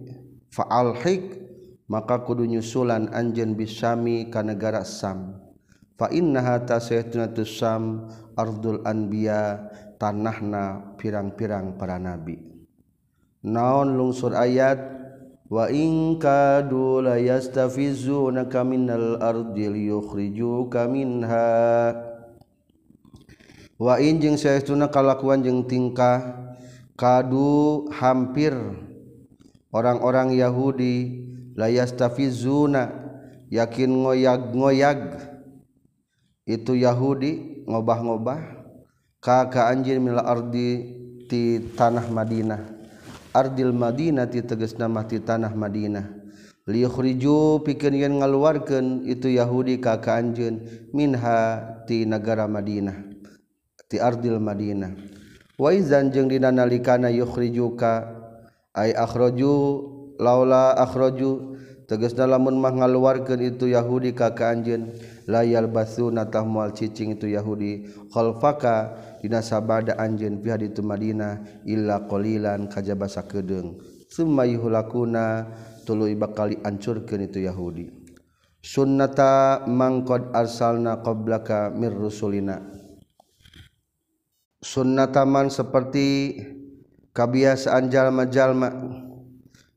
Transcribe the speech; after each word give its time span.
fa'alhik 0.53 1.43
maka 1.91 2.23
kudu 2.23 2.47
nyusulan 2.47 3.11
anjeun 3.13 3.53
bisami 3.53 4.33
ka 4.33 4.41
negara 4.41 4.81
Sam. 4.87 5.37
Fa 6.01 6.09
innaha 6.09 6.65
tasaytuna 6.65 7.37
tusam 7.37 8.09
ardul 8.33 8.81
anbiya 8.83 9.71
tanahna 10.01 10.97
pirang-pirang 10.97 11.77
para 11.77 12.01
nabi. 12.01 12.41
Naon 13.45 13.95
lungsur 13.95 14.33
ayat? 14.33 14.81
Wa 15.53 15.69
in 15.69 16.17
kadu 16.17 17.05
la 17.05 17.21
yastafizunaka 17.21 18.65
minal 18.65 19.21
ardi 19.21 19.69
liyukhrijuka 19.69 20.89
minha. 20.89 21.49
wain 23.83 24.23
jeung 24.23 24.39
saestuna 24.39 24.87
kalakuan 24.95 25.43
jeung 25.43 25.67
tingkah 25.67 26.39
kadu 26.95 27.91
hampir 27.91 28.55
orang-orang 29.75 30.39
Yahudi 30.39 31.27
layastafizuna 31.59 32.95
yakin 33.51 33.91
ngoyag-ngoyag 33.91 35.19
itu 36.47 36.79
Yahudi 36.79 37.67
ngobah-ngobah 37.67 38.63
kakak 39.19 39.67
anjir 39.67 39.99
mila 39.99 40.23
ardi 40.31 40.71
ti 41.27 41.59
tanah 41.75 42.07
Madinah. 42.07 42.63
Ardil 43.33 43.73
Madinah 43.73 44.29
ti 44.29 44.45
tegas 44.45 44.77
nama 44.77 45.09
ti 45.09 45.17
tanah 45.17 45.55
Madinah. 45.57 46.07
Liukhriju 46.69 47.65
pikeun 47.67 47.97
yen 47.99 48.21
ngaluarkeun 48.21 49.09
itu 49.09 49.33
Yahudi 49.33 49.83
ka 49.83 49.99
ka 49.99 50.21
anjeun 50.21 50.63
minha 50.95 51.59
ti 51.89 52.05
nagara 52.07 52.47
Madinah. 52.47 53.12
ti 53.93 54.01
ardil 54.01 54.41
Madinah. 54.41 54.97
Waizan 55.61 56.09
jeung 56.09 56.33
dina 56.33 56.49
nalikana 56.49 57.13
yukhrijuka 57.13 58.09
ay 58.73 58.97
akhroju 58.97 59.53
laula 60.17 60.73
akhroju 60.81 61.61
tegasna 61.85 62.25
lamun 62.25 62.57
mah 62.57 62.73
ngaluarkeun 62.73 63.53
itu 63.53 63.69
Yahudi 63.69 64.17
ka 64.17 64.33
ka 64.33 64.49
anjeun 64.49 64.89
la 65.29 65.45
yalbasuna 65.45 66.25
tah 66.33 66.41
moal 66.41 66.73
cicing 66.73 67.21
itu 67.21 67.29
Yahudi 67.29 67.85
khalfaka 68.09 68.97
dina 69.21 69.45
sabada 69.45 70.01
anjeun 70.01 70.41
piha 70.41 70.57
di 70.57 70.73
Madinah 70.73 71.63
illa 71.69 72.09
qalilan 72.09 72.73
kajaba 72.73 73.13
sakedeung 73.13 73.77
summa 74.09 74.49
yuhlakuna 74.49 75.53
tuluy 75.85 76.17
bakal 76.17 76.57
ancurkeun 76.65 77.29
itu 77.29 77.45
Yahudi. 77.45 77.93
Sunnata 78.63 79.67
mangkod 79.67 80.31
arsalna 80.31 81.03
qablaka 81.03 81.75
mir 81.75 81.91
rusulina. 81.91 82.63
sunnataman 84.63 85.51
seperti 85.51 86.39
kabiasaan 87.13 87.91
jalma-jalma. 87.91 88.71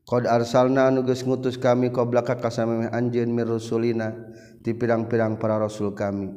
Qad 0.06 0.22
arsalna 0.30 0.86
nugas 0.94 1.26
ngutus 1.26 1.58
kami 1.58 1.90
qablaka 1.90 2.38
kasameh 2.38 2.86
anjeun 2.94 3.34
mir 3.34 3.50
rusulina 3.50 4.14
ti 4.62 4.70
pirang-pirang 4.70 5.34
para 5.34 5.58
rasul 5.58 5.98
kami. 5.98 6.30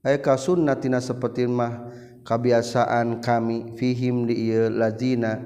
Ay 0.00 0.24
ka 0.24 0.40
sunnatina 0.40 1.04
seperti 1.04 1.44
mah 1.44 1.84
kabiasaan 2.24 3.20
kami 3.20 3.76
fihim 3.76 4.24
di 4.24 4.48
ieu 4.48 4.72
lazina 4.72 5.36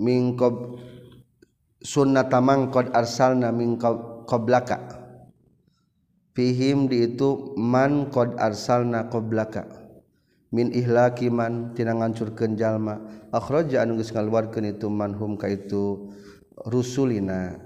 mingkob 0.00 0.80
sunnata 1.84 2.40
man 2.40 2.72
qad 2.72 2.88
arsalna 2.96 3.52
mingkob 3.52 4.24
qoblaka. 4.24 4.95
fihim 6.36 6.84
di 6.92 7.08
itu 7.08 7.56
man 7.56 8.12
qad 8.12 8.36
arsalna 8.36 9.08
qablaka 9.08 9.64
min 10.52 10.68
ihlaki 10.70 11.32
man 11.32 11.72
tina 11.72 11.96
ngancurkeun 11.96 12.54
jalma. 12.60 13.00
Akhraja 13.32 13.82
anu 13.82 13.98
geus 13.98 14.12
ngaluarkeun 14.12 14.68
itu 14.68 14.86
manhum 14.92 15.36
ka 15.36 15.48
itu 15.48 16.12
rusulina. 16.68 17.56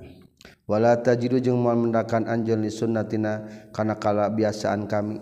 Wala 0.71 0.99
tajidu 1.03 1.43
jeung 1.43 1.59
moal 1.59 1.83
mendakan 1.83 2.31
anjeun 2.31 2.63
li 2.63 2.71
sunnatina 2.71 3.47
kana 3.75 3.99
kala 3.99 4.31
biasaan 4.31 4.87
kami 4.87 5.19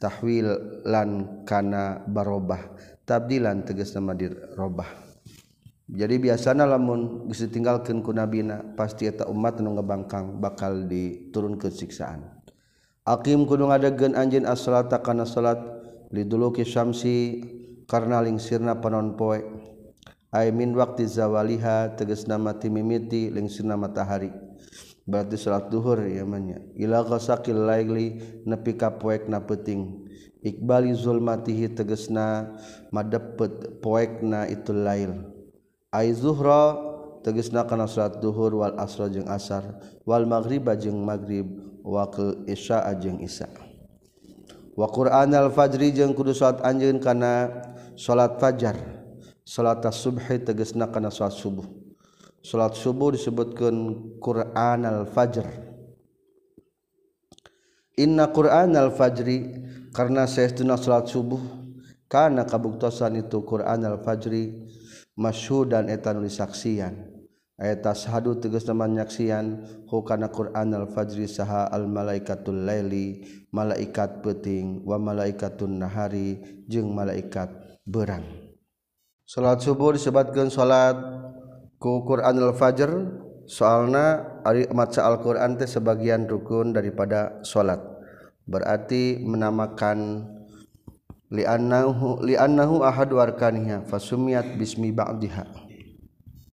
tahwilan 0.00 1.44
kana 1.44 2.04
barobah. 2.08 2.72
Tabdilan 3.08 3.64
tegas 3.64 3.96
nama 3.96 4.12
dirobah. 4.12 4.88
Jadi 5.88 6.20
biasanya 6.20 6.68
lamun 6.68 7.24
geus 7.32 7.48
ditinggalkeun 7.48 8.04
ku 8.04 8.12
nabina 8.12 8.60
pasti 8.76 9.08
eta 9.08 9.24
umat 9.24 9.64
nu 9.64 9.72
ngebangkang 9.76 10.36
bakal 10.36 10.84
diturunkeun 10.84 11.72
siksaan. 11.72 12.37
Akim 13.08 13.48
kudu 13.48 13.72
ngadegkeun 13.72 14.12
anjin 14.12 14.44
as-salata 14.44 15.00
kana 15.00 15.24
salat 15.24 15.56
liduluki 16.12 16.60
syamsi 16.60 17.40
karena 17.88 18.20
lingsirna 18.20 18.84
panon 18.84 19.16
poe. 19.16 19.40
Ai 20.28 20.52
min 20.52 20.76
waqti 20.76 21.08
zawaliha 21.08 21.96
tegas 21.96 22.28
nama 22.28 22.52
timimiti 22.60 23.32
lingsirna 23.32 23.80
matahari. 23.80 24.28
Berarti 25.08 25.40
salat 25.40 25.72
duhur 25.72 26.04
ya 26.04 26.28
manya. 26.28 26.60
Ila 26.76 27.00
ghasaqil 27.00 27.56
laili 27.56 28.20
nepi 28.44 28.76
ka 28.76 29.00
poekna 29.00 29.40
peuting. 29.40 30.04
Iqbali 30.44 30.92
zulmatihi 30.92 31.72
tegesna 31.72 32.60
madepet 32.92 33.80
poekna 33.80 34.44
itu 34.52 34.76
lail. 34.76 35.32
Ai 35.96 36.12
zuhra 36.12 36.76
tegesna 37.24 37.64
kana 37.64 37.88
salat 37.88 38.20
duhur 38.20 38.52
wal 38.52 38.76
asra 38.76 39.08
jeung 39.08 39.32
asar 39.32 39.80
wal 40.04 40.28
maghriba 40.28 40.76
jeung 40.76 41.00
maghrib 41.08 41.67
wa 41.88 42.04
ke 42.12 42.44
Isya 42.44 42.84
ajeng 42.92 43.24
Isa 43.24 43.48
wa 44.76 44.84
Quran 44.92 45.32
al-fajri 45.32 45.96
jeung 45.96 46.12
kudu 46.12 46.36
salat 46.36 46.60
anjeun 46.60 47.00
kana 47.00 47.64
salat 47.96 48.36
fajar. 48.36 48.76
Salat 49.48 49.80
subhi 49.80 50.44
tegasna 50.44 50.92
kana 50.92 51.08
salat 51.08 51.32
subuh. 51.32 51.64
Salat 52.44 52.76
subuh 52.76 53.16
disebutkeun 53.16 54.20
Quran 54.20 54.84
al-fajr 54.84 55.48
Inna 57.96 58.28
Quran 58.28 58.76
al-fajri 58.76 59.56
karena 59.90 60.28
saestuna 60.28 60.76
salat 60.76 61.08
subuh 61.08 61.40
karena 62.12 62.44
kabuktosan 62.44 63.24
itu 63.24 63.40
Quran 63.42 63.88
al-fajri 63.88 64.68
masyhud 65.16 65.72
dan 65.72 65.88
etan 65.88 66.20
disaksian. 66.20 67.07
Tashadu 67.58 68.38
tegas 68.38 68.70
namanyaaksian 68.70 69.66
hukana 69.90 70.30
Quran 70.30 70.78
al-fajri 70.78 71.26
saha 71.26 71.66
al-malaikatul 71.74 72.62
Laili 72.62 73.26
malaikat 73.50 74.22
peting 74.22 74.86
wa 74.86 74.94
malaikatun 74.94 75.82
nahari 75.82 76.38
jeung 76.70 76.94
malaikat 76.94 77.50
berang. 77.82 78.22
Salat 79.26 79.58
subuh 79.58 79.90
disebutkan 79.90 80.54
salat 80.54 80.94
ku 81.82 82.06
Quran 82.06 82.38
al-fajr. 82.38 82.90
Soalna 83.48 84.36
ari 84.44 84.68
maca 84.76 85.08
Al-Qur'an 85.08 85.56
teh 85.56 85.64
sebagian 85.64 86.28
rukun 86.28 86.76
daripada 86.76 87.40
salat. 87.40 87.80
Berarti 88.44 89.24
menamakan 89.24 90.28
li'annahu 91.32 92.20
li'annahu 92.28 92.84
ahadu 92.84 93.20
arkaniha 93.24 93.88
fasumiyat 93.88 94.60
bismi 94.60 94.92
ba'diha 94.92 95.67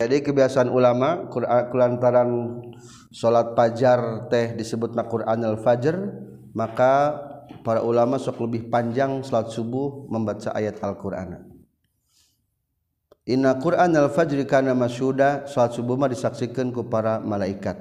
jadi 0.03 0.19
kebiasaan 0.19 0.67
ulama 0.67 1.31
kulantaran 1.71 2.59
salat 3.13 3.55
fajar 3.55 4.27
teh 4.27 4.57
disebut 4.59 4.91
Quran 5.07 5.39
al-fajr 5.47 5.95
maka 6.51 7.17
para 7.63 7.79
ulama 7.81 8.19
sok 8.19 8.43
lebih 8.49 8.67
panjang 8.67 9.23
salat 9.23 9.49
subuh 9.49 10.05
membaca 10.11 10.51
ayat 10.51 10.83
Al-Qur'an. 10.83 11.47
Inna 13.23 13.55
Qur'an 13.55 13.95
al-fajri 13.95 14.43
kana 14.43 14.75
masyuda 14.75 15.47
salat 15.47 15.71
subuh 15.71 15.95
mah 15.95 16.11
disaksikan 16.11 16.75
ku 16.75 16.85
para 16.91 17.23
malaikat. 17.23 17.79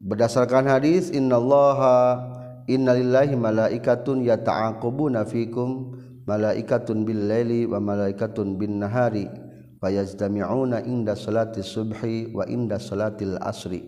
Berdasarkan 0.00 0.66
hadis 0.66 1.12
innallaha 1.12 2.18
innalillahi 2.66 3.36
malaikatun 3.36 4.24
yata'aqabuna 4.24 5.28
fikum 5.28 5.98
malaikatun 6.26 7.02
bil 7.02 7.28
laili 7.28 7.66
wa 7.66 7.82
malaikatun 7.82 8.54
bin 8.54 8.78
nahari 8.78 9.41
fayajtami'una 9.82 10.86
inda 10.86 11.18
salati 11.18 11.66
subhi 11.66 12.30
wa 12.30 12.46
inda 12.46 12.78
salatil 12.78 13.34
asri 13.42 13.82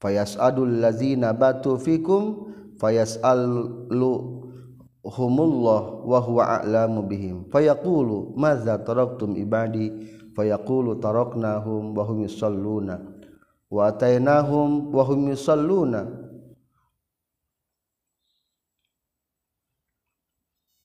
fayas'adul 0.00 0.80
ladzina 0.80 1.36
batu 1.36 1.76
fikum 1.76 2.48
fayas'alu 2.80 4.42
humullah 5.02 5.82
wa 6.06 6.18
huwa 6.22 6.62
a'lamu 6.62 7.02
bihim. 7.06 7.36
Fayaqulu 7.50 8.38
madza 8.38 8.78
taraktum 8.78 9.34
ibadi? 9.34 9.90
Fayaqulu 10.32 11.02
taraknahum 11.02 11.92
wa 11.92 12.02
hum 12.06 12.24
yusalluna. 12.24 13.02
Wa 13.68 13.90
atainahum 13.90 14.94
wa 14.94 15.02
hum 15.04 15.20
yusalluna. 15.34 16.08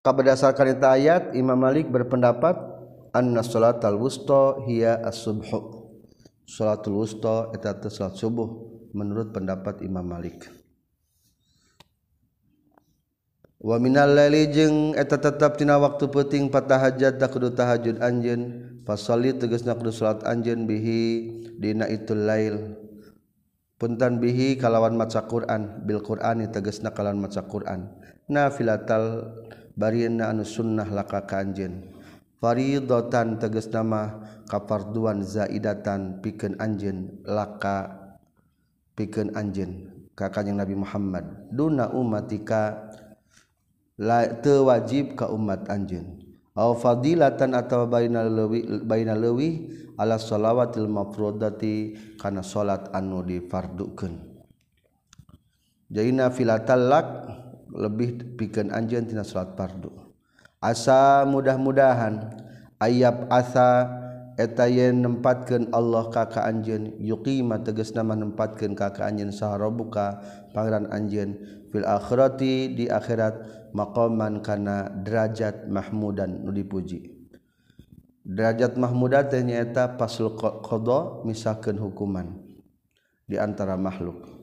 Berdasarkan 0.07 0.79
ayat 0.87 1.35
Imam 1.35 1.59
Malik 1.59 1.91
berpendapat 1.91 2.55
anna 3.13 3.43
salatal 3.43 3.99
wusta 3.99 4.63
hiya 4.67 4.99
as-subhu 5.03 5.87
salatul 6.47 7.03
wusta 7.03 7.51
eta 7.51 7.75
teh 7.75 7.91
salat 7.91 8.15
subuh 8.15 8.47
menurut 8.95 9.35
pendapat 9.35 9.83
Imam 9.83 10.07
Malik. 10.07 10.47
Wa 13.59 13.75
minal 13.83 14.15
laili 14.15 14.47
jeung 14.53 14.95
eta 14.95 15.19
tetep 15.19 15.59
tina 15.59 15.75
waktu 15.75 16.07
peuting 16.07 16.47
patahajat 16.47 17.19
da 17.19 17.27
kudu 17.27 17.51
tahajud 17.51 17.99
anjeun 17.99 18.63
fasalli 18.87 19.35
tegasna 19.35 19.75
kudu 19.75 19.91
salat 19.91 20.23
anjeun 20.23 20.63
bihi 20.63 21.01
dina 21.59 21.83
itul 21.91 22.23
lail. 22.23 22.79
Puntan 23.77 24.17
bihi 24.17 24.57
kalawan 24.57 24.97
maca 24.97 25.27
Quran 25.29 25.85
bil 25.85 26.01
Qur'ani 26.01 26.49
tegasna 26.49 26.95
kalawan 26.95 27.21
maca 27.21 27.45
Quran. 27.45 27.91
Nafilatal 28.25 29.35
barieunna 29.77 30.31
anu 30.31 30.47
sunnah 30.47 30.87
laka 30.89 31.27
ka 31.27 31.43
anjeun. 31.43 31.96
Faridatan 32.37 33.41
tegas 33.41 33.69
nama 33.73 34.21
kafarduan 34.45 35.25
zaidatan 35.25 36.21
pikeun 36.21 36.57
anjeun 36.61 37.21
laka 37.25 37.97
pikeun 38.93 39.33
anjeun 39.33 39.97
ka 40.17 40.33
kanjing 40.33 40.57
Nabi 40.57 40.73
Muhammad. 40.73 41.53
Duna 41.53 41.93
ummatika 41.93 42.89
la 44.01 44.25
teu 44.41 44.65
wajib 44.65 45.13
ka 45.13 45.29
umat 45.29 45.69
anjeun. 45.69 46.25
Aw 46.57 46.73
fadilatan 46.73 47.53
atawa 47.53 47.85
baina 47.85 48.25
lewi 48.25 48.65
baina 48.81 49.13
ala 49.13 50.17
shalawatil 50.17 50.89
mafrudati 50.89 51.93
kana 52.17 52.41
salat 52.41 52.89
anu 52.97 53.21
difardukeun. 53.21 54.17
Jaina 55.93 56.33
filatal 56.33 56.81
lak 56.89 57.07
lebih 57.69 58.37
pikeun 58.41 58.73
anjeun 58.73 59.05
tina 59.05 59.21
salat 59.21 59.53
fardu 59.53 60.06
asa 60.67 61.23
mudah-mudahan 61.23 62.27
ayab 62.83 63.31
asa 63.31 63.87
etayen 64.35 64.99
nempatkan 65.01 65.71
Allah 65.71 66.11
kakak 66.11 66.43
anjen 66.43 66.93
yuqima 66.99 67.63
tegas 67.63 67.95
nama 67.95 68.13
nempatkan 68.13 68.75
kakak 68.75 69.07
anjen 69.07 69.31
saharobuka 69.33 70.21
pangeran 70.51 70.91
anjen 70.91 71.39
fil 71.71 71.87
akhirati 71.87 72.75
di 72.75 72.85
akhirat 72.91 73.67
maqaman 73.73 74.45
kana 74.45 74.91
derajat 74.91 75.65
mahmudan 75.71 76.45
nu 76.45 76.53
dipuji. 76.53 77.15
Derajat 78.27 78.75
mahmuda 78.75 79.23
teh 79.25 79.39
nyaeta 79.39 79.95
pasul 79.95 80.35
qada 80.37 81.23
misalkan 81.23 81.79
hukuman 81.79 82.37
di 83.23 83.39
antara 83.39 83.79
makhluk. 83.79 84.36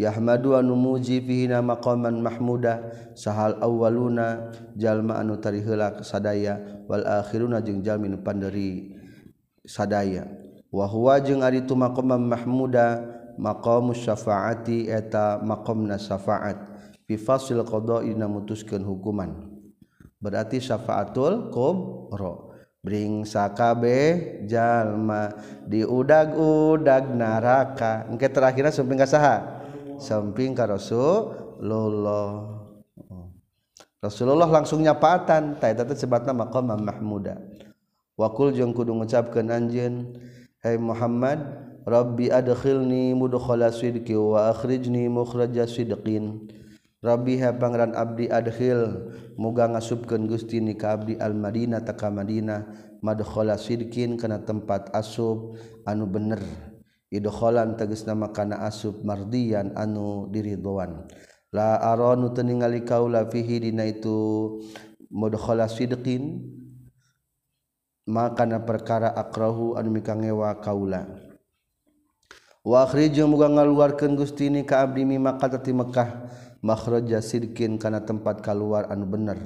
Yahmadu 0.00 0.56
anu 0.56 0.72
muji 0.72 1.20
fihina 1.20 1.60
maqaman 1.60 2.24
mahmudah 2.24 2.88
sahal 3.12 3.60
awwaluna 3.60 4.48
jalma 4.72 5.20
anu 5.20 5.36
tari 5.36 5.60
heula 5.60 6.00
sadaya 6.00 6.56
wal 6.88 7.04
akhiruna 7.04 7.60
jeung 7.60 7.84
jalmi 7.84 8.08
nu 8.08 8.16
panderi 8.24 8.96
sadaya. 9.68 10.24
Wa 10.72 10.88
huwa 10.88 11.20
jeung 11.20 11.44
ari 11.44 11.68
tu 11.68 11.76
maqaman 11.76 12.24
mahmuda 12.24 13.04
maqamus 13.36 14.00
syafaati 14.00 14.88
eta 14.88 15.36
maqamna 15.44 16.00
syafaat. 16.00 16.56
Fi 17.04 17.20
fasil 17.20 17.60
qada'i 17.60 18.16
na 18.16 18.24
mutuskeun 18.24 18.80
hukuman. 18.80 19.52
Berarti 20.16 20.64
syafaatul 20.64 21.52
kubra 21.52 22.48
bring 22.80 23.28
sakabe 23.28 24.40
jalma 24.48 25.36
diudag-udag 25.68 27.12
neraka 27.12 28.08
engke 28.08 28.32
terakhirna 28.32 28.72
sampai 28.72 28.96
ka 28.96 29.04
saha 29.04 29.59
samping 30.00 30.56
ka 30.56 30.64
Rasulullah. 30.66 32.58
Oh. 33.08 33.28
Rasulullah 34.00 34.48
langsung 34.48 34.80
nyapatan. 34.80 35.60
Ta 35.60 35.68
eta 35.68 35.84
teh 35.84 35.96
sebatna 35.96 36.32
maqam 36.32 36.72
mahmuda. 36.72 37.36
Wakul 38.16 38.52
jeung 38.52 38.76
kudu 38.76 38.92
ngucapkeun 38.92 39.48
anjeun 39.48 40.12
hai 40.60 40.76
Muhammad 40.76 41.40
Rabbi 41.88 42.28
adkhilni 42.28 43.16
mudkhala 43.16 43.72
sidqi 43.72 44.12
wa 44.12 44.52
akhrijni 44.52 45.08
mukhraja 45.08 45.64
sidqin. 45.64 46.48
Rabbi 47.00 47.40
ha 47.40 47.56
pangeran 47.56 47.96
abdi 47.96 48.28
adkhil. 48.28 49.08
Muga 49.40 49.72
ngasupkeun 49.72 50.28
Gusti 50.28 50.60
ni 50.60 50.76
ka 50.76 51.00
abdi 51.00 51.16
al 51.16 51.32
Madinah 51.32 51.80
ta 51.80 51.96
ka 51.96 52.12
Madinah. 52.12 52.92
Madkhala 53.00 53.56
sidqin 53.56 54.20
kana 54.20 54.44
tempat 54.44 54.92
asub 54.92 55.56
anu 55.88 56.04
bener. 56.04 56.69
idkholan 57.10 57.74
teges 57.74 58.06
nama 58.06 58.30
kana 58.30 58.62
asub 58.64 59.02
mardian 59.02 59.74
anu 59.74 60.30
diridwan 60.30 61.10
la 61.50 61.82
aronu 61.82 62.30
teningali 62.30 62.86
kaula 62.86 63.26
fihi 63.26 63.70
dina 63.70 63.82
itu 63.86 64.58
mudkhala 65.10 65.66
sidqin 65.66 66.46
maka 68.06 68.46
na 68.46 68.62
perkara 68.62 69.10
akrahu 69.14 69.78
anu 69.78 69.94
mikangewa 69.94 70.58
kaula. 70.58 71.06
Wa 72.60 72.84
akhriju 72.84 73.24
muga 73.24 73.48
ngaluarkeun 73.48 74.18
Gusti 74.18 74.52
ni 74.52 74.66
ka 74.66 74.84
abdi 74.84 75.06
mi 75.08 75.16
Makkah 75.16 75.62
ti 75.62 75.72
Mekkah 75.72 76.28
makhraja 76.60 77.24
sidqin 77.24 77.80
kana 77.80 78.04
tempat 78.04 78.44
kaluar 78.44 78.90
anu 78.92 79.08
bener. 79.08 79.38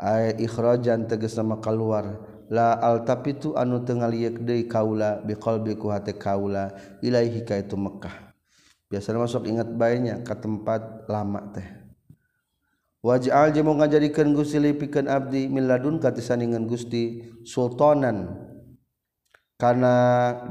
Ay 0.00 0.32
ikhrajan 0.40 1.04
tegas 1.04 1.36
nama 1.36 1.60
kaluar 1.60 2.24
la 2.50 2.74
altapitu 2.74 3.54
anu 3.54 3.86
teu 3.86 3.96
liek 4.10 4.42
deui 4.42 4.66
kaula 4.66 5.22
biqalbi 5.22 5.78
ku 5.78 5.88
hate 5.94 6.18
kaula 6.18 6.74
ilaihi 6.98 7.46
ka 7.46 7.54
itu 7.54 7.78
Mekah. 7.78 8.30
biasanya 8.90 9.22
masuk 9.22 9.46
ingat 9.46 9.70
baenya 9.70 10.18
ke 10.26 10.34
tempat 10.34 11.06
lama 11.06 11.40
teh. 11.54 11.64
Waj'al 13.00 13.54
jeung 13.56 13.80
ngajadikeun 13.80 14.36
Gusti 14.36 14.60
lipikeun 14.60 15.08
abdi 15.08 15.48
milladun 15.48 16.02
katisaningan 16.02 16.68
Gusti 16.68 17.24
sultanan. 17.48 18.36
Kana 19.56 19.96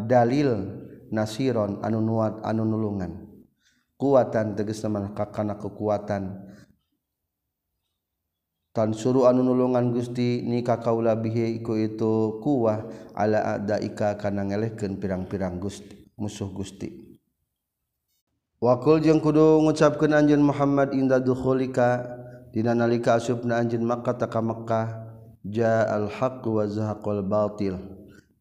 dalil 0.08 0.82
nasiron 1.14 1.78
anu 1.86 2.02
nuat 2.02 2.42
anu 2.42 2.66
nulungan. 2.66 3.28
Kuatan 4.00 4.58
tegas 4.58 4.82
teman 4.82 5.14
kana 5.14 5.60
kekuatan. 5.60 6.49
Tan 8.76 8.94
suruh 8.94 9.30
anu 9.30 9.42
nulungan 9.46 9.92
Gusti 9.92 10.46
nikah 10.46 10.80
kaula 10.80 11.18
bihi 11.18 11.60
iku 11.60 11.78
itu 11.78 12.40
kuah. 12.44 12.86
Ala 13.16 13.60
adaika 13.60 14.16
kana 14.16 14.48
ngelehkeun 14.48 14.96
pirang-pirang 14.98 15.60
Gusti 15.60 16.08
musuh 16.16 16.48
Gusti. 16.52 17.10
Wakul 18.60 19.00
jeung 19.00 19.24
kudu 19.24 19.64
ngucapkeun 19.64 20.12
anjeun 20.12 20.44
Muhammad 20.44 20.92
inda 20.92 21.20
dukhulika 21.20 22.20
nalika 22.52 23.16
asub 23.16 23.46
na 23.46 23.62
anj 23.62 23.78
maka 23.80 24.18
taka 24.18 24.42
Mekkah 24.42 24.88
ja 25.46 25.86
al-haq 25.86 26.44
wazaqul 26.44 27.22
Baltil 27.24 27.78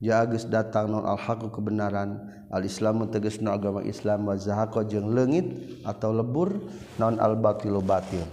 jagus 0.01 0.49
datang 0.49 0.91
non 0.91 1.05
al-haku 1.05 1.53
kebenaran 1.53 2.19
al-islam 2.49 3.05
teges 3.13 3.43
no 3.45 3.53
agama 3.53 3.85
Islam 3.85 4.27
wazako 4.27 4.87
jeung 4.87 5.13
lenggit 5.13 5.83
atau 5.85 6.15
lebur 6.15 6.57
non 6.97 7.21
al-batil 7.21 7.79
batil 7.85 8.25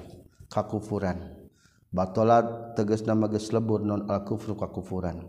kakufuran 0.48 1.35
batolat 1.96 2.76
teges 2.76 3.08
nama 3.08 3.32
geus 3.32 3.56
lebur 3.56 3.80
non 3.88 4.04
al 4.12 4.28
kufru 4.28 4.60
kakufuran 4.60 5.24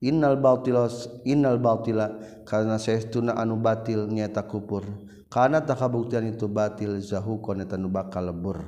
innal 0.00 0.40
batilos 0.40 1.12
innal 1.28 1.60
batila 1.60 2.16
karena 2.48 2.80
saestuna 2.80 3.36
anu 3.36 3.60
batil 3.60 4.08
nyata 4.08 4.48
kufur. 4.48 4.84
Karena 5.30 5.62
tak 5.62 5.78
kabuktian 5.78 6.26
itu 6.26 6.50
batil 6.50 6.98
zahu 6.98 7.38
kana 7.38 7.62
tanu 7.62 7.86
bakal 7.86 8.34
lebur. 8.34 8.66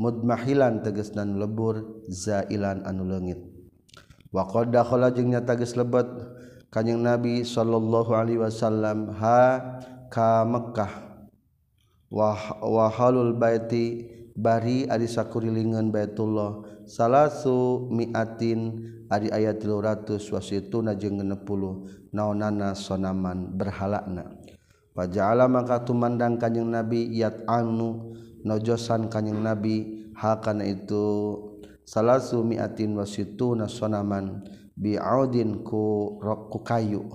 Mudmahilan 0.00 0.80
teges 0.80 1.12
nan 1.12 1.36
lebur 1.36 2.08
zailan 2.08 2.80
anu 2.88 3.04
leungit. 3.04 3.44
Wa 4.32 4.48
qad 4.48 4.72
dakhala 4.72 5.12
jeung 5.12 5.36
nyata 5.36 5.52
geus 5.60 5.76
lebet 5.76 6.08
kanjing 6.72 7.04
nabi 7.04 7.44
sallallahu 7.44 8.16
alaihi 8.16 8.40
wasallam 8.40 9.12
ha 9.20 9.60
ka 10.08 10.48
Mekkah. 10.48 11.20
Wa 12.08 12.88
halul 12.88 13.36
baiti 13.36 14.11
bari 14.36 14.88
ari 14.88 15.08
sakurilingan 15.08 15.92
Baitullah. 15.92 16.64
Salasu 16.82 17.88
miatin 17.94 18.84
ari 19.06 19.30
ayat 19.30 19.62
300 19.62 20.18
wasituna 20.34 20.98
jeung 20.98 21.22
60 21.22 22.10
naonana 22.10 22.74
sonaman 22.74 23.54
berhalakna. 23.54 24.28
Waja'ala 24.92 25.48
maka 25.48 25.80
tumandang 25.80 26.36
kanjing 26.36 26.68
nabi 26.68 27.08
yat 27.16 27.48
anu 27.48 28.12
nojosan 28.44 29.08
kanjing 29.08 29.40
nabi 29.40 30.04
hakana 30.12 30.68
itu 30.68 31.38
salasu 31.88 32.44
miatin 32.44 32.92
wasituna 33.00 33.72
sonaman 33.72 34.44
biaudin 34.76 35.64
ku 35.64 36.18
rokku 36.20 36.60
kayu 36.60 37.08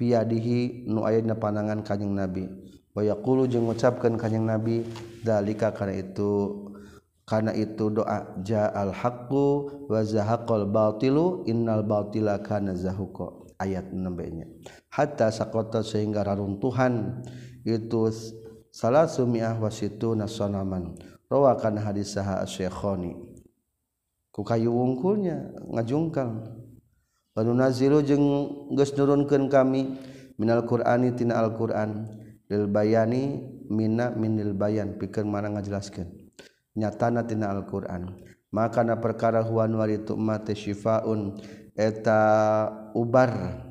piadihi 0.00 0.88
nu 0.88 1.04
aya 1.04 1.20
panangan 1.36 1.84
kanjing 1.84 2.16
nabi. 2.16 2.48
Wa 2.96 3.04
yaqulu 3.04 3.46
jeung 3.46 3.68
ngucapkeun 3.68 4.16
kanjing 4.16 4.48
nabi 4.48 4.82
zalika 5.22 5.72
karena 5.72 6.00
itu 6.00 6.32
karena 7.24 7.54
itu 7.54 7.92
doa 7.94 8.34
ja 8.42 8.68
al 8.74 8.90
haqqu 8.90 9.86
wa 9.86 10.00
zahaqal 10.02 10.66
batilu 10.66 11.46
innal 11.46 11.86
batila 11.86 12.42
kana 12.42 12.74
zahuqa 12.74 13.30
ayat 13.60 13.92
6b-nya 13.92 14.50
hatta 14.90 15.30
saqata 15.30 15.84
sehingga 15.84 16.26
raruntuhan 16.26 17.22
itu 17.62 18.10
salah 18.74 19.06
sumiah 19.06 19.54
wasitu 19.60 20.18
nasonaman 20.18 20.96
rawakan 21.30 21.78
hadis 21.78 22.16
saha 22.18 22.42
asyekhoni 22.42 23.14
ku 24.30 24.46
kayu 24.46 24.70
wungkulnya 24.70 25.52
ngajungkal. 25.74 26.56
Panu 27.30 27.54
nazilu 27.54 28.02
jeung 28.02 28.26
geus 28.74 28.90
nurunkeun 28.98 29.46
kami 29.46 29.94
minal 30.34 30.66
Qur'ani 30.66 31.14
tina 31.14 31.38
Al-Qur'an 31.38 32.10
lil 32.50 32.66
bayani 32.66 33.38
Mina 33.70 34.10
minil 34.10 34.50
bayan 34.50 34.98
pikir 34.98 35.22
mana 35.22 35.46
ngajelaskan 35.54 36.10
nyatana 36.74 37.22
tina 37.22 37.54
Alquran. 37.54 38.18
Makana 38.50 38.98
perkara 38.98 39.46
huwan 39.46 39.70
waritu 39.78 40.18
mate 40.18 40.58
syifaun 40.58 41.38
eta 41.78 42.20
ubar 42.98 43.62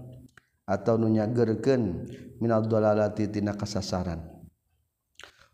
atau 0.63 0.95
nunya 0.95 1.27
gerken 1.27 2.07
minal 2.39 2.63
dolalati 2.63 3.27
tina 3.27 3.51
kasasaran. 3.51 4.23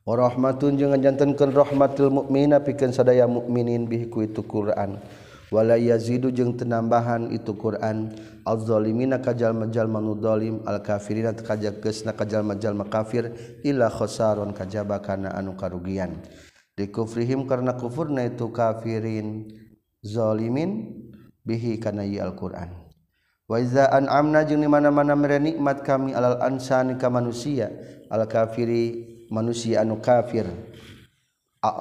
Warahmatun 0.05 0.77
jangan 0.77 1.01
jantankan 1.01 1.49
rahmatil 1.49 2.13
mukmina 2.13 2.61
pikeun 2.61 2.93
sadaya 2.93 3.25
mukminin 3.25 3.89
bihku 3.89 4.21
itu 4.21 4.45
Quran. 4.45 5.01
Quranwala 5.55 5.79
yazidu 5.79 6.35
jeung 6.35 6.59
tenambahan 6.59 7.31
itu 7.31 7.55
Quran. 7.55 8.11
Alzolimina 8.43 9.23
kajal 9.23 9.55
majal 9.55 9.87
manudholim 9.87 10.59
al-kafirina 10.67 11.31
kajak 11.31 11.79
na 12.03 12.11
kajal 12.11 12.43
majal 12.43 12.75
makafir 12.75 13.31
illa 13.63 13.87
khosaron 13.87 14.51
kajaba 14.51 14.99
kana 14.99 15.31
anu 15.31 15.55
karugian. 15.55 16.19
Dikufrihim 16.75 17.47
karena 17.47 17.71
kufurna 17.79 18.27
itu 18.27 18.51
kafirin 18.51 19.47
zalimin 20.03 20.91
bihi 21.47 21.79
kana 21.79 22.03
Al-Qur'an. 22.03 22.75
Wa 23.47 23.55
iza 23.55 23.87
an'amna 23.87 24.43
jeung 24.43 24.59
di 24.59 24.67
mana-mana 24.67 25.15
mere 25.15 25.39
nikmat 25.39 25.87
kami 25.87 26.11
alal 26.11 26.35
ansani 26.43 26.99
ka 26.99 27.07
manusia 27.07 27.71
al 28.11 28.27
kafiri 28.27 29.07
manusia 29.31 29.87
anu 29.87 30.03
kafir 30.03 30.51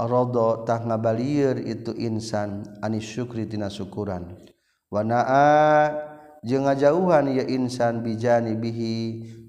rodotah 0.07 0.81
ngabalir 0.87 1.61
itu 1.65 1.93
insan 1.99 2.65
anis 2.81 3.05
syukritina 3.05 3.69
syukuran. 3.69 4.37
Wanaa 4.89 5.91
jeung 6.47 6.69
ngajauhan 6.69 7.35
ya 7.35 7.45
insan 7.49 8.05
bijani 8.05 8.55
bihi 8.55 8.95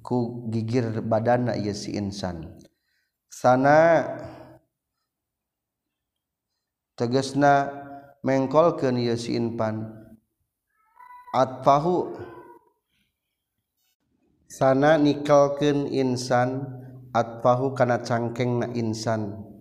ku 0.01 0.47
gigir 0.49 1.03
badanna 1.05 1.53
ya 1.59 1.75
si 1.75 1.93
insan. 1.93 2.57
Sana 3.29 4.07
tegesna 6.95 7.69
mengkolkeun 8.23 8.97
ya 8.97 9.15
si 9.19 9.35
inpan. 9.35 9.91
Atfahu 11.35 12.15
sana 14.47 14.95
nikelkeun 14.95 15.91
insan 15.91 16.63
atfahu 17.11 17.75
kana 17.75 17.99
cangkengna 17.99 18.71
insan. 18.71 19.54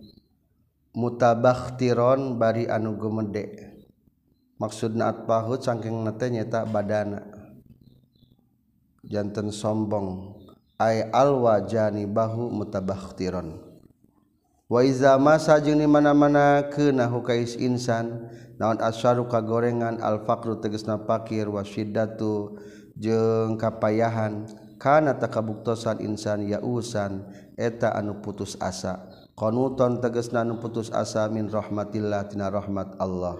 mutabaktiron 0.94 2.38
bari 2.38 2.70
anu 2.70 2.94
gumede. 2.94 3.74
Maksud 4.62 4.94
naat 4.94 5.26
pahut 5.26 5.60
saking 5.60 6.06
nete 6.06 6.30
badana. 6.70 7.26
Jantan 9.02 9.50
sombong. 9.50 10.38
Ay 10.78 11.06
alwa 11.10 11.62
jani 11.66 12.06
bahu 12.06 12.50
mutabaktiron. 12.50 13.62
Wa 14.64 14.80
iza 14.80 15.14
masa 15.20 15.60
jeung 15.60 15.78
di 15.78 15.86
mana-mana 15.86 16.66
kena 16.72 17.06
hukais 17.06 17.54
insan 17.60 18.32
naon 18.56 18.80
asyaru 18.80 19.28
kagorengan 19.28 20.00
al 20.00 20.24
faqru 20.24 20.58
tegasna 20.58 20.98
fakir 21.04 21.46
wa 21.52 21.60
syiddatu 21.62 22.56
jeung 22.96 23.60
kapayahan 23.60 24.48
kana 24.80 25.14
takabuktosan 25.14 26.00
insan 26.02 26.48
yausan 26.48 27.28
eta 27.54 27.94
anu 27.94 28.18
putus 28.18 28.58
asa. 28.58 29.13
Qanutan 29.34 29.98
tegasna 29.98 30.46
nu 30.46 30.62
putus 30.62 30.94
asa 30.94 31.26
min 31.26 31.50
rahmatillah 31.50 32.30
tina 32.30 32.54
rahmat 32.54 32.94
Allah. 33.02 33.34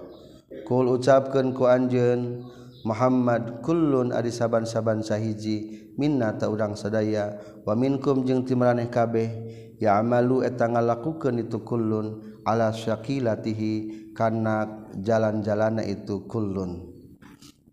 Kul 0.66 0.90
ucapkeun 0.90 1.54
ku 1.54 1.70
anjeun 1.70 2.42
Muhammad 2.82 3.62
kullun 3.62 4.10
ari 4.10 4.34
saban-saban 4.34 5.06
sahiji 5.06 5.86
minna 5.94 6.34
ta 6.34 6.50
urang 6.50 6.74
sadaya 6.74 7.38
wa 7.62 7.78
minkum 7.78 8.26
jeung 8.26 8.42
timraneh 8.42 8.90
kabeh 8.90 9.30
ya 9.78 10.02
amalu 10.02 10.42
eta 10.42 10.66
ngalakukeun 10.66 11.46
itu 11.46 11.62
kullun 11.62 12.42
ala 12.42 12.74
syakilatihi 12.74 14.10
kana 14.18 14.90
jalan-jalana 14.98 15.86
itu 15.86 16.26
kullun. 16.26 16.90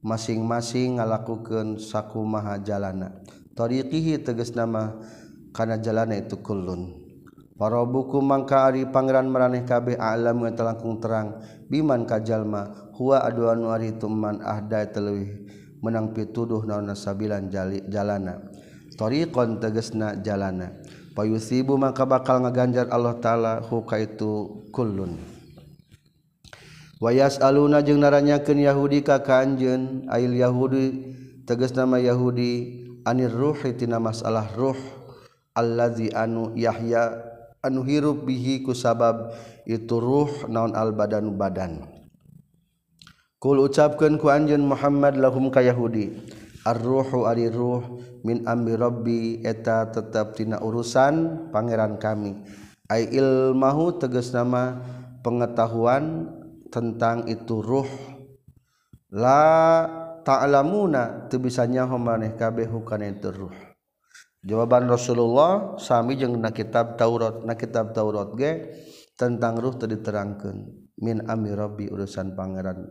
Masing-masing 0.05 1.01
ngalakukeun 1.01 1.81
sakumaha 1.81 2.61
jalana. 2.61 3.17
Tariqihi 3.57 4.21
tegas 4.21 4.53
nama 4.53 4.93
kana 5.57 5.81
jalana 5.81 6.13
itu 6.21 6.37
kullun. 6.45 7.00
Parobuku 7.61 8.25
mangka 8.25 8.73
ari 8.73 8.89
pangeran 8.89 9.29
maraneh 9.29 9.61
kabeh 9.61 9.93
alam 9.93 10.41
yang 10.41 10.57
telangkung 10.57 10.97
terang 10.97 11.45
biman 11.69 12.09
kajalma 12.09 12.89
huwa 12.97 13.21
aduan 13.21 13.61
wari 13.61 13.93
tuman 14.01 14.41
ahda 14.41 14.89
teleuwih 14.89 15.45
menang 15.85 16.09
pituduh 16.09 16.65
naon 16.65 16.89
sabilan 16.97 17.53
jalana. 17.85 18.49
Tariqon 18.97 19.61
tegesna 19.61 20.17
jalana. 20.25 20.73
Payusibu 21.13 21.77
maka 21.77 22.01
bakal 22.01 22.41
ngaganjar 22.41 22.89
Allah 22.89 23.21
taala 23.21 23.53
huka 23.61 24.01
itu 24.01 24.65
kullun. 24.73 25.21
Wayas 26.97 27.37
aluna 27.45 27.85
jeung 27.85 28.01
naranyakeun 28.01 28.57
yahudi 28.57 29.05
ka 29.05 29.21
kanjeun 29.21 30.09
ail 30.09 30.33
yahudi 30.33 31.13
tegas 31.45 31.77
nama 31.77 32.01
yahudi 32.01 32.81
anir 33.05 33.29
ruhi 33.29 33.77
tina 33.77 34.01
masalah 34.01 34.49
ruh 34.57 34.77
allazi 35.53 36.09
anu 36.09 36.57
yahya 36.57 37.30
anu 37.61 37.85
hirup 37.85 38.25
bihi 38.25 38.65
ku 38.65 38.73
sabab 38.73 39.33
itu 39.69 40.01
ruh 40.01 40.49
naon 40.49 40.73
al 40.73 40.93
badanu 40.93 41.33
badan. 41.33 41.85
Kul 43.41 43.57
ucapkeun 43.57 44.21
ku 44.21 44.29
anjeun 44.29 44.61
Muhammad 44.65 45.17
lahum 45.17 45.49
ka 45.49 45.65
Yahudi 45.65 46.13
ar-ruhu 46.61 47.25
ari 47.25 47.49
ruh 47.49 47.81
min 48.21 48.45
amri 48.45 48.77
rabbi 48.77 49.41
eta 49.41 49.89
tetap 49.89 50.37
tina 50.37 50.61
urusan 50.61 51.49
pangeran 51.49 51.97
kami. 51.97 52.37
Ai 52.85 53.09
ilmahu 53.09 53.97
tegas 53.97 54.29
nama 54.35 54.77
pengetahuan 55.25 56.27
tentang 56.69 57.25
itu 57.25 57.63
ruh. 57.63 57.87
La 59.09 59.87
ta'lamuna 60.21 61.27
teu 61.31 61.41
bisa 61.41 61.65
nyaho 61.65 61.97
maneh 61.97 62.37
kabeh 62.37 62.69
hukana 62.69 63.09
itu 63.09 63.31
ruh. 63.31 63.70
jawaban 64.41 64.89
Rasulullah 64.89 65.77
sami 65.77 66.17
jeung 66.17 66.37
na 66.41 66.49
kitab 66.49 66.97
Taurat 66.97 67.45
na 67.45 67.53
kitab 67.53 67.93
Taurat 67.93 68.33
ge 68.37 68.73
tentang 69.17 69.57
ruh 69.61 69.77
tadi 69.77 70.01
terangkan 70.01 70.65
min 70.97 71.21
amir 71.29 71.57
Rabbi 71.57 71.89
urusan 71.89 72.33
pangeran. 72.33 72.89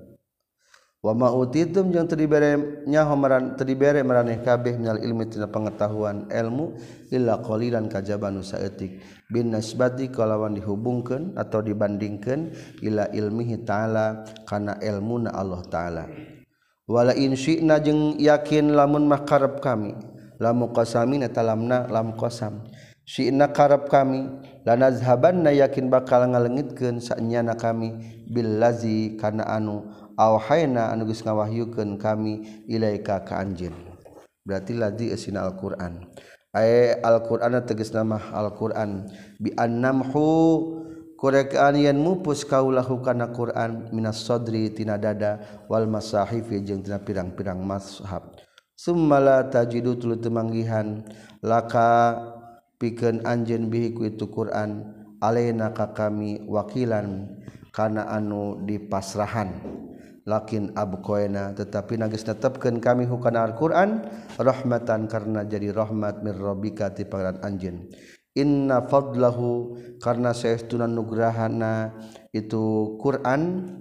Wa 1.01 1.17
ma 1.17 1.33
utitum 1.33 1.89
jeung 1.89 2.05
teu 2.05 2.21
dibere 2.21 2.85
nya 2.85 3.09
homaran 3.09 3.57
teu 3.57 3.65
dibere 3.65 4.05
maraneh 4.05 4.45
kabeh 4.45 4.77
minal 4.77 5.01
ilmi 5.01 5.33
tina 5.33 5.49
pengetahuan 5.49 6.29
ilmu 6.29 6.77
illa 7.09 7.41
qalilan 7.41 7.89
kajaba 7.89 8.29
nu 8.29 8.45
saeutik. 8.45 9.01
Bin 9.33 9.49
nasbati 9.49 10.13
kalawan 10.13 10.53
dihubungkeun 10.61 11.41
atau 11.41 11.65
dibandingkeun 11.65 12.53
ila 12.85 13.09
ilmihi 13.17 13.65
taala 13.65 14.29
kana 14.45 14.77
ilmuna 14.85 15.33
Allah 15.33 15.65
taala. 15.73 16.05
Wala 16.85 17.17
in 17.17 17.33
syi'na 17.33 17.81
jeung 17.81 18.21
yakin 18.21 18.77
lamun 18.77 19.09
makarep 19.09 19.57
kami. 19.65 19.97
lamu 20.41 20.73
qasami 20.73 21.21
eta 21.21 21.45
lamna 21.45 21.85
lam 21.87 22.17
qasam. 22.17 22.65
Syi'na 23.05 23.53
karab 23.53 23.93
kami 23.93 24.27
lanazhabanna 24.65 25.53
yakin 25.53 25.93
bakal 25.93 26.25
ngalengitkeun 26.25 26.99
sanyana 26.99 27.55
kami. 27.55 27.93
Billazi 28.31 29.21
kana 29.21 29.45
anu 29.45 29.85
awhayna 30.17 30.89
anu 30.91 31.05
geus 31.05 31.21
ngawahyukeun 31.21 32.01
kami 32.01 32.65
ilaika 32.65 33.21
ka 33.23 33.45
anjeun. 33.45 33.77
Berarti 34.41 34.73
ladzi 34.73 35.07
esina 35.13 35.45
Al-Qur'an. 35.45 36.09
Ay 36.57 36.97
Al-Qur'an 37.05 37.61
tegas 37.63 37.93
nama 37.93 38.17
Al-Qur'an. 38.33 39.13
Bi 39.37 39.53
annamhu 39.55 40.81
Quran 41.21 41.77
yen 41.77 42.01
mupus 42.01 42.49
kaulahu 42.49 43.05
kana 43.05 43.29
Quran 43.29 43.93
minas 43.93 44.25
sodri 44.25 44.73
tina 44.73 44.97
dada 44.97 45.37
wal 45.69 45.85
masahifi 45.85 46.65
jeung 46.65 46.81
tina 46.81 46.97
pirang-pirang 46.97 47.61
mashab. 47.61 48.40
summala 48.81 49.53
tajidu 49.53 50.01
tulu 50.01 50.17
temanggihan. 50.17 51.05
Laka 51.45 52.17
pikeun 52.81 53.29
anjeun 53.29 53.69
bihi 53.69 53.93
ku 53.93 54.09
itu 54.09 54.33
Quran 54.33 54.89
alaina 55.21 55.77
ka 55.77 55.93
kami 55.93 56.49
wakilan 56.49 57.29
kana 57.77 58.09
anu 58.09 58.65
dipasrahan. 58.65 59.53
Lakin 60.29 60.77
abqaina 60.77 61.57
tetapi 61.57 61.97
nagis 61.97 62.25
tetapkeun 62.29 62.79
kami 62.79 63.09
hukana 63.09 63.41
Al-Qur'an 63.51 64.05
rahmatan 64.37 65.09
karena 65.09 65.49
jadi 65.49 65.73
rahmat 65.73 66.21
mir 66.21 66.37
rabbika 66.37 66.93
ti 66.93 67.09
pangeran 67.09 67.41
anjeun. 67.41 67.89
Inna 68.37 68.85
fadlahu 68.87 69.75
karena 69.99 70.31
saestuna 70.31 70.87
nugrahana 70.87 71.97
itu 72.31 72.95
Quran 73.01 73.75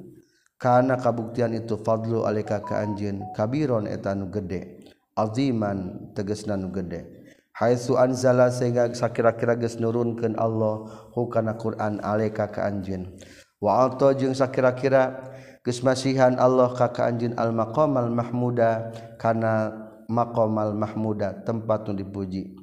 kana 0.57 0.97
kabuktian 0.97 1.53
itu 1.53 1.77
fadlu 1.77 2.25
alika 2.25 2.63
ka 2.63 2.81
anjeun 2.81 3.29
kabiron 3.35 3.85
eta 3.85 4.15
nu 4.15 4.31
gede. 4.31 4.78
aziman 5.19 6.11
tegesna 6.15 6.55
nu 6.55 6.71
gede. 6.71 7.19
Haitsu 7.59 7.99
anzala 7.99 8.47
sehingga 8.55 8.87
sakira-kira 8.95 9.59
geus 9.59 9.75
nurunkeun 9.83 10.39
Allah 10.39 10.87
hukana 11.11 11.59
Quran 11.59 11.99
alaika 11.99 12.47
ka 12.47 12.63
anjeun. 12.63 13.19
Wa 13.59 13.91
ato 13.91 14.15
jeung 14.15 14.31
sakira-kira 14.31 15.27
geus 15.59 15.83
masihan 15.83 16.39
Allah 16.39 16.71
ka 16.71 16.87
ka 16.95 17.11
anjeun 17.11 17.35
al 17.35 17.51
maqamal 17.51 18.07
mahmuda 18.07 18.95
kana 19.19 19.75
maqamal 20.07 20.71
mahmuda 20.71 21.43
tempat 21.43 21.91
nu 21.91 21.99
dipuji. 21.99 22.55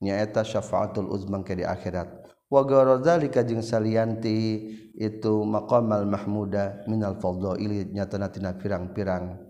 Nyaeta 0.00 0.46
syafaatul 0.46 1.12
uzman 1.12 1.44
ke 1.44 1.52
di 1.52 1.68
akhirat. 1.68 2.08
Wa 2.48 2.64
garazalika 2.64 3.44
jeung 3.44 3.60
salianti 3.60 4.72
itu 4.96 5.44
maqamal 5.44 6.08
mahmuda 6.08 6.88
minal 6.88 7.20
fadhaili 7.20 7.92
nyatana 7.92 8.32
tina 8.32 8.56
pirang-pirang. 8.56 9.47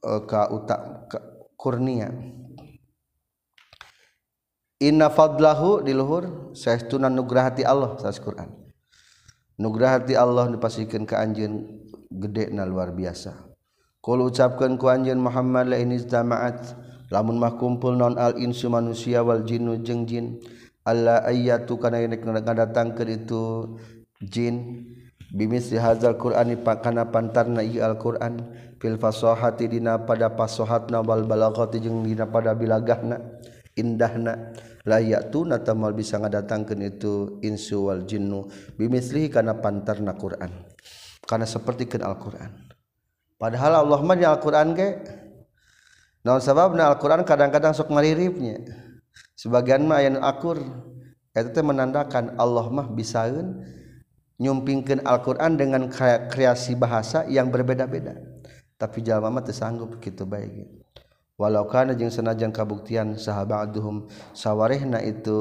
Eh, 0.00 0.22
ka 0.24 0.48
utak 0.48 1.12
kurnia. 1.60 2.08
Inna 4.80 5.12
fadlahu 5.12 5.84
di 5.84 5.92
luhur 5.92 6.56
saestuna 6.56 7.12
nugrahati 7.12 7.68
Allah 7.68 8.00
sanes 8.00 8.16
Quran. 8.16 8.48
Nugrahati 9.60 10.16
Allah 10.16 10.48
dipasikeun 10.48 11.04
ka 11.04 11.20
anjeun 11.20 11.84
gede 12.08 12.48
na 12.48 12.64
luar 12.64 12.96
biasa. 12.96 13.44
Kul 14.00 14.24
ucapkan 14.24 14.80
ku 14.80 14.88
anjeun 14.88 15.20
Muhammad 15.20 15.68
la 15.68 15.76
in 15.76 15.92
istama'at 15.92 16.72
lamun 17.12 17.36
mah 17.36 17.60
kumpul 17.60 17.92
non 17.92 18.16
al 18.16 18.40
insu 18.40 18.72
manusia 18.72 19.20
wal 19.20 19.44
jinnu 19.44 19.84
jeung 19.84 20.08
jin 20.08 20.40
Allah 20.80 21.28
ayatu 21.28 21.76
kana 21.76 22.00
nek 22.00 22.24
ngadatangkeun 22.24 23.20
itu 23.20 23.76
jin 24.24 24.80
bimis 25.30 25.70
hadzal 25.74 26.18
qur'ani 26.18 26.58
kana 26.60 27.08
pantarna 27.08 27.62
ieu 27.62 27.82
al 27.82 27.96
qur'an 27.96 28.50
fil 28.82 28.98
fasahati 28.98 29.70
dina 29.70 30.02
pada 30.02 30.34
pasohatna 30.34 31.02
wal 31.02 31.26
balaghati 31.26 31.80
dina 31.80 32.26
pada 32.26 32.54
bilagahna 32.54 33.18
indahna. 33.74 34.54
La 34.88 34.96
yatuna 34.96 35.60
tamal 35.60 35.92
bisa 35.92 36.16
ngadatangkeun 36.16 36.80
itu 36.80 37.36
insu 37.44 37.92
wal 37.92 38.08
jinnu. 38.08 38.48
Bimislihi 38.80 39.28
kana 39.28 39.60
pantarna 39.60 40.16
qur'an. 40.16 40.50
Kana 41.28 41.44
sapertikeun 41.46 42.02
al 42.02 42.16
qur'an 42.18 42.70
padahal 43.40 43.80
Allah 43.80 44.00
mah 44.04 44.16
di 44.20 44.28
al 44.28 44.36
qur'an 44.36 44.76
ge 44.76 45.00
naon 46.20 46.44
sababna? 46.44 46.92
Al-Qur'an 46.92 47.24
kadang-kadang 47.24 47.72
sok 47.72 47.88
ngariripnya. 47.88 48.60
Sebagian 49.32 49.88
mah 49.88 50.04
akur. 50.20 50.60
Teh 51.32 51.64
menandakan 51.64 52.36
Allah 52.36 52.66
mah 52.68 52.92
bisaeun 52.92 53.64
nyumpingkan 54.40 55.04
Alquran 55.04 55.60
dengan 55.60 55.86
kreasi 56.32 56.72
bahasa 56.74 57.28
yang 57.28 57.52
berbeda-beda. 57.52 58.16
Tapi 58.80 59.04
jalma 59.04 59.28
mah 59.28 59.44
teu 59.44 59.52
sanggup 59.52 60.00
kitu 60.00 60.24
bae 60.24 60.48
gitu. 60.48 60.80
walau 61.40 61.64
kana 61.64 61.96
jeung 61.96 62.12
sanajan 62.12 62.52
kabuktian 62.52 63.16
sahabat 63.16 63.72
aduhum 63.72 64.04
sawarehna 64.36 65.00
itu 65.00 65.40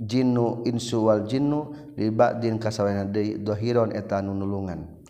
jinnu 0.00 0.64
insu 0.64 1.04
wal 1.04 1.28
jinnu 1.28 1.92
li 2.00 2.08
ba'din 2.08 2.56
kasawena 2.56 3.04
deui 3.04 3.36
dhahiron 3.36 3.92
eta 3.92 4.24
nulungan. 4.24 5.04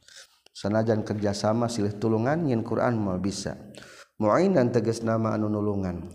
Sanajan 0.50 1.06
kerjasama 1.06 1.70
silih 1.70 1.94
tulungan 2.02 2.42
nyin 2.42 2.66
Quran 2.66 2.98
mal 2.98 3.22
bisa. 3.22 3.54
Muainan 4.18 4.72
tegas 4.72 5.04
nama 5.06 5.36
anu 5.36 5.52
nulungan. 5.52 6.10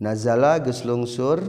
Nazala 0.00 0.62
geus 0.62 0.86
lungsur 0.86 1.42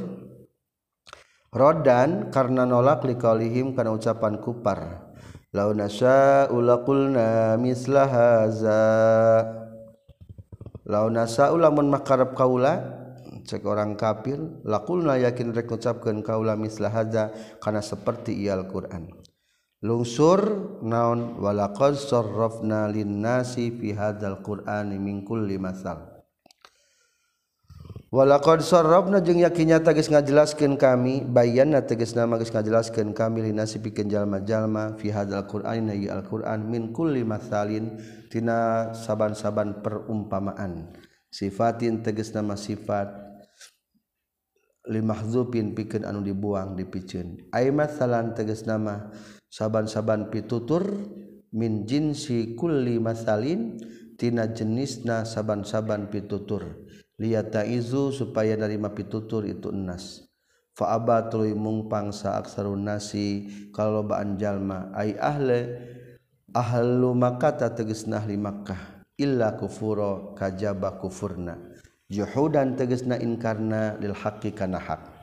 Rodan 1.51 2.31
karena 2.31 2.63
nolak 2.63 3.03
liqaulihim 3.03 3.75
karena 3.75 3.91
ucapan 3.91 4.39
kufar. 4.39 5.11
Launa 5.51 5.91
sya'ula 5.91 6.87
qulna 6.87 7.59
misla 7.59 8.07
haza. 8.07 8.87
Launa 10.87 11.27
sya'ula 11.27 11.67
mun 11.67 11.91
makarep 11.91 12.31
kaula 12.39 13.03
cek 13.43 13.67
orang 13.67 13.99
kafir 13.99 14.39
laqulna 14.63 15.19
yakin 15.19 15.51
rek 15.51 15.67
ngucapkeun 15.67 16.23
kaula 16.23 16.55
misla 16.55 16.87
haza 16.87 17.35
kana 17.59 17.83
seperti 17.83 18.31
ial 18.47 18.71
Quran. 18.71 19.11
Lungsur 19.83 20.39
naon 20.85 21.41
walaqad 21.41 21.99
sarrafna 21.99 22.87
lin-nasi 22.87 23.75
fi 23.75 23.91
hadzal 23.91 24.39
Qur'ani 24.39 24.95
min 24.95 25.27
kulli 25.27 25.59
masal. 25.59 26.10
Walaqad 28.11 28.59
sarrafna 28.59 29.23
jeung 29.23 29.39
yakinnya 29.39 29.79
tagis 29.79 30.11
ngajelaskeun 30.11 30.75
kami 30.75 31.23
bayanna 31.23 31.79
na 31.79 31.87
teges 31.87 32.11
nama 32.11 32.35
geus 32.35 32.51
ngajelaskeun 32.51 33.15
kami 33.15 33.39
linasi 33.39 33.79
pikeun 33.79 34.11
jalma-jalma 34.11 34.99
fi 34.99 35.15
hadzal 35.15 35.47
qur'an 35.47 35.87
na 35.87 35.95
al-qur'an 35.95 36.59
min 36.67 36.91
kulli 36.91 37.23
masalin 37.23 38.03
tina 38.27 38.91
saban-saban 38.91 39.79
perumpamaan. 39.79 40.91
Sifatin 41.31 42.03
teges 42.03 42.35
nama 42.35 42.59
sifat 42.59 43.07
limahzupin 44.91 45.71
pikeun 45.71 46.03
anu 46.03 46.19
dibuang 46.19 46.75
dipiceun 46.75 47.47
ai 47.55 47.71
matsalan 47.71 48.35
teges 48.35 48.67
nama 48.67 49.07
saban-saban 49.47 50.27
pitutur 50.27 50.83
min 51.55 51.87
jinsi 51.87 52.59
kulli 52.59 52.99
masalin 52.99 53.79
tina 54.19 54.51
jenisna 54.51 55.23
saban-saban 55.23 56.11
pitutur. 56.11 56.90
Liyata 57.21 57.61
izu 57.61 58.09
supaya 58.09 58.57
nerima 58.57 58.89
pitutur 58.89 59.45
itu 59.45 59.69
enas. 59.69 60.25
Fa 60.73 60.97
aba 60.97 61.29
tuluy 61.29 61.53
mungpang 61.53 62.09
sa 62.09 62.41
aksarun 62.41 62.81
nasi 62.81 63.45
kalau 63.69 64.01
baan 64.01 64.41
jalma 64.41 64.89
ai 64.97 65.13
ahle 65.21 65.77
ahlu 66.49 67.13
makkah 67.13 67.53
tegesna 67.77 68.17
ahli 68.17 68.41
makkah. 68.41 69.05
Illa 69.21 69.53
kufuro 69.53 70.33
kajaba 70.33 70.97
kufurna. 70.97 71.61
Juhudan 72.09 72.73
tegesna 72.73 73.21
inkarna 73.21 74.01
lil 74.01 74.17
haqqi 74.17 74.49
kana 74.51 74.81
hak 74.81 75.21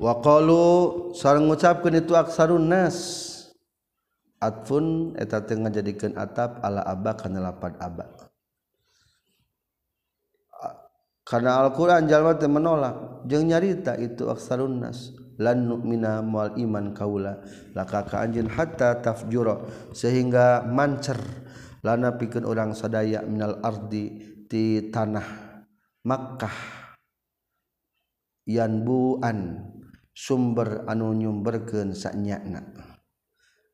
waqalu 0.00 1.12
sareng 1.14 1.46
ngucapkeun 1.46 2.00
itu 2.00 2.16
aksarun 2.16 2.64
nas. 2.64 3.28
Atfun 4.40 5.12
eta 5.20 5.44
teu 5.44 5.60
ngajadikeun 5.60 6.16
atap 6.16 6.64
ala 6.64 6.80
aba 6.88 7.12
kana 7.12 7.44
lapad 7.44 7.76
aba 7.76 8.29
karena 11.30 11.62
Alquran 11.62 12.10
jalma 12.10 12.34
menolak. 12.50 13.22
Jeung 13.30 13.46
nyarita 13.46 13.94
itu 13.94 14.26
aksarunnas 14.26 15.14
lan 15.38 15.70
nu'mina 15.70 16.26
mual 16.26 16.58
iman 16.58 16.90
kaula. 16.90 17.38
Laka 17.70 18.02
ka 18.02 18.26
anjeun 18.26 18.50
hatta 18.50 18.98
tafjura. 18.98 19.62
Sehingga 19.94 20.66
mancer. 20.66 21.22
Lana 21.86 22.18
pikeun 22.18 22.42
urang 22.42 22.74
sadaya 22.74 23.22
minal 23.22 23.62
ardi 23.62 24.10
ti 24.50 24.90
tanah 24.90 25.24
Makkah. 26.02 26.56
Yanbuan 28.50 29.70
sumber 30.10 30.82
anu 30.90 31.14
nyumberkeun 31.14 31.94
sanyana. 31.94 32.66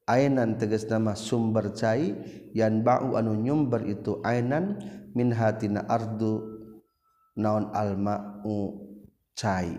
Ainan 0.05 0.61
tegas 0.61 0.85
nama 0.93 1.17
sumber 1.17 1.73
cai. 1.73 2.13
Yan 2.53 2.85
ba'u 2.85 3.17
anu 3.17 3.33
nyumber 3.33 3.81
itu 3.89 4.21
ainan. 4.21 4.77
Min 5.17 5.33
hatina 5.33 5.89
ardu 5.89 6.56
naon 7.37 7.71
alma 7.77 8.41
cai. 9.37 9.77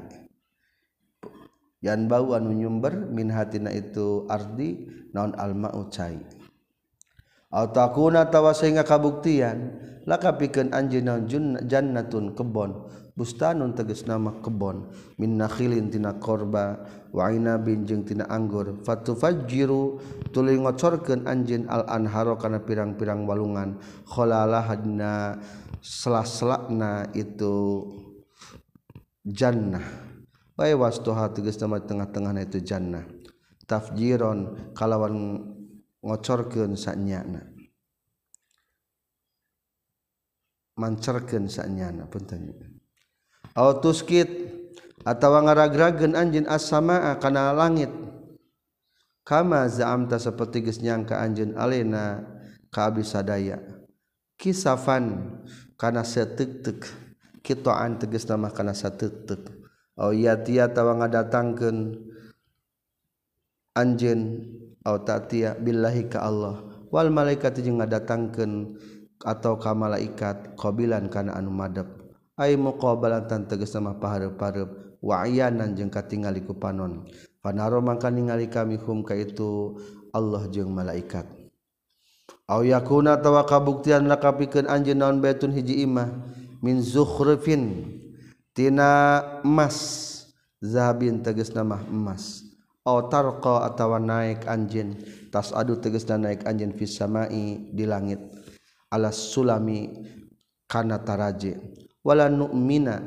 Yan 1.81 2.09
bau 2.09 2.33
anu 2.33 2.53
nyumber 2.53 3.09
min 3.09 3.29
hatina 3.33 3.73
itu 3.73 4.25
ardi 4.29 4.85
naon 5.13 5.33
alma 5.37 5.73
cai. 5.89 6.17
Autakuna 7.47 8.27
tawa 8.27 8.51
sehingga 8.51 8.83
kabuktian 8.83 9.79
laka 10.05 10.37
pikeun 10.37 10.73
anjeun 10.73 11.05
naon 11.05 11.23
jannatun 11.65 12.37
kebon. 12.37 12.87
bustanun 13.17 13.73
teges 13.73 14.05
nama 14.05 14.29
kebon 14.45 14.93
min 15.17 15.41
nakhilin 15.41 15.89
tina 15.89 16.21
korba 16.21 16.85
wa 17.09 17.25
aina 17.25 17.57
jeung 17.57 18.05
tina 18.05 18.29
anggur. 18.29 18.77
Fatufajjiru 18.85 19.97
tuluy 20.29 20.61
ngocorkeun 20.61 21.25
anjeun 21.25 21.65
al 21.65 21.89
anharo 21.89 22.37
kana 22.37 22.61
pirang-pirang 22.61 23.25
walungan. 23.25 23.81
Khalalahna 24.05 25.41
selaslakna 25.81 27.09
itu 27.17 27.89
jannah. 29.25 30.05
Was 30.57 31.01
wastuha 31.01 31.33
teges 31.33 31.57
nama 31.57 31.81
tengah-tengahna 31.81 32.45
itu 32.45 32.61
jannah. 32.61 33.05
Tafjiron 33.65 34.71
kalawan 34.77 35.41
ngocorkeun 36.05 36.77
sanyana 36.77 37.57
mancerkeun 40.77 41.49
sanyana 41.49 42.05
punten. 42.05 42.66
tuskit 43.57 44.29
atawa 45.01 45.41
ngaragragen 45.41 46.13
anjin 46.13 46.45
as-samaa 46.45 47.17
kana 47.17 47.57
langit. 47.57 47.89
Kama 49.27 49.67
zaamta 49.67 50.15
seperti 50.21 50.63
geus 50.63 50.79
nyangka 50.79 51.19
anjeun 51.19 51.51
alena 51.59 52.23
ka 52.71 52.87
sadaya 53.03 53.59
kisafan 54.39 55.35
kana 55.75 56.07
sateuk-teuk 56.07 56.87
kitaan 57.43 57.99
tegas 57.99 58.23
nama 58.23 58.47
kana 58.47 58.71
sateuk-teuk 58.71 59.51
au 59.99 60.15
yatia 60.15 60.71
tawa 60.71 60.95
ngadatangkeun 61.03 62.07
anjeun 63.75 64.47
au 64.87 64.95
tatia 65.03 65.59
billahi 65.59 66.07
ka 66.07 66.23
Allah. 66.23 66.63
Wal 66.87 67.11
malaikat 67.11 67.59
jeung 67.59 67.83
ngadatangkeun 67.83 68.79
atau 69.27 69.59
ka 69.59 69.75
malaikat 69.75 70.55
qabilan 70.55 71.11
kana 71.11 71.35
anu 71.35 71.51
madep 71.51 71.96
ay 72.37 72.53
muqabalatan 72.53 73.49
tegas 73.49 73.73
sama 73.73 73.97
pahareup-pareup 73.97 75.01
wa 75.01 75.25
ayanan 75.25 75.73
jeung 75.73 75.89
katingali 75.89 76.45
ku 76.45 76.53
panon. 76.53 77.09
Panaro 77.41 77.81
mangka 77.81 78.13
ningali 78.13 78.49
kami 78.49 78.77
hum 78.77 79.01
ka 79.01 79.17
itu 79.17 79.77
Allah 80.13 80.45
jeung 80.53 80.69
malaikat. 80.69 81.25
Aw 82.47 82.61
yakuna 82.63 83.19
tawa 83.19 83.43
kabuktian 83.43 84.07
lakapikeun 84.07 84.69
anjeun 84.69 85.01
naon 85.01 85.17
baitun 85.19 85.51
hiji 85.51 85.83
imah. 85.83 86.07
Min 86.61 86.79
zukhrifin 86.81 87.93
tina 88.53 89.21
emas. 89.41 90.05
Zahabin 90.57 91.21
tegasna 91.21 91.61
mah 91.61 91.85
emas. 91.85 92.41
Aw 92.81 93.09
tarqa 93.11 93.67
atawa 93.67 94.01
naik 94.01 94.45
anjeun. 94.49 94.97
Tas 95.29 95.53
adu 95.53 95.77
tegasna 95.77 96.17
naik 96.17 96.45
anjeun 96.45 96.73
fis 96.73 96.97
samai 96.97 97.71
di 97.73 97.85
langit. 97.85 98.19
Alas 98.89 99.19
sulami 99.19 100.03
kana 100.65 100.97
taraje. 100.99 101.86
wala 102.07 102.31
numina 102.31 103.03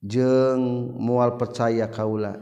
jeung 0.00 0.96
mual 0.96 1.36
percaya 1.36 1.84
kaula 1.92 2.40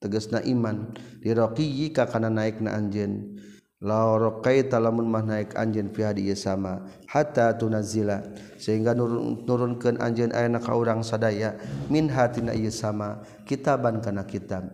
tegasna 0.00 0.40
iman. 0.48 0.96
Diroqiyi 1.20 1.92
ka 1.92 2.08
kana 2.08 2.32
naikna 2.32 2.72
anjeun. 2.72 3.36
La 3.84 4.16
raqaita 4.16 4.80
lamun 4.80 5.04
mah 5.12 5.20
naik 5.20 5.52
anjeun 5.60 5.92
fi 5.92 6.08
hadi 6.08 6.32
sama 6.32 6.88
hatta 7.04 7.52
tunazila. 7.52 8.24
Sehingga 8.56 8.96
nurun, 8.96 9.44
nurunkeun 9.44 10.00
anjeun 10.00 10.32
ayeuna 10.32 10.60
ka 10.60 10.72
urang 10.72 11.04
sadaya 11.04 11.60
min 11.92 12.08
hatina 12.08 12.56
ieu 12.56 12.72
sama 12.72 13.20
kitaban 13.44 14.00
kana 14.00 14.24
kitab. 14.24 14.72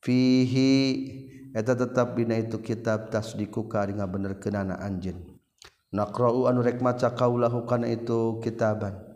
Fihi 0.00 0.72
eta 1.52 1.76
tetap 1.76 2.16
dina 2.16 2.40
itu 2.40 2.56
kitab 2.64 3.12
tasdikuka 3.12 3.84
ka 3.84 4.06
bener 4.08 4.40
kana 4.40 4.80
anjeun. 4.80 5.36
Naqra'u 5.92 6.48
anu 6.48 6.60
rek 6.64 6.84
maca 6.84 7.12
kaulahu 7.12 7.64
kana 7.68 7.88
itu 7.88 8.40
kitaban. 8.44 9.07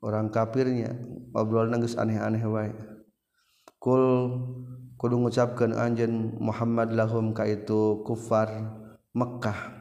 orang 0.00 0.32
kafirnya 0.32 0.96
obrol 1.36 1.68
nangis 1.68 1.96
aneh-aneh 1.96 2.44
wae. 2.44 2.72
Kul 3.80 4.04
kudu 5.00 5.16
ngucapkan 5.16 5.72
anjen 5.72 6.36
Muhammad 6.36 6.92
lahum 6.92 7.32
ka 7.32 7.48
itu 7.48 8.04
kufar 8.04 8.76
Mekkah. 9.16 9.80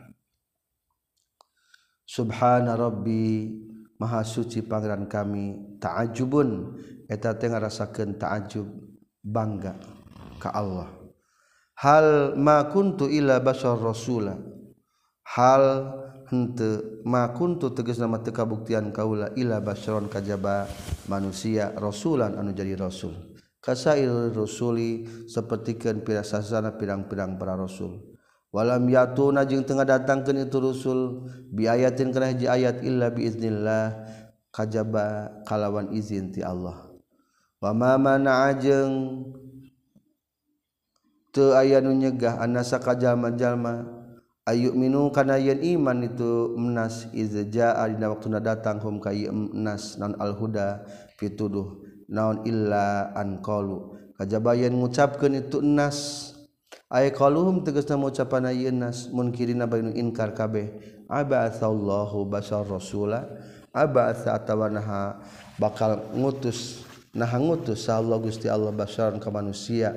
Subhana 2.07 2.73
Rabbi 2.79 3.53
Maha 3.99 4.23
suci 4.23 4.63
pangeran 4.63 5.11
kami 5.11 5.77
ta'ajubun. 5.83 6.79
Eta 7.11 7.35
teh 7.35 7.51
ngarasakeun 7.51 8.15
ta'ajub 8.15 8.65
bangga 9.19 9.75
ka 10.39 10.55
Allah. 10.55 10.87
Hal 11.75 12.39
ma 12.39 12.63
kuntu 12.71 13.11
illa 13.11 13.43
basar 13.43 13.75
rasula. 13.75 14.39
Hal 15.35 15.63
ente 16.29 17.01
makuntu 17.05 17.73
tegas 17.73 17.97
nama 17.97 18.21
tekabuktian 18.21 18.93
kaula 18.93 19.33
ila 19.33 19.57
basyron 19.61 20.05
kajaba 20.05 20.69
manusia 21.09 21.73
rasulan 21.73 22.37
anu 22.37 22.53
jadi 22.53 22.77
rasul. 22.77 23.13
Kasail 23.59 24.31
rasuli 24.31 25.03
sapertikeun 25.27 25.99
pirasasana 26.07 26.79
pirang-pirang 26.79 27.35
para 27.35 27.59
rasul. 27.59 28.15
Walam 28.55 28.87
yatuna 28.87 29.43
jeung 29.43 29.67
tengah 29.67 29.83
datangkeun 29.83 30.47
itu 30.47 30.57
rasul 30.63 31.27
biayatin 31.51 32.15
kana 32.15 32.31
hiji 32.31 32.47
ayat 32.47 32.81
illa 32.87 33.11
biiznillah 33.11 34.09
kajaba 34.55 35.37
kalawan 35.43 35.91
izin 35.91 36.31
ti 36.31 36.39
Allah. 36.39 36.87
Wa 37.59 37.75
ma 37.75 37.99
mana 37.99 38.55
jeung 38.55 39.27
teu 41.35 41.51
aya 41.51 41.83
nu 41.83 41.91
nyegah 41.91 42.39
anasa 42.39 42.79
kajalma-jalma 42.79 43.98
ayu 44.49 44.73
minu 44.73 45.13
kana 45.13 45.37
yen 45.37 45.61
iman 45.77 46.09
itu 46.09 46.57
enas 46.57 47.05
izja 47.13 47.77
dina 47.85 48.09
waktu 48.09 48.33
datang 48.41 48.81
hum 48.81 48.97
ka 48.97 49.13
menas 49.13 50.01
non 50.01 50.17
al 50.17 50.33
huda 50.33 50.81
fituduh 51.21 51.77
naon 52.09 52.41
illa 52.49 53.13
an 53.13 53.37
qalu. 53.45 53.93
Kajabayan 54.17 54.73
ngucapkeun 54.75 55.37
itu 55.37 55.61
nas 55.61 56.33
ay 56.89 57.13
qaluhum 57.13 57.61
tegasna 57.61 57.95
ngucapan 58.01 58.49
ayeun 58.49 58.81
nas 58.81 59.07
munkirina 59.13 59.69
bainu 59.69 59.93
inkar 59.93 60.33
kabeh. 60.33 60.73
Abatsallahu 61.05 62.25
basar 62.29 62.65
rasula 62.65 63.25
abatsa 63.73 64.33
atawanaha 64.33 65.21
bakal 65.61 66.09
ngutus 66.13 66.85
nah 67.13 67.29
ngutus 67.37 67.89
Allah 67.89 68.17
Gusti 68.21 68.45
Allah 68.45 68.69
basaran 68.69 69.17
ka 69.17 69.33
manusia 69.33 69.93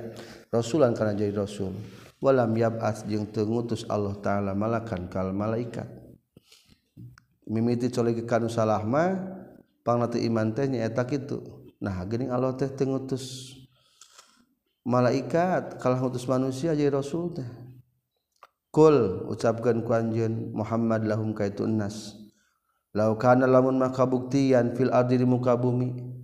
rasulan 0.52 0.92
kana 0.92 1.16
jadi 1.16 1.32
rasul. 1.32 1.72
Walam 2.22 2.54
yab'ats 2.54 3.02
jeung 3.10 3.26
teu 3.26 3.42
ngutus 3.42 3.82
Allah 3.90 4.14
taala 4.22 4.54
malakan 4.54 5.10
kal 5.10 5.34
malaikat. 5.34 5.90
Mimiti 7.50 7.90
colegi 7.90 8.22
kanu 8.22 8.46
salah 8.46 8.86
mah 8.86 9.18
pangna 9.82 10.06
iman 10.06 10.54
teh 10.54 10.70
nyaeta 10.70 11.02
kitu. 11.02 11.42
Nah 11.82 11.98
geuning 12.06 12.30
Allah 12.30 12.54
teh 12.54 12.70
teu 12.70 12.86
ngutus 12.86 13.58
malaikat 14.86 15.82
kalah 15.82 15.98
ngutus 15.98 16.30
manusia 16.30 16.78
jadi 16.78 16.94
rasul 16.94 17.34
teh. 17.34 17.50
Kul 18.70 19.28
ucapkeun 19.28 19.82
ku 19.84 19.90
anjeun 19.92 20.54
Muhammad 20.54 21.04
lahum 21.04 21.34
kaitu 21.34 21.66
nas 21.66 22.16
lau 22.96 23.18
kana 23.20 23.44
lamun 23.44 23.76
maka 23.76 24.06
buktian 24.06 24.78
fil 24.78 24.94
ardi 24.94 25.18
di 25.18 25.26
muka 25.26 25.58
bumi. 25.58 26.14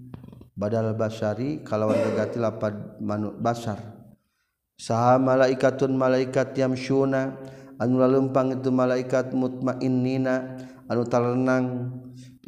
Badal 0.59 0.95
basari 0.99 1.63
kalawan 1.63 1.95
negati 1.95 2.39
lapad 2.39 2.99
manu 2.99 3.31
basar 3.39 3.98
saha 4.79 5.19
malaikatun 5.19 5.99
malaikat 5.99 6.55
yamsyuna 6.55 7.35
anu 7.83 7.99
lalumpang 7.99 8.55
itu 8.55 8.71
malaikat 8.71 9.35
mutmainnina 9.35 10.57
anu 10.87 11.03
tarenang 11.05 11.91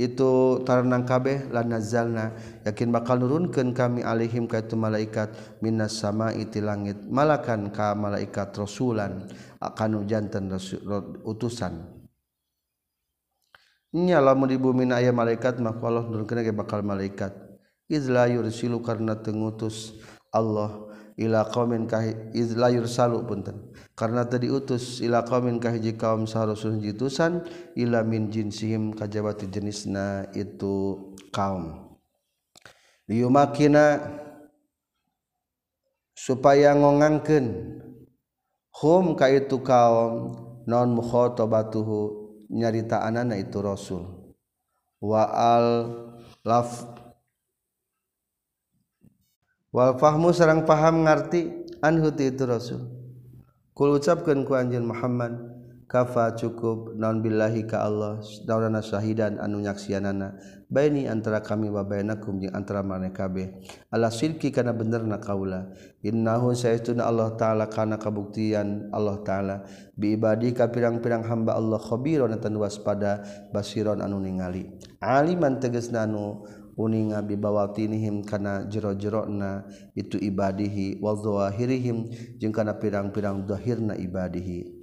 itu 0.00 0.64
tarenang 0.64 1.04
kabeh 1.04 1.52
lan 1.52 1.76
nazalna. 1.76 2.32
Yakin 2.64 2.88
bakal 2.88 3.20
nurunkeun 3.20 3.76
kami 3.76 4.00
alaihim 4.00 4.48
ka 4.48 4.64
itu 4.64 4.72
malaikat 4.72 5.28
minas 5.60 6.00
sama'i 6.00 6.48
ti 6.48 6.64
langit. 6.64 6.96
Malakan 7.04 7.68
ka 7.68 7.92
malaikat 7.92 8.56
rasulan 8.56 9.28
akan 9.60 10.08
janten 10.08 10.48
utusan. 11.20 12.00
Nya 13.92 14.24
lamun 14.24 14.48
di 14.48 14.56
bumi 14.56 14.88
aya 14.88 15.12
malaikat 15.12 15.60
maka 15.60 15.84
Allah 15.84 16.08
nurunkeun 16.08 16.48
bakal 16.56 16.80
malaikat. 16.80 17.36
Izla 17.84 18.24
yursilu 18.32 18.80
karena 18.80 19.20
tengutus 19.20 20.00
Allah. 20.32 20.89
ila 21.20 21.44
qaumin 21.52 21.84
ka 21.84 22.00
izla 22.32 22.72
yursalu 22.72 23.20
punten. 23.28 23.70
Karena 23.92 24.24
tadi 24.24 24.48
utus 24.48 25.04
ila 25.04 25.20
qaumin 25.20 25.60
ka 25.60 25.68
hiji 25.76 26.00
kaum 26.00 26.24
sarusun 26.24 26.80
jitusan 26.80 27.44
ila 27.76 28.00
min 28.00 28.32
jinsihim 28.32 28.96
kajaba 28.96 29.36
ti 29.36 29.44
jenisna 29.52 30.24
itu 30.32 30.96
kaum. 31.28 31.92
Liyumakina 33.04 34.00
supaya 36.16 36.72
ngongangkeun 36.72 37.46
hum 38.80 39.04
ka 39.12 39.28
itu 39.28 39.60
kaum 39.60 40.32
non 40.64 40.96
mukhatabatuhu 40.96 41.98
nyarita 42.48 43.04
anana 43.04 43.36
itu 43.36 43.60
rasul. 43.60 44.32
Wa 45.00 45.28
al 45.28 45.66
laf 46.44 46.99
wal 49.70 49.94
fahmu 49.98 50.34
sarang 50.34 50.66
paham 50.66 51.06
ngarti 51.06 51.50
anhu 51.82 52.10
ti 52.14 52.30
itu 52.30 52.44
rasul. 52.46 52.82
Kul 53.70 53.96
ucapkeun 53.96 54.44
ku 54.44 54.58
anjeun 54.58 54.84
Muhammad 54.84 55.32
kafa 55.90 56.38
cukup 56.38 56.94
naun 56.94 57.18
billahi 57.18 57.66
ka 57.66 57.82
Allah 57.82 58.22
daurana 58.46 58.78
syahidan 58.78 59.42
anu 59.42 59.58
nyaksianana 59.58 60.38
baini 60.70 61.10
antara 61.10 61.42
kami 61.42 61.66
wa 61.66 61.82
bainakum 61.82 62.38
jeung 62.38 62.54
antara 62.54 62.86
maneh 62.86 63.10
kabeh 63.10 63.58
ala 63.90 64.06
sidqi 64.12 64.54
kana 64.54 64.70
benerna 64.70 65.18
kaula. 65.18 65.74
Innahu 66.00 66.54
sayyiduna 66.54 67.04
Allah 67.04 67.34
taala 67.34 67.66
kana 67.66 67.98
kabuktian 67.98 68.88
Allah 68.94 69.18
taala. 69.26 69.56
Bi 69.96 70.14
ibadi 70.16 70.54
ka 70.54 70.68
pirang-pirang 70.68 71.24
hamba 71.26 71.56
Allah 71.58 71.76
khabiron 71.76 72.32
tan 72.38 72.56
waspada 72.56 73.20
basiron 73.50 74.00
anu 74.00 74.16
ningali. 74.22 74.64
Aliman 75.02 75.60
tegasna 75.60 76.04
anu 76.04 76.44
uninga 76.80 77.20
bibawatihim 77.20 78.24
kana 78.24 78.64
jero-jerona 78.64 79.68
itu 79.92 80.16
ibadihi 80.16 80.96
wadzahirihim 81.04 82.08
jeung 82.40 82.56
kana 82.56 82.80
pirang-pirang 82.80 83.44
zahirna 83.44 83.92
ibadihi. 84.00 84.80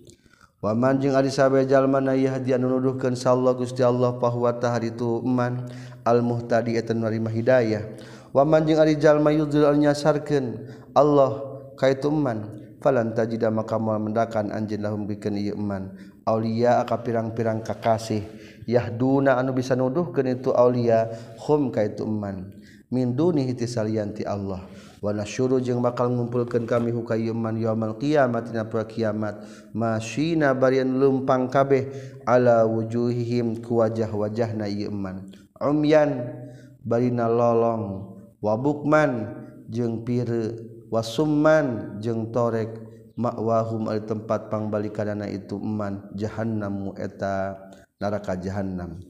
Waman 0.58 0.98
jeung 1.02 1.14
ari 1.14 1.30
sabejallmana 1.30 2.18
yahdi 2.18 2.54
anu 2.54 2.70
nuduhkeun 2.70 3.14
sallallahu 3.14 3.62
Gusti 3.66 3.86
Allah 3.86 4.14
bahwa 4.18 4.54
hari 4.54 4.90
itu 4.94 5.22
man 5.22 5.70
al 6.02 6.26
muhtadi 6.26 6.78
eta 6.78 6.98
narima 6.98 7.30
hidayah. 7.30 7.86
Waman 8.34 8.66
jeung 8.66 8.82
ari 8.82 8.98
jalma 8.98 9.34
yudzul 9.34 9.66
nyasarkeun 9.78 10.66
Allah 10.98 11.62
kaitu 11.78 12.10
man 12.10 12.58
falan 12.82 13.14
tajida 13.14 13.54
maka 13.54 13.78
moal 13.78 14.02
mendakan 14.02 14.50
anjeun 14.50 14.82
lahum 14.82 15.06
bikeun 15.06 15.38
ieu 15.38 15.58
man. 15.58 15.94
Aulia 16.28 16.82
aka 16.84 17.00
pirang-pirang 17.06 17.62
kakasih. 17.62 18.26
yahduna 18.68 19.40
anu 19.40 19.56
bisa 19.56 19.74
nuduhkeun 19.74 20.38
itu 20.38 20.52
aulia 20.52 21.08
hum 21.48 21.72
ka 21.72 21.88
itu 21.88 22.04
man 22.04 22.52
min 22.92 23.16
dunihi 23.16 23.56
tisalianti 23.56 24.28
Allah. 24.28 24.64
Wa 24.98 25.14
nasyuru 25.14 25.62
jeung 25.62 25.78
bakal 25.86 26.10
ngumpulkeun 26.10 26.66
kami 26.66 26.90
hukayuman 26.90 27.54
yaumul 27.62 28.02
qiyamah 28.02 28.42
dina 28.42 28.66
poe 28.66 28.82
kiamat. 28.82 29.46
Masyina 29.72 30.58
barian 30.58 30.98
lumpang 30.98 31.54
kabeh 31.54 31.88
ala 32.26 32.66
wujuhihim 32.66 33.62
ku 33.62 33.78
wajah-wajahna 33.80 34.66
ieu 34.66 34.90
man 34.90 35.30
umyan 35.62 36.34
barina 36.82 37.30
lolong. 37.30 38.18
Wa 38.42 38.58
bukman 38.58 39.38
jeung 39.70 40.02
pire. 40.02 40.58
Wasumman 40.90 42.00
jeung 42.02 42.34
torek. 42.34 42.88
Makwahum 43.18 43.90
al 43.90 44.06
tempat 44.06 44.50
pangbalikanana 44.54 45.26
itu 45.26 45.58
iman 45.58 46.06
jahannam 46.14 46.94
eta. 46.98 47.58
neraka 47.98 48.38
jahanam 48.38 49.02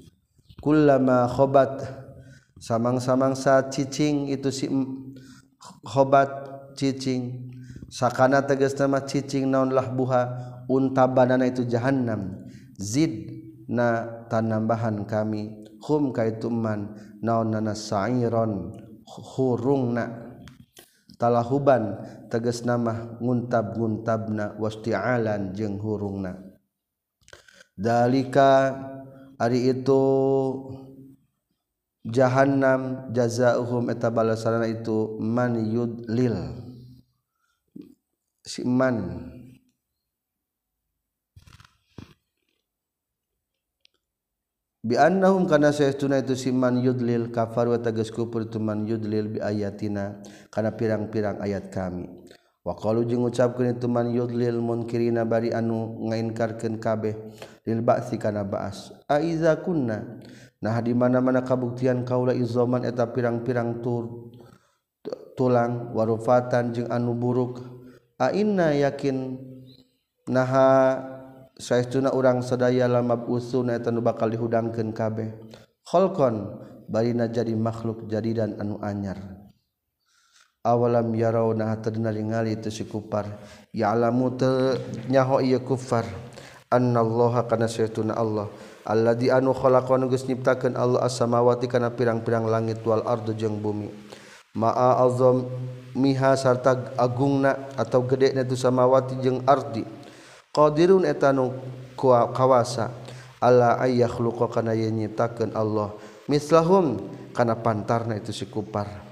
kullama 0.63 1.29
khobat 1.29 1.85
samang-samang 2.57 3.37
sa 3.37 3.69
cicing 3.69 4.33
itu 4.33 4.49
si 4.49 4.65
khobat 5.85 6.29
cicing. 6.77 7.53
Sakana 7.87 8.43
tegas 8.43 8.75
nama 8.75 8.99
cicing 8.99 9.47
naon 9.47 9.71
lah 9.71 9.87
buha 9.87 10.21
unta 10.67 11.07
banana 11.07 11.47
itu 11.47 11.63
jahanam 11.63 12.43
zid 12.75 13.31
na 13.71 14.03
tanambahan 14.27 15.07
kami 15.07 15.63
hum 15.87 16.11
kaituman 16.11 16.99
naon 17.23 17.55
nana 17.55 17.71
sa'iron 17.71 18.75
hurungna. 19.07 20.35
Talahuban 21.17 21.97
tegas 22.29 22.61
nama 22.67 23.17
nguntab-nguntabna 23.23 24.59
wasti'alan 24.59 25.55
jeung 25.55 25.79
hurungna. 25.79 26.46
Dalika 27.77 28.73
ari 29.37 29.69
itu 29.69 30.01
jahannam 32.01 33.13
jazaohum 33.13 33.93
eta 33.93 34.09
balasanna 34.09 34.65
itu 34.65 35.21
man 35.21 35.55
yudlil. 35.61 36.65
Si 38.41 38.65
man. 38.65 39.29
Bi 44.87 44.95
annahum 44.95 45.51
kana 45.51 45.75
saytuna 45.75 46.23
itu 46.23 46.31
siman 46.31 46.79
yudlil 46.79 47.27
kafar 47.27 47.67
wa 47.67 47.75
tagas 47.75 48.07
kufur 48.07 48.47
itu 48.47 48.55
man 48.55 48.87
yudlil 48.87 49.35
bi 49.35 49.39
ayatina 49.43 50.23
kana 50.47 50.71
pirang-pirang 50.79 51.43
ayat 51.43 51.67
kami 51.67 52.07
Waqalu 52.67 53.07
jeung 53.07 53.23
ngucapkeun 53.23 53.79
itu 53.79 53.87
man 53.87 54.11
yudlil 54.11 54.59
munkirina 54.59 55.23
bari 55.23 55.55
anu 55.55 56.03
ngainkarkeun 56.11 56.83
kabeh 56.83 57.15
lil 57.63 57.79
ba'si 57.79 58.19
kana 58.19 58.43
ba'as. 58.43 58.91
Aiza 59.07 59.55
kunna. 59.63 60.19
Nah 60.59 60.75
di 60.83 60.91
mana-mana 60.91 61.47
kabuktian 61.47 62.03
kaula 62.03 62.35
izoman 62.35 62.83
eta 62.83 63.07
pirang-pirang 63.07 63.79
tur 63.79 64.35
tulang 65.39 65.95
warufatan 65.95 66.75
jeung 66.75 66.91
anu 66.91 67.15
buruk. 67.15 67.63
A 68.19 68.35
inna 68.35 68.75
yakin 68.75 69.39
naha 70.27 70.99
saestuna 71.55 72.11
urang 72.11 72.43
sadaya 72.43 72.91
lamab 72.91 73.31
usun 73.31 73.71
eta 73.71 73.95
nu 73.95 74.03
bakal 74.03 74.27
dihudangkeun 74.27 74.91
kabeh. 74.91 75.31
Khalqan 75.87 76.67
barina 76.91 77.31
jadi 77.31 77.55
makhluk 77.55 78.11
jadi 78.11 78.43
dan 78.43 78.59
anu 78.59 78.75
anyar. 78.83 79.36
awalam 80.67 81.15
yarawna 81.15 81.71
hatadna 81.71 82.11
ningali 82.11 82.59
itu 82.59 82.67
si 82.67 82.83
kufar 82.83 83.31
ya 83.71 83.95
alamu 83.95 84.35
te 84.35 84.75
nyaho 85.07 85.39
ieu 85.39 85.63
kufar. 85.63 86.03
Annallaha 86.67 87.47
kana 87.47 87.71
saytuna 87.71 88.11
Allah. 88.11 88.51
Alladzi 88.83 89.31
anu 89.31 89.55
khalaqa 89.55 89.95
geus 90.11 90.27
nyiptakeun 90.27 90.75
Allah 90.75 90.99
as-samawati 91.07 91.63
kana 91.71 91.95
pirang-pirang 91.95 92.43
langit 92.43 92.83
wal 92.83 93.07
ardu 93.07 93.31
jeung 93.31 93.55
bumi. 93.63 93.87
Ma'a 94.51 94.99
azam 94.99 95.47
miha 95.95 96.35
sarta 96.35 96.91
agungna 96.99 97.71
atau 97.79 98.03
gedena 98.03 98.43
tu 98.43 98.59
samawati 98.59 99.15
jeung 99.23 99.47
ardi. 99.47 99.87
Qadirun 100.51 101.07
eta 101.07 101.31
nu 101.31 101.55
kawasa. 101.95 102.91
Allah 103.39 103.79
ayyakhluqa 103.79 104.51
kana 104.51 104.75
yen 104.75 104.91
nyiptakeun 104.99 105.55
Allah. 105.55 105.95
Mislahum 106.27 106.99
kana 107.31 107.55
pantarna 107.55 108.19
itu 108.19 108.35
si 108.35 108.43
kufar 108.43 109.06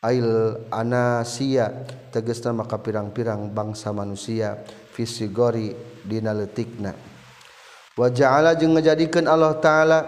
Ail 0.00 0.56
anasia 0.72 1.68
tegesta 2.08 2.56
maka 2.56 2.80
pirang-pirang 2.80 3.52
bangsa 3.52 3.92
manusia 3.92 4.56
fisigori 4.96 5.76
dina 6.00 6.32
letikna 6.32 6.96
wa 8.00 8.08
ja'ala 8.08 8.56
jeung 8.56 8.80
ngajadikeun 8.80 9.28
Allah 9.28 9.60
taala 9.60 10.00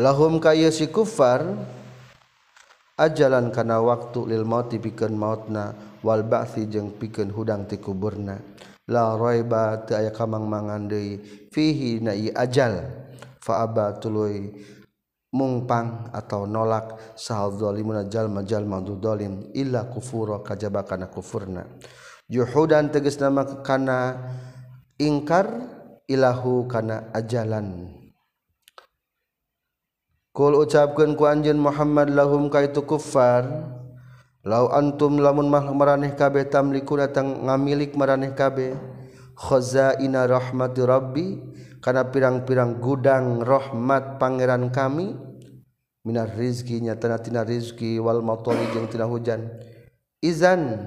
lahum 0.00 0.40
ka 0.40 0.56
si 0.72 0.88
kufar 0.88 1.44
ajalan 2.96 3.52
kana 3.52 3.84
waktu 3.84 4.32
lil 4.32 4.48
maut 4.48 4.72
pikeun 4.72 5.12
mautna 5.12 5.76
wal 6.00 6.24
ba'si 6.24 6.64
jeung 6.64 6.96
pikeun 6.96 7.28
hudang 7.28 7.68
ti 7.68 7.76
kuburna. 7.76 8.40
La 8.84 9.16
raiba 9.16 9.80
teu 9.88 9.96
aya 9.96 10.12
kamang-mangan 10.12 10.88
deui 10.88 11.20
fihi 11.48 12.04
na 12.04 12.12
ajal 12.12 12.84
fa 13.40 13.64
aba 13.64 13.96
tuluy 13.96 14.52
mungpang 15.34 16.14
atau 16.14 16.46
nolak 16.46 16.94
sahal 17.18 17.58
zalimuna 17.58 18.06
jalma 18.06 18.46
jalma 18.46 18.78
dolim 18.78 19.50
illa 19.50 19.90
kufura 19.90 20.38
kajaba 20.46 20.86
kana 20.86 21.10
kufurna. 21.10 21.66
Juhudan 22.30 22.94
tegas 22.94 23.18
nama 23.18 23.42
kana 23.66 24.30
ingkar 24.96 25.50
ilahu 26.06 26.70
kana 26.70 27.10
ajalan. 27.10 27.90
Kul 30.34 30.54
ucapkan 30.58 31.18
ku 31.18 31.26
anjeun 31.26 31.58
Muhammad 31.58 32.10
lahum 32.10 32.50
kaitu 32.50 32.82
kuffar 32.82 33.46
lau 34.42 34.66
antum 34.70 35.22
lamun 35.22 35.46
mah 35.46 35.62
maraneh 35.70 36.10
kabeh 36.14 36.50
tamliku 36.50 36.98
datang 36.98 37.46
ngamilik 37.46 37.94
maraneh 37.94 38.34
kabeh 38.34 38.74
khazaina 39.38 40.26
rahmati 40.26 40.82
rabbi 40.82 41.26
karena 41.84 42.08
pirang-pirang 42.08 42.80
gudang 42.80 43.44
rahmat 43.44 44.16
pangeran 44.16 44.72
kami 44.72 45.12
minar 46.08 46.32
rizkinya 46.32 46.96
tanatina 46.96 47.44
rizki 47.44 48.00
wal 48.00 48.24
matori 48.24 48.64
jeung 48.72 48.88
tina 48.88 49.04
hujan. 49.04 49.52
Izan 50.24 50.80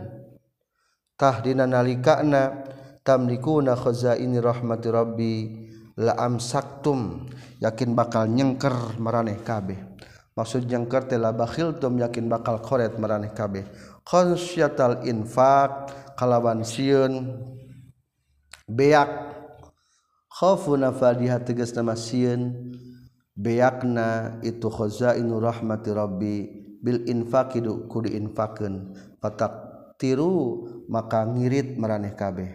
tahdina 1.14 1.70
nalikana 1.70 2.66
tamlikuna 3.06 3.78
khazaini 3.78 4.42
rahmati 4.42 4.88
rabbi 4.90 5.34
la 6.02 6.18
amsaktum 6.18 7.30
yakin 7.62 7.94
bakal 7.94 8.26
nyengker 8.26 8.98
maraneh 8.98 9.38
kabeh. 9.46 9.78
Maksud 10.34 10.66
nyengker 10.66 11.06
teh 11.06 11.22
la 11.22 11.30
bakhiltum 11.30 12.02
yakin 12.02 12.26
bakal 12.26 12.58
koret 12.58 12.98
maraneh 12.98 13.38
kabeh. 13.38 13.70
Khonsyatal 14.02 15.06
infaq 15.06 15.94
kalawan 16.18 16.66
sieun 16.66 17.38
beak 18.66 19.38
khofuna 20.38 20.94
fadiha 20.94 21.42
tegas 21.42 21.74
nama 21.74 21.98
sieun. 21.98 22.74
Beakna 23.38 24.42
itu 24.42 24.66
khazainu 24.70 25.38
rahmati 25.38 25.94
rabbi 25.94 26.36
bil 26.82 27.06
infaqi 27.06 27.62
kudu 27.62 28.10
diinfakeun 28.10 28.98
patak 29.22 29.54
tiru 30.02 30.66
maka 30.90 31.26
ngirit 31.26 31.78
maraneh 31.78 32.18
kabeh. 32.18 32.50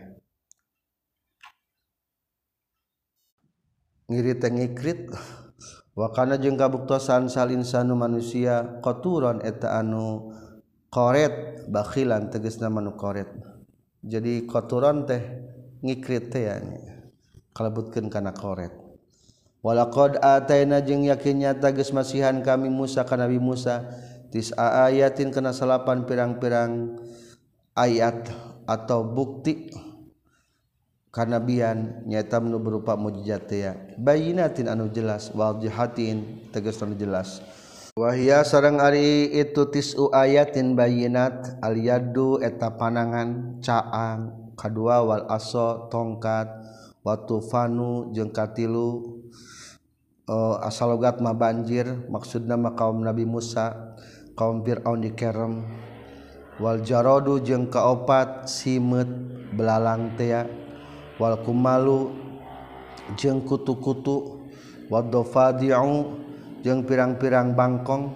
Ngirit 4.11 4.39
teh 4.43 4.51
ngikrit. 4.51 5.01
Wakana 5.99 6.41
jeung 6.41 6.57
kabuktosan 6.57 7.29
salin 7.29 7.69
sanu 7.69 7.93
manusia 7.93 8.81
qaturan 8.81 9.45
eta 9.45 9.77
anu 9.77 10.33
koret 10.89 11.69
bakhilan 11.69 12.29
tegasna 12.29 12.69
manu 12.69 12.97
koret 12.97 13.29
jadi 14.05 14.45
koturon 14.45 15.09
teh 15.09 15.21
ngikrit 15.81 16.29
teh 16.29 16.43
ya 16.49 16.57
kalebutkeun 17.53 18.09
kana 18.13 18.33
koret. 18.33 18.73
Walaqad 19.63 20.19
ataina 20.19 20.83
jeung 20.83 21.07
yakin 21.07 21.47
nyata 21.47 21.71
geus 21.71 21.95
masihan 21.95 22.43
kami 22.43 22.67
Musa 22.67 23.07
ka 23.07 23.15
Nabi 23.15 23.39
Musa. 23.39 23.87
Tis'a 24.33 24.89
ayatin 24.89 25.29
kana 25.29 25.53
salapan 25.53 26.09
pirang-pirang 26.09 26.99
ayat 27.77 28.33
atau 28.65 29.05
bukti 29.05 29.69
kanabian 31.13 32.01
nyata 32.09 32.41
nu 32.41 32.57
berupa 32.57 32.97
mujizat 32.97 33.47
ya. 33.53 33.77
Bayinatin 34.01 34.73
anu 34.73 34.89
jelas 34.89 35.29
wadihatin 35.37 36.49
tegas 36.49 36.81
anu 36.81 36.97
jelas. 36.97 37.45
Wahia 37.93 38.41
sareng 38.41 38.81
ari 38.81 39.29
itu 39.37 39.69
tis'u 39.69 40.09
ayatin 40.17 40.73
bayinat 40.73 41.61
aliyadu 41.61 42.41
eta 42.41 42.73
panangan 42.81 43.61
caang 43.61 44.33
kadua 44.57 45.05
wal 45.05 45.29
aso 45.29 45.93
tongkat 45.93 46.49
watu 47.03 47.43
fanu 47.43 48.11
jeung 48.15 48.31
katilu 48.31 49.21
uh, 50.31 50.57
eh, 50.57 50.57
asalogat 50.67 51.19
ma 51.19 51.35
banjir 51.35 52.07
maksudna 52.11 52.55
ma 52.59 52.75
kaum 52.79 53.03
Nabi 53.03 53.27
Musa 53.27 53.95
kaum 54.39 54.63
Fir'aun 54.63 55.03
dikerem 55.03 55.67
wal 56.63 56.81
jarodu 56.87 57.43
jeung 57.43 57.67
kaopat 57.69 58.47
simet 58.47 59.11
belalang 59.55 60.15
tea 60.15 60.47
wal 61.19 61.39
kumalu 61.43 62.23
jeung 63.17 63.43
kutu-kutu. 63.45 64.43
Wadofadiu 64.93 66.13
jeung 66.61 66.85
pirang-pirang 66.85 67.57
bangkong. 67.57 68.13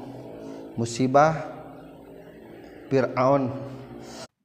Musibah 0.76 1.32
Fir'aun. 2.92 3.48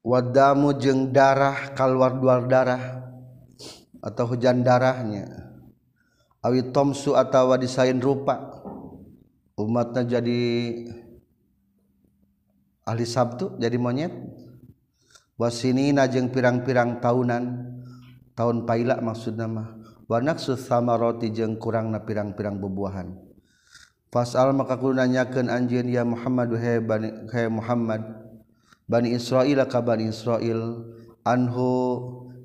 Wadamu 0.01 0.73
jeung 0.79 1.11
darah 1.11 1.75
kalwar-duar 1.75 2.47
darah. 2.47 3.10
Atau 4.01 4.25
hujan 4.33 4.65
darahnya. 4.65 5.53
Awi 6.41 6.73
tomsu 6.73 7.13
atau 7.13 7.53
disain 7.55 7.95
rupa. 8.01 8.65
Umatnya 9.55 10.17
jadi 10.17 10.41
ahli 12.81 13.05
sabtu 13.05 13.61
jadi 13.61 13.77
monyet. 13.77 14.11
Wasini 15.37 15.93
najeng 15.93 16.33
pirang-pirang 16.33 16.97
tahunan. 16.97 17.43
Tahun 18.33 18.65
paila 18.65 18.97
maksud 18.97 19.37
nama 19.37 19.81
wanaksu 20.11 20.59
sama 20.59 20.99
roti 20.99 21.31
jeng 21.31 21.55
kurang 21.55 21.95
na 21.95 22.03
pirang-pirang 22.03 22.59
bebuahan 22.59 23.15
Fasal 24.11 24.51
maka 24.51 24.75
kudu 24.75 24.99
nanyakeun 24.99 25.47
anjeun 25.47 25.87
ya 25.87 26.03
Muhammad 26.03 26.51
he 26.59 26.83
bani 26.83 27.09
he 27.31 27.47
Muhammad 27.47 28.03
Bani 28.91 29.15
Israil 29.15 29.63
ka 29.71 29.79
Bani 29.79 30.11
Israil 30.11 30.83
anhu 31.23 31.71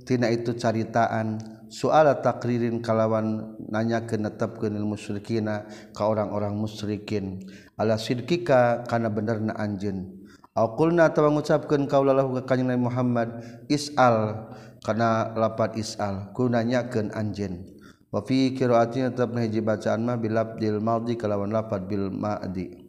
tina 0.07 0.31
itu 0.31 0.55
caritaan 0.55 1.43
soala 1.67 2.23
takririn 2.23 2.79
kalawan 2.79 3.59
nanya 3.67 4.07
ke 4.07 4.15
netep 4.15 4.63
ke 4.63 4.71
musyrikina 4.71 5.67
ka 5.93 6.07
orang-orang 6.07 6.55
musyrikin. 6.55 7.43
Ala 7.75 7.99
sidkika 7.99 8.87
kana 8.87 9.11
bener 9.11 9.43
na 9.43 9.53
anjen 9.59 10.25
Aqulna 10.57 11.13
atau 11.13 11.29
mengucapkan 11.29 11.85
kau 11.85 12.01
lalahu 12.01 12.41
ke 12.41 12.49
kanjeng 12.49 12.73
Muhammad 12.81 13.45
is'al 13.69 14.49
karena 14.81 15.37
lapat 15.37 15.77
is'al 15.77 16.33
ku 16.33 16.49
nanyakeun 16.49 17.13
anjeun. 17.13 17.69
Wa 18.09 18.25
fi 18.25 18.57
qiraatinya 18.57 19.13
tetap 19.13 19.37
hiji 19.37 19.61
bacaan 19.61 20.09
mah 20.09 20.17
bilab 20.17 20.57
dil 20.57 20.81
madhi 20.81 21.21
kalawan 21.21 21.53
lapat 21.53 21.85
bil 21.85 22.09
ma'di 22.09 22.89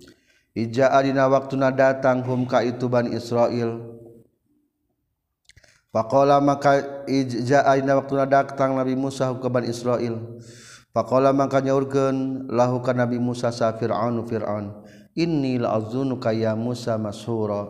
Ija 0.58 0.96
adina 0.96 1.28
waktuna 1.28 1.70
datang 1.76 2.24
hum 2.24 2.48
ka 2.48 2.64
itu 2.64 2.88
Bani 2.88 3.12
Israil. 3.14 3.97
Pakola 5.98 6.38
maka 6.38 7.02
ija'aina 7.10 7.98
waktu 7.98 8.22
datang 8.30 8.78
Nabi 8.78 8.94
Musa 8.94 9.34
ke 9.34 9.50
Bani 9.50 9.74
Israel. 9.74 10.38
Pakola 10.94 11.34
maka 11.34 11.58
nyaurkeun 11.58 12.46
lahu 12.54 12.86
ka 12.86 12.94
Nabi 12.94 13.18
Musa 13.18 13.50
sa 13.50 13.74
Fir'aun 13.74 14.22
Fir'aun. 14.30 14.78
Inni 15.18 15.58
la'azunuka 15.58 16.38
ya 16.38 16.54
Musa 16.54 17.02
mashura. 17.02 17.66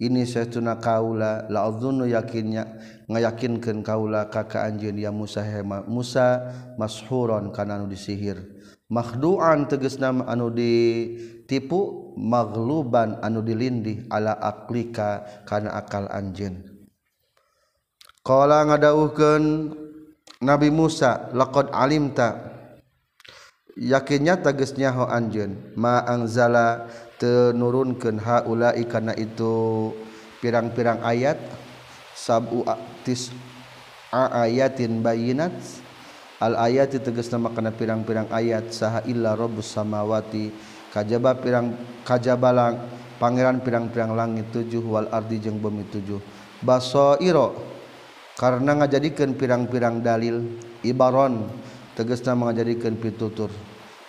Ini 0.00 0.24
saytuna 0.24 0.80
kaula 0.80 1.44
la 1.52 1.68
azunu 1.68 2.08
yakinnya 2.08 2.64
ngayakinkeun 3.04 3.84
kaula 3.84 4.32
ka 4.32 4.48
ka 4.48 4.64
anjeun 4.64 4.96
ya 4.96 5.12
Musa 5.12 5.44
hema 5.44 5.84
Musa 5.84 6.48
mashuron 6.80 7.52
kana 7.52 7.76
anu 7.76 7.84
disihir. 7.84 8.48
Makhdu'an 8.88 9.68
tegasna 9.68 10.24
anu 10.24 10.48
ditipu 10.48 12.16
magluban 12.16 13.20
anu 13.20 13.44
dilindih 13.44 14.08
ala 14.08 14.40
aklika 14.40 15.44
kana 15.44 15.76
akal 15.76 16.08
anjeun 16.08 16.64
Qala 18.28 18.60
ngadawuhkeun 18.68 19.72
Nabi 20.44 20.68
Musa 20.68 21.32
laqad 21.32 21.72
alimta. 21.72 22.36
Yakinnya 23.72 24.36
tegesnya 24.36 24.92
ho 24.92 25.08
anjeun 25.08 25.56
ma 25.72 26.04
angzala 26.04 26.92
tenurunkeun 27.16 28.20
haula'i 28.20 28.84
kana 28.84 29.16
itu 29.16 29.94
pirang-pirang 30.44 31.00
ayat 31.00 31.40
sab'u 32.12 32.68
tis 33.06 33.32
ayatin 34.12 34.98
bayinat 34.98 35.54
al 36.42 36.58
ayat 36.58 37.00
tegas 37.00 37.30
nama 37.30 37.54
kana 37.54 37.70
pirang-pirang 37.70 38.28
ayat 38.34 38.74
saha 38.74 39.06
illa 39.06 39.38
rabbus 39.38 39.72
samawati 39.72 40.50
kajaba 40.90 41.38
pirang 41.38 41.78
kajabalang 42.02 42.82
pangeran 43.22 43.62
pirang-pirang 43.62 44.12
langit 44.12 44.50
tujuh 44.50 44.82
wal 44.82 45.06
ardi 45.14 45.38
jeung 45.38 45.62
bumi 45.62 45.86
tujuh. 45.86 46.18
Basairo 46.58 47.77
karena 48.38 48.78
ngajadikan 48.78 49.34
pirang-pirang 49.34 49.98
dalil 49.98 50.62
ibaron 50.86 51.50
tegesna 51.98 52.38
mengajadikan 52.38 52.94
pitutur. 52.94 53.50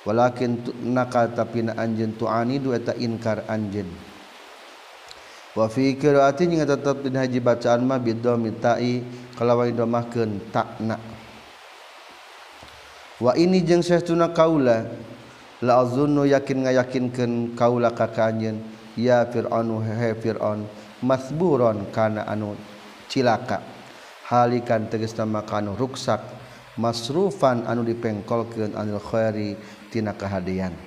Walakin 0.08 0.64
nakal 0.96 1.36
tapi 1.36 1.60
na 1.60 1.76
anjen 1.76 2.16
tuani 2.16 2.56
dua 2.56 2.80
inkar 2.96 3.44
anjen 3.52 3.86
wa 5.60 5.68
fi 5.68 5.92
qiraati 5.92 6.48
jeung 6.48 6.64
tetep 6.64 7.04
dina 7.04 7.28
haji 7.28 7.44
bacaan 7.44 7.84
mah 7.84 8.00
bidhomi 8.00 8.56
ta'i 8.64 9.04
kalawan 9.36 9.76
domahkeun 9.76 10.40
takna 10.56 10.96
wa 13.20 13.36
ini 13.36 13.60
jeung 13.60 13.84
saestuna 13.84 14.32
kaula 14.32 14.88
la 15.60 15.84
azunnu 15.84 16.24
yakin 16.24 16.64
ngayakinkeun 16.64 17.60
kaula 17.60 17.92
ka 17.92 18.08
anjeun 18.08 18.64
ya 18.96 19.28
fir'aun 19.28 19.84
he 19.84 20.16
fir'aun 20.16 20.64
masburon 21.04 21.92
kana 21.92 22.24
anu 22.24 22.56
cilaka. 23.12 23.79
Halikan 24.30 24.86
teges 24.94 25.18
nama 25.18 25.42
kanu 25.42 25.74
ruksak 25.74 26.22
masrufan 26.78 27.66
anu 27.66 27.82
dipengkolkeun 27.82 28.78
anil 28.78 29.02
khairi 29.02 29.58
tina 29.90 30.14
kehadian. 30.14 30.78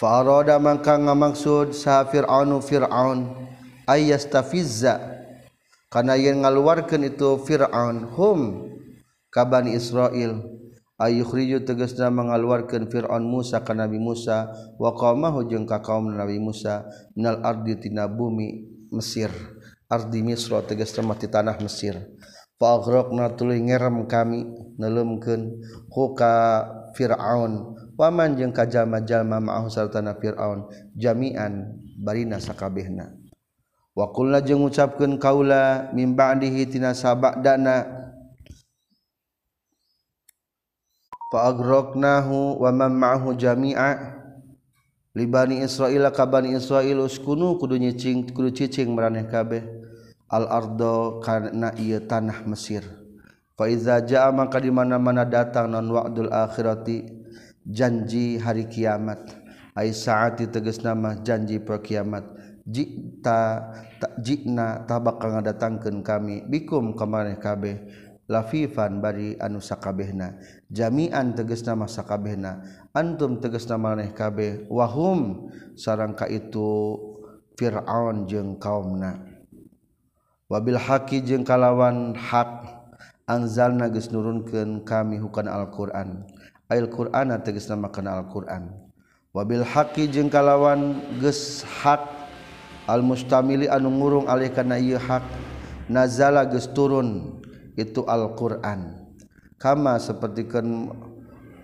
Fa 0.00 0.24
arada 0.24 0.56
mangka 0.56 0.96
ngamaksud 0.96 1.76
sa 1.76 2.08
fir'aunu 2.08 2.64
fir'aun 2.64 3.36
ayastafizza 3.84 4.96
kana 5.92 6.16
yen 6.16 6.40
ngaluarkeun 6.40 7.04
itu 7.04 7.36
fir'aun 7.44 8.16
hum 8.16 8.70
ka 9.28 9.44
bani 9.44 9.76
israil 9.76 10.40
ayukhriju 11.02 11.66
tegasna 11.66 12.08
mengaluarkeun 12.08 12.86
fir'aun 12.88 13.26
Musa 13.26 13.60
ka 13.60 13.74
Nabi 13.74 13.98
Musa 14.00 14.48
wa 14.78 14.94
qaumahu 14.94 15.50
jeung 15.50 15.66
ka 15.66 15.82
kaum 15.82 16.14
Nabi 16.14 16.38
Musa 16.40 16.86
minal 17.18 17.42
ardi 17.42 17.74
tina 17.76 18.06
bumi 18.06 18.70
Mesir 18.94 19.28
ardi 19.88 20.20
Misra 20.20 20.60
tegas 20.62 20.92
mati 21.00 21.26
tanah 21.26 21.56
Mesir. 21.58 21.96
Faqraqna 22.58 23.38
tuluy 23.38 23.62
ngerem 23.62 24.04
kami 24.04 24.44
nelemkeun 24.76 25.62
huka 25.88 26.66
Fir'aun. 26.92 27.74
Waman 27.98 28.38
jeung 28.38 28.54
kajama-jalma 28.54 29.42
ma'ahu 29.42 29.66
sarta 29.70 30.02
Fir'aun 30.02 30.70
jami'an 30.94 31.74
barina 31.98 32.38
sakabehna. 32.38 33.14
Wa 33.94 34.10
qulna 34.14 34.38
jeung 34.38 34.62
ngucapkeun 34.62 35.18
kaula 35.18 35.90
mim 35.94 36.14
ba'dihi 36.14 36.66
tina 36.66 36.94
sabadana. 36.94 37.86
Faagroknahu 41.30 42.58
wa 42.58 42.70
man 42.74 42.94
ma'ahu 42.98 43.38
jami'a. 43.38 44.18
Li 45.14 45.26
bani 45.30 45.62
Israil 45.62 46.06
ka 46.10 46.26
bani 46.26 46.58
Israil 46.58 47.02
uskunu 47.02 47.58
kudu 47.58 47.78
nyicing 47.78 48.30
kudu 48.34 48.50
cicing 48.50 48.90
maraneh 48.94 49.26
kabeh. 49.30 49.77
al-ardo 50.28 51.20
karena 51.24 51.72
ia 51.76 52.00
tanah 52.00 52.44
Mesir. 52.44 52.84
Fa 53.58 53.66
iza 53.66 53.98
jaa 54.04 54.30
maka 54.30 54.62
di 54.62 54.70
mana-mana 54.70 55.26
datang 55.26 55.72
non 55.72 55.90
wa'dul 55.90 56.30
akhirati 56.30 57.04
janji 57.66 58.38
hari 58.38 58.70
kiamat. 58.70 59.34
Ai 59.74 59.90
saati 59.94 60.50
tegas 60.50 60.82
nama 60.82 61.18
janji 61.22 61.62
per 61.62 61.82
kiamat 61.82 62.38
jikta 62.68 63.72
jikna 64.20 64.84
tabak 64.84 65.24
ngadatangkeun 65.24 66.04
kami 66.04 66.44
bikum 66.44 66.92
kamareh 66.92 67.40
kabeh. 67.40 68.06
Lafifan 68.28 69.00
bari 69.00 69.40
anu 69.40 69.56
sakabehna. 69.56 70.36
Jami'an 70.68 71.32
tegas 71.32 71.64
nama 71.64 71.88
sakabehna. 71.88 72.60
Antum 72.92 73.40
tegas 73.40 73.64
nama 73.64 73.96
maneh 73.96 74.12
kabeh. 74.12 74.68
Wahum 74.68 75.48
sarang 75.80 76.12
ka 76.12 76.28
itu 76.28 77.00
Fir'aun 77.56 78.28
jeung 78.28 78.60
kaumna. 78.60 79.37
wabil 80.48 80.80
haqi 80.80 81.20
jeung 81.20 81.44
kalawan 81.44 82.16
hak 82.16 82.64
anzalna 83.28 83.92
geus 83.92 84.08
nurunkeun 84.08 84.80
kami 84.82 85.20
hukana 85.20 85.52
Al-Qur'an. 85.52 86.24
Ail 86.72 86.88
Qur'ana 86.88 87.40
tegasna 87.44 87.76
makna 87.76 88.16
Al-Qur'an. 88.20 88.72
Wabil 89.36 89.64
haqi 89.64 90.08
jeung 90.08 90.32
kalawan 90.32 91.04
geus 91.20 91.62
hak 91.84 92.00
al 92.88 93.04
mustamili 93.04 93.68
anu 93.68 93.92
ngurung 93.92 94.24
alih 94.24 94.48
kana 94.48 94.80
ieu 94.80 94.96
hak 94.96 95.20
nazala 95.92 96.48
geus 96.48 96.64
turun 96.72 97.40
itu 97.76 98.00
Al-Qur'an. 98.08 99.04
Kama 99.60 100.00
sapertikeun 100.00 100.96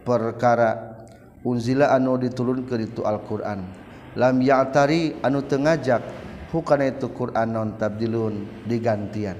perkara 0.04 1.00
unzila 1.40 1.88
anu 1.96 2.20
diturunkeun 2.20 2.80
itu 2.84 3.00
Al-Qur'an. 3.00 3.64
Lam 4.14 4.44
ya'tari 4.44 5.16
anu 5.24 5.40
tengajak 5.40 6.04
hukana 6.54 6.86
itu 6.86 7.10
Quran 7.10 7.50
non 7.50 7.74
tabdilun 7.74 8.62
digantian. 8.70 9.34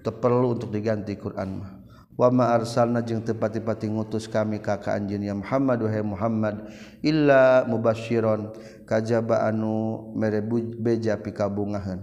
Perlu 0.00 0.56
untuk 0.56 0.72
diganti 0.72 1.12
Quran 1.20 1.60
mah. 1.60 1.72
Wa 2.16 2.32
ma 2.32 2.56
arsalna 2.56 3.04
jeung 3.04 3.20
teu 3.20 3.36
pati-pati 3.36 3.88
ngutus 3.88 4.28
kami 4.28 4.60
ka 4.60 4.80
ka 4.80 4.96
anjeun 4.96 5.24
ya 5.24 5.36
Muhammad 5.36 5.80
wahai 5.84 6.04
Muhammad 6.04 6.72
illa 7.04 7.64
mubasyiron 7.68 8.52
kajaba 8.88 9.44
anu 9.44 10.08
mere 10.16 10.40
beja 10.80 11.20
pikabungahan 11.20 12.00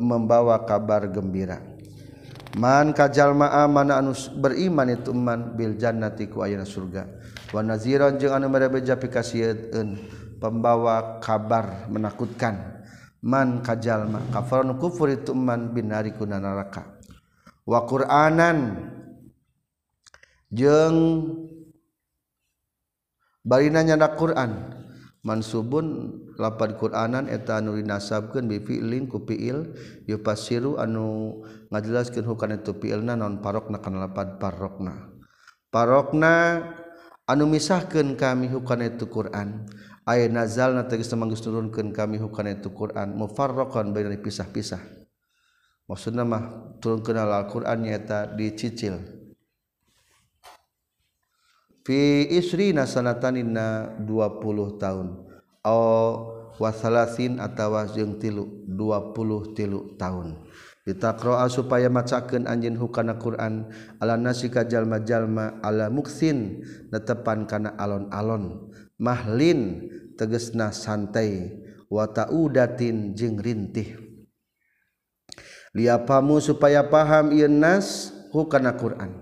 membawa 0.00 0.64
kabar 0.64 1.08
gembira. 1.12 1.60
Man 2.56 2.96
kajalma 2.96 3.52
amana 3.64 4.00
anu 4.00 4.16
beriman 4.40 4.88
itu 4.92 5.12
man 5.12 5.56
bil 5.56 5.76
jannati 5.76 6.28
ku 6.28 6.40
ayeuna 6.40 6.64
surga. 6.64 7.04
Wa 7.52 7.60
naziron 7.60 8.16
jeung 8.16 8.32
anu 8.32 8.48
mere 8.48 8.72
beja 8.72 8.96
pikasieun 8.96 10.00
pembawa 10.40 11.20
kabar 11.20 11.88
menakutkan. 11.92 12.77
man 13.24 13.62
kajalma. 13.64 14.22
Kafarun 14.30 14.76
kufur 14.78 15.10
itu 15.10 15.34
man 15.34 15.74
binari 15.74 16.14
kuna 16.14 16.38
neraka 16.38 16.98
wa 17.68 17.84
qur'anan 17.84 18.88
jeung 20.48 20.96
barina 23.44 23.84
nyada 23.84 24.14
Quran. 24.16 24.80
Mansubun 25.18 26.14
lapad 26.38 26.78
Quranan 26.78 27.26
eta 27.26 27.58
anu 27.58 27.74
dinasabkeun 27.74 28.46
bi 28.46 28.62
fi'lin 28.62 29.10
ku 29.10 29.26
fi'il 29.26 29.74
yufasiru 30.06 30.78
anu 30.78 31.42
ngajelaskeun 31.74 32.22
hukana 32.22 32.62
itu 32.62 32.72
fi'ilna 32.78 33.18
non 33.18 33.42
parokna 33.42 33.82
kana 33.82 34.06
lapad 34.06 34.38
parokna. 34.38 35.10
Parokna 35.74 36.62
anu 37.26 37.44
misahkeun 37.50 38.14
kami 38.14 38.46
hukana 38.46 38.88
itu 38.88 39.10
Quran. 39.10 39.66
aya 40.08 40.24
nazalna 40.32 40.88
tegas 40.88 41.12
manggus 41.12 41.44
turunkeun 41.44 41.92
kami 41.92 42.16
hukana 42.16 42.56
itu 42.56 42.72
Quran 42.72 43.12
mufarraqan 43.12 43.92
baina 43.92 44.16
pisah-pisah. 44.16 44.80
Maksudna 45.84 46.24
mah 46.24 46.74
turunkeun 46.80 47.20
Al-Qur'an 47.20 47.84
nyaeta 47.84 48.24
dicicil. 48.32 48.96
Fi 51.84 52.28
isrina 52.28 52.88
sanatanina 52.88 53.96
20 54.00 54.80
tahun. 54.80 55.08
Wa 56.58 56.70
salasin 56.72 57.40
atawa 57.40 57.88
jeung 57.88 58.20
tilu 58.20 58.64
20 58.68 59.56
tilu 59.56 59.96
tahun. 59.96 60.44
Ditakroa 60.88 61.48
supaya 61.52 61.92
macakeun 61.92 62.48
anjeun 62.48 62.76
hukana 62.80 63.20
Quran 63.20 63.68
ala 64.00 64.16
nasika 64.16 64.64
jalma-jalma 64.64 65.60
ala 65.60 65.92
muksin 65.92 66.64
netepan 66.92 67.44
kana 67.44 67.76
alon-alon. 67.76 68.72
Mahlin 69.00 69.88
tegesna 70.18 70.74
santai 70.74 71.54
wataudatin 71.86 73.14
jeung 73.14 73.38
rintih. 73.38 73.94
Liapamu 75.70 76.42
supaya 76.42 76.82
paham 76.82 77.30
ieun 77.30 77.62
nas 77.62 78.10
hukana 78.34 78.74
Quran. 78.74 79.14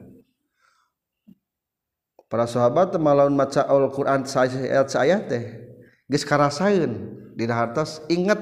Para 2.26 2.48
sahabat 2.48 2.96
malaun 2.96 3.36
maca 3.36 3.62
Al-Qur'an 3.68 4.24
ayat 4.24 4.88
saya 4.88 5.20
teh 5.20 5.68
geus 6.08 6.24
karasaeun. 6.24 7.22
Dina 7.36 7.52
hartos 7.52 8.00
inget 8.08 8.40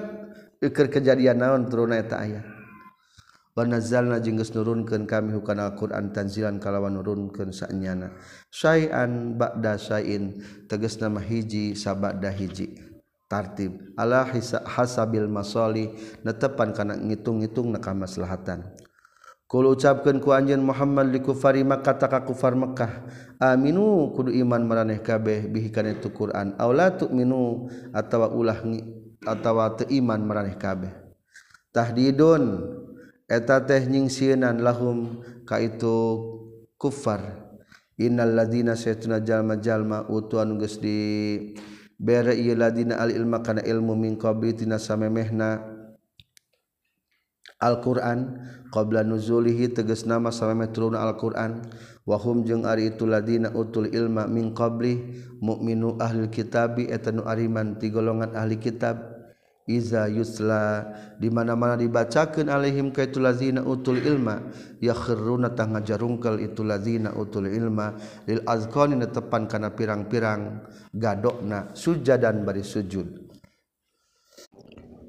keur 0.62 0.86
kejadian 0.86 1.42
naon 1.42 1.66
turunna 1.66 1.98
eta 1.98 2.22
ayat 2.22 2.53
wanazalna 3.54 4.18
geus 4.18 4.50
nurunkeun 4.50 5.06
kami 5.06 5.34
hukana 5.34 5.70
Al-Quran 5.70 6.10
tanzilan 6.10 6.58
kalawan 6.58 6.98
nurunkeun 6.98 7.54
saenyana 7.54 8.14
syai'an 8.50 9.38
ba'da 9.38 9.78
syai'in 9.78 10.42
tegasna 10.66 11.10
mah 11.10 11.24
hiji 11.24 11.78
sabada 11.78 12.30
hiji. 12.30 12.78
Tartib. 13.24 13.96
Ala 13.96 14.28
hasabil 14.68 15.24
masali 15.32 15.88
netepan 16.22 16.76
kana 16.76 16.92
ngitung-ngitung 16.92 17.72
na 17.72 17.80
kamaslahatan 17.80 18.76
kul 19.54 19.70
ucapkeun 19.70 20.18
ku 20.18 20.34
anjeun 20.34 20.66
Muhammad 20.66 21.14
li 21.14 21.22
kufari 21.22 21.62
Makkah 21.62 21.94
ka 21.94 22.26
kufar 22.26 22.58
Makkah. 22.58 23.06
Aminu 23.38 24.10
kudu 24.10 24.34
iman 24.42 24.66
maraneh 24.66 24.98
kabeh 24.98 25.46
bihi 25.46 25.70
kana 25.70 25.94
itu 25.94 26.10
Quran. 26.10 26.58
Aw 26.58 26.70
la 26.74 26.90
tu'minu 26.90 27.70
atawa 27.94 28.34
ulah 28.34 28.58
atawa 29.22 29.78
teu 29.78 29.86
iman 29.94 30.18
maraneh 30.26 30.58
kabeh. 30.58 30.90
Tahdidun. 31.70 32.42
eta 33.28 33.64
teh 33.64 33.84
nyingsieunan 33.88 34.60
lahum 34.60 35.24
ka 35.48 35.60
itu 35.60 35.96
kufar. 36.76 37.44
Innal 37.94 38.34
ladzina 38.34 38.74
saytuna 38.74 39.22
jalma 39.22 39.54
jalma 39.62 40.02
utuan 40.10 40.58
geus 40.58 40.82
di 40.82 41.54
bere 41.94 42.34
ieu 42.34 42.58
ladina 42.58 42.98
al 42.98 43.14
ilma 43.14 43.38
kana 43.38 43.62
ilmu 43.62 43.94
min 43.94 44.18
qabli 44.18 44.50
tina 44.50 44.82
samemehna. 44.82 45.62
Alquran 47.62 48.42
qobla 48.74 49.06
nuzulihi 49.06 49.70
teges 49.70 50.04
nama 50.10 50.34
samemeh 50.34 50.74
turun 50.74 50.98
Alquran. 50.98 51.62
Wahum 52.02 52.42
jeung 52.44 52.66
ari 52.66 52.92
itu 52.92 53.06
ladina 53.06 53.54
utul 53.54 53.88
ilma 53.94 54.26
min 54.26 54.52
qabli 54.52 55.22
mukminu 55.38 55.96
ahli 56.02 56.28
kitabi 56.28 56.90
eta 56.90 57.14
nu 57.14 57.22
ariman 57.24 57.78
ti 57.78 57.94
golongan 57.94 58.34
ahli 58.34 58.58
kitab. 58.58 59.13
iza 59.64 60.04
yusla 60.12 60.84
di 61.16 61.32
mana-mana 61.32 61.80
dibacakeun 61.80 62.52
alaihim 62.52 62.92
ka 62.92 63.08
itu 63.08 63.16
lazina 63.16 63.64
utul 63.64 63.96
ilma 63.96 64.44
yakhruna 64.76 65.56
tah 65.56 65.64
ngajarungkel 65.72 66.36
itu 66.44 66.60
lazina 66.60 67.16
utul 67.16 67.48
ilma 67.48 67.96
lil 68.28 68.44
azqani 68.44 69.00
netepan 69.00 69.48
kana 69.48 69.72
pirang-pirang 69.72 70.68
gadokna 70.92 71.72
sujadan 71.72 72.44
bari 72.44 72.60
sujud. 72.60 73.24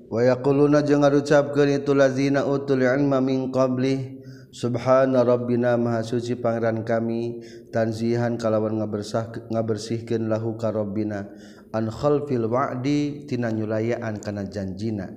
Wa 0.07 0.21
yaquluna 0.23 0.85
jeung 0.87 1.03
ngarucapkeun 1.03 1.83
itu 1.83 1.91
lazina 1.91 2.47
utul 2.47 2.87
ilma 2.87 3.19
min 3.19 3.51
qabli 3.51 4.23
Subhana 4.55 5.27
Rabbina 5.27 5.75
Maha 5.75 5.99
Suci 5.99 6.39
Pangeran 6.39 6.87
kami 6.87 7.43
tanzihan 7.75 8.39
kalawan 8.39 8.79
ngabersah 8.79 9.51
ngabersihkeun 9.51 10.31
lahu 10.31 10.55
ka 10.55 10.71
Rabbina. 10.71 11.27
an 11.75 11.91
khalfil 11.91 12.47
wa'di 12.47 13.27
tina 13.27 13.51
nyulayaan 13.51 14.23
kana 14.23 14.47
janjina. 14.47 15.11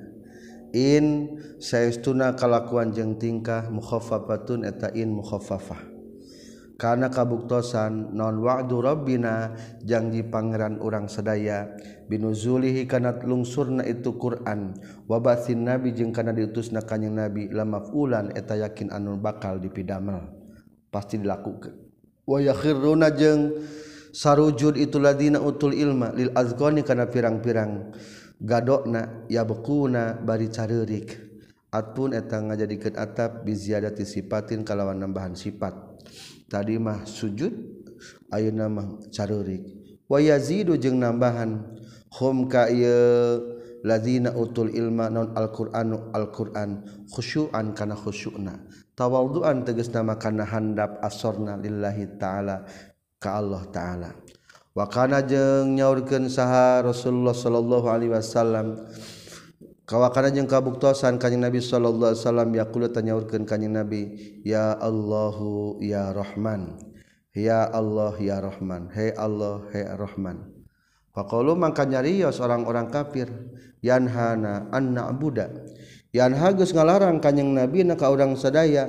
In 0.74 1.38
saestuna 1.62 2.34
kalakuan 2.34 2.90
jeung 2.92 3.16
tingkah 3.16 3.70
mukhaffafatun 3.70 4.66
eta 4.66 4.90
in 4.92 5.14
mukhaffafah. 5.14 5.80
Kana 6.78 7.10
kabuktosan 7.10 8.14
non 8.14 8.38
wa'du 8.38 8.78
rabbina 8.78 9.50
janji 9.82 10.22
pangeran 10.22 10.78
urang 10.78 11.10
sedaya 11.10 11.74
binuzulihi 12.06 12.86
kana 12.86 13.18
lungsurna 13.18 13.82
itu 13.82 14.14
Quran. 14.14 14.78
Wa 15.08 15.18
bathin 15.18 15.66
nabi 15.66 15.90
jeung 15.96 16.14
kana 16.14 16.30
diutusna 16.30 16.86
kanjing 16.86 17.18
nabi 17.18 17.50
lamafulan 17.50 18.30
eta 18.36 18.54
yakin 18.58 18.94
anu 18.94 19.18
bakal 19.18 19.58
dipidamel 19.58 20.30
pasti 20.92 21.18
dilakukeun. 21.18 21.74
Wa 22.28 22.38
yakhiruna 22.44 23.08
jeung 23.16 23.56
sarujud 24.12 24.76
itulahzina 24.76 25.40
utul 25.40 25.72
ilma 25.72 26.12
lil 26.12 26.32
azgoni 26.34 26.84
karena 26.84 27.08
pirang-pirang. 27.08 27.94
Gadokna 28.38 29.26
ya 29.26 29.42
bekuna 29.42 30.14
bari 30.18 30.46
caririk. 30.48 31.26
Atpun 31.68 32.16
etang 32.16 32.48
ngajadikeun 32.48 32.96
atap 32.96 33.44
bi 33.44 33.52
ziyadati 33.52 34.08
sifatin 34.08 34.64
kalawan 34.64 34.96
nambahan 34.96 35.36
sifat 35.36 35.76
tadi 36.48 36.80
mah 36.80 37.04
sujud 37.04 37.52
ayeuna 38.32 38.72
nama 38.72 38.96
caririk. 39.12 39.68
Wayazidu 40.08 40.80
jeung 40.80 40.96
nambahan 40.96 41.76
hum 42.16 42.48
ka 42.48 42.72
ieu 42.72 43.60
lazina 43.84 44.32
utul 44.32 44.72
ilma 44.72 45.12
non 45.12 45.36
Alquranu 45.36 46.08
Alquran 46.16 47.04
khusyuan 47.12 47.76
kana 47.76 47.92
khusyukna 47.92 48.64
tawadduan 48.96 49.62
tegasna 49.68 50.00
nama 50.00 50.16
kana 50.16 50.48
handap 50.48 50.96
asorna 51.04 51.60
lillahi 51.60 52.16
ta'ala. 52.16 52.64
ka 53.18 53.42
Allah 53.42 53.62
ta'ala. 53.68 54.10
Wa 54.78 54.86
kana 54.86 55.26
jeung 55.26 55.74
nyaurkeun 55.74 56.30
saha 56.30 56.86
Rasulullah 56.86 57.34
sallallahu 57.34 57.90
alaihi 57.90 58.14
wasallam 58.14 58.78
kawakana 59.82 60.30
jeung 60.30 60.46
kabuktosan 60.46 61.18
kanjing 61.18 61.42
Nabi 61.42 61.58
sallallahu 61.58 62.14
alaihi 62.14 62.22
wasallam 62.22 62.50
yaqulu 62.54 62.86
tanyaurkeun 62.94 63.42
kanjing 63.42 63.74
Nabi 63.74 64.02
ya 64.46 64.78
Allahu 64.78 65.82
ya 65.82 66.14
Rahman 66.14 66.78
ya 67.34 67.66
Allah 67.66 68.14
ya 68.22 68.38
Rahman 68.38 68.94
he 68.94 69.10
Allah 69.18 69.66
he 69.74 69.82
Rahman. 69.82 70.54
Faqalu 71.10 71.58
mangka 71.58 71.82
nyarios 71.82 72.38
orang-orang 72.38 72.86
kafir 72.94 73.26
yanhana 73.82 74.70
an 74.70 74.94
na'budu 74.94 75.66
yanha 76.14 76.54
geus 76.54 76.70
ngalarang 76.70 77.18
kanjing 77.18 77.50
Nabi 77.50 77.82
na 77.82 77.98
ka 77.98 78.14
urang 78.14 78.38
sadaya 78.38 78.86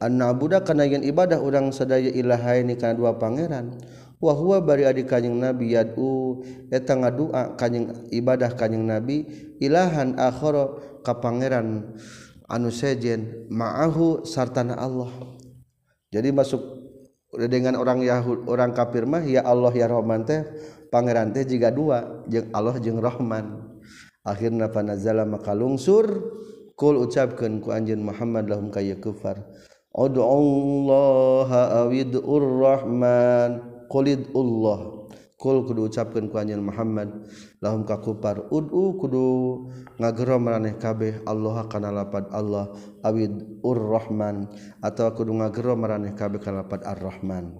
an-nabuda 0.00 0.64
kana 0.64 0.88
yen 0.88 1.04
ibadah 1.04 1.38
urang 1.38 1.70
sadaya 1.70 2.10
ilahaini 2.10 2.74
kana 2.80 2.96
dua 2.96 3.20
pangeran. 3.20 3.76
Wahwa 4.20 4.60
bari 4.60 4.84
adik 4.84 5.08
kanyeng 5.08 5.40
nabi 5.40 5.72
yadu 5.72 6.44
eta 6.68 6.92
ngadua 6.92 7.56
kanyeng 7.56 8.04
ibadah 8.12 8.52
kanyeng 8.52 8.84
nabi 8.84 9.24
ilahan 9.64 10.12
akhara 10.20 10.76
ka 11.00 11.16
pangeran. 11.16 11.96
Anu 12.50 12.68
sejen 12.68 13.46
ma'ahu 13.48 14.26
sartana 14.28 14.76
Allah. 14.76 15.08
Jadi 16.10 16.34
masuk 16.34 16.60
dengan 17.30 17.78
orang 17.78 18.02
Yahud 18.02 18.50
orang 18.50 18.74
kafir 18.74 19.06
mah 19.06 19.22
ya 19.22 19.46
Allah 19.46 19.70
ya 19.70 19.86
Rahman 19.86 20.26
teh 20.26 20.42
pangeran 20.90 21.30
teh 21.30 21.46
jika 21.46 21.70
dua 21.70 22.26
jeung 22.26 22.50
Allah 22.50 22.76
jeung 22.82 22.98
Rahman. 22.98 23.70
Akhirna 24.20 24.68
panazala 24.68 25.24
maka 25.24 25.56
lungsur 25.56 26.10
kul 26.76 27.00
ucapkeun 27.00 27.62
ku 27.64 27.72
anjeun 27.72 28.04
Muhammad 28.04 28.50
lahum 28.52 28.68
kaya 28.68 28.98
kufar. 29.00 29.40
Odullaha 29.90 31.86
awid'ur 31.86 32.46
rahman. 32.62 33.50
Qulid 33.90 34.30
Allah 34.38 35.00
Kul 35.40 35.64
kudu 35.64 35.88
ucapkan 35.88 36.28
ku 36.28 36.36
anjeun 36.36 36.60
Muhammad. 36.60 37.26
Lahum 37.64 37.88
ka 37.88 37.96
kufar 37.98 38.52
Ud'u 38.52 39.00
kudu 39.00 39.24
ngagero 39.96 40.36
maraneh 40.36 40.76
kabeh 40.76 41.24
Allah 41.24 41.64
kana 41.64 41.88
lapad 41.88 42.28
Allah 42.28 42.76
Awid'ur 43.00 43.80
rahman. 43.80 44.52
Atau 44.84 45.08
kudu 45.16 45.32
ngagero 45.32 45.74
maraneh 45.80 46.12
kabeh 46.12 46.38
kana 46.44 46.60
lapad 46.60 46.84
ar-rahman. 46.84 47.56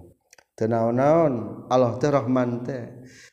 Tenaon-naon 0.61 1.65
Allah 1.73 1.97
teh 1.97 2.13
rahman 2.13 2.61
teh. 2.61 2.85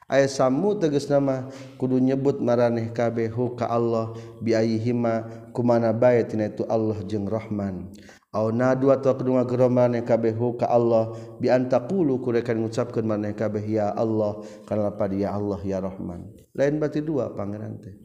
Aya 0.08 0.24
samu 0.24 0.80
tegas 0.80 1.12
nama 1.12 1.52
kudu 1.76 2.00
nyebut 2.00 2.40
maraneh 2.40 2.88
kabeh 2.96 3.28
ka 3.52 3.68
Allah 3.68 4.16
biayihima 4.40 5.28
kumana 5.52 5.92
bae 5.92 6.24
tina 6.24 6.48
itu 6.48 6.64
Allah 6.72 6.96
jeung 7.04 7.28
rahman. 7.28 7.92
Aw 8.28 8.52
nadua 8.52 9.00
tu 9.00 9.08
kedua 9.08 9.48
gero 9.48 9.72
maneh 9.72 10.04
kabeh 10.04 10.36
ka 10.60 10.68
Allah 10.68 11.16
bi 11.40 11.48
antaqulu 11.48 12.20
kurekan 12.20 12.60
ngucapkeun 12.60 13.08
maneh 13.08 13.32
kabeh 13.32 13.64
ya 13.64 13.88
Allah 13.96 14.44
kana 14.68 14.92
pada 14.92 15.16
ya 15.16 15.32
Allah 15.32 15.56
ya 15.64 15.80
Rahman. 15.80 16.28
Lain 16.52 16.76
berarti 16.76 17.00
dua 17.00 17.32
pangeran 17.32 17.80
teh. 17.80 17.96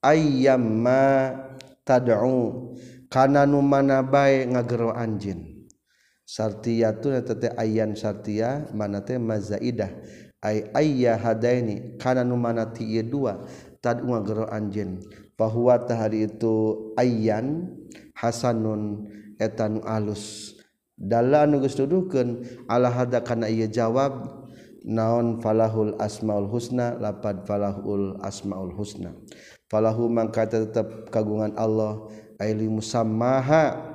Ayyamma 0.00 1.36
tad'u 1.84 2.72
kana 3.12 3.44
nu 3.44 3.60
mana 3.60 4.00
bae 4.00 4.48
ngagero 4.48 4.88
anjeun. 4.96 5.68
Sartiyatun 6.24 7.20
eta 7.20 7.36
teh 7.36 7.52
ayan 7.52 7.92
sartia 7.92 8.72
mana 8.72 9.04
teh 9.04 9.20
mazaidah 9.20 9.92
ay 10.40 10.64
ayya 10.72 11.20
hadaini 11.20 12.00
kana 12.00 12.24
nu 12.24 12.40
mana 12.40 12.72
ti 12.72 12.88
dua 13.04 13.44
tad'u 13.84 14.16
ngagero 14.16 14.48
anjeun. 14.48 15.04
Bahwa 15.36 15.76
tahari 15.84 16.24
itu 16.24 16.88
ayyan 16.96 17.68
hasanun 18.16 19.12
etan 19.38 19.80
alus. 19.86 20.54
Dalla 20.98 21.46
nugus 21.46 21.78
nuduhkeun 21.78 22.42
ala 22.66 22.90
hada 22.90 23.22
kana 23.22 23.46
ieu 23.46 23.70
jawab 23.70 24.26
naon 24.82 25.38
falahul 25.38 25.94
asmaul 26.02 26.50
husna 26.50 26.98
lapad 26.98 27.46
falahul 27.46 28.18
asmaul 28.26 28.74
husna. 28.74 29.14
Falahu 29.70 30.10
mangka 30.10 30.48
tetap 30.48 31.06
kagungan 31.14 31.54
Allah 31.54 32.10
aili 32.42 32.66
musammaha. 32.66 33.94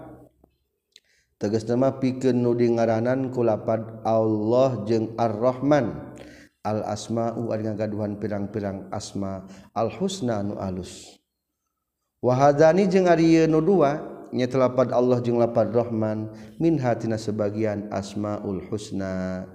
Tegas 1.41 1.67
nama 1.67 1.99
pikeun 1.99 2.39
nu 2.39 2.55
dingaranan 2.55 3.33
ku 3.35 3.43
lapad 3.43 3.99
Allah 4.07 4.87
jeung 4.87 5.11
Ar-Rahman. 5.19 6.15
Al 6.63 6.87
asma'u 6.87 7.51
ari 7.51 7.67
ngagaduhan 7.67 8.15
pirang-pirang 8.23 8.87
asma 8.95 9.43
al 9.75 9.91
husna 9.91 10.39
nu 10.39 10.55
alus. 10.55 11.19
Wahadani 12.23 12.87
jeung 12.87 13.11
ari 13.11 13.35
ieu 13.35 13.51
nu 13.51 13.59
dua 13.59 14.12
nya 14.33 14.49
telapad 14.49 14.89
Allah 14.89 15.21
jeung 15.21 15.37
lapad 15.37 15.69
Rahman 15.69 16.33
min 16.57 16.81
hatina 16.81 17.21
sebagian 17.21 17.87
asmaul 17.93 18.65
husna. 18.67 19.45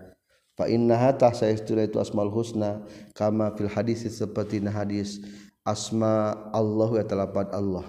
Fa 0.55 0.71
innaha 0.71 1.15
tah 1.15 1.35
saestuna 1.35 1.85
itu 1.85 1.99
asmaul 1.99 2.31
husna 2.31 2.87
kama 3.13 3.53
fil 3.59 3.71
hadis 3.71 4.07
seperti 4.07 4.63
na 4.63 4.71
hadis 4.71 5.19
asma 5.67 6.49
Allah 6.55 7.03
ya 7.03 7.05
telapad 7.05 7.51
Allah. 7.51 7.85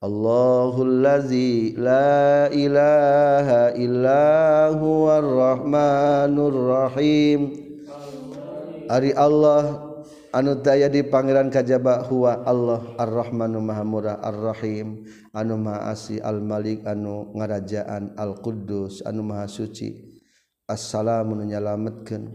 Allahul 0.00 1.04
ladzi 1.04 1.72
la 1.76 2.52
ilaha 2.52 3.72
illa 3.76 4.24
huwar 4.76 5.24
rahmanur 5.24 6.56
rahim. 6.72 7.52
Ari 8.92 9.16
Allah 9.16 9.85
anu 10.36 10.60
daya 10.60 10.92
di 10.92 11.00
Pangeran 11.00 11.48
kajjaba 11.48 12.04
Huwa 12.04 12.44
Allah 12.44 12.84
ar-rahmanu 13.00 13.56
Mahamurah 13.64 14.20
ar-rahim. 14.20 15.08
Anu 15.32 15.56
maasi 15.56 16.20
al-malik 16.20 16.84
anu 16.84 17.32
ngarajaan 17.32 18.12
al-quddus 18.20 19.00
anu 19.08 19.24
maha 19.24 19.48
suci. 19.48 20.20
Assalamu 20.68 21.40
menyalamatkan 21.40 22.28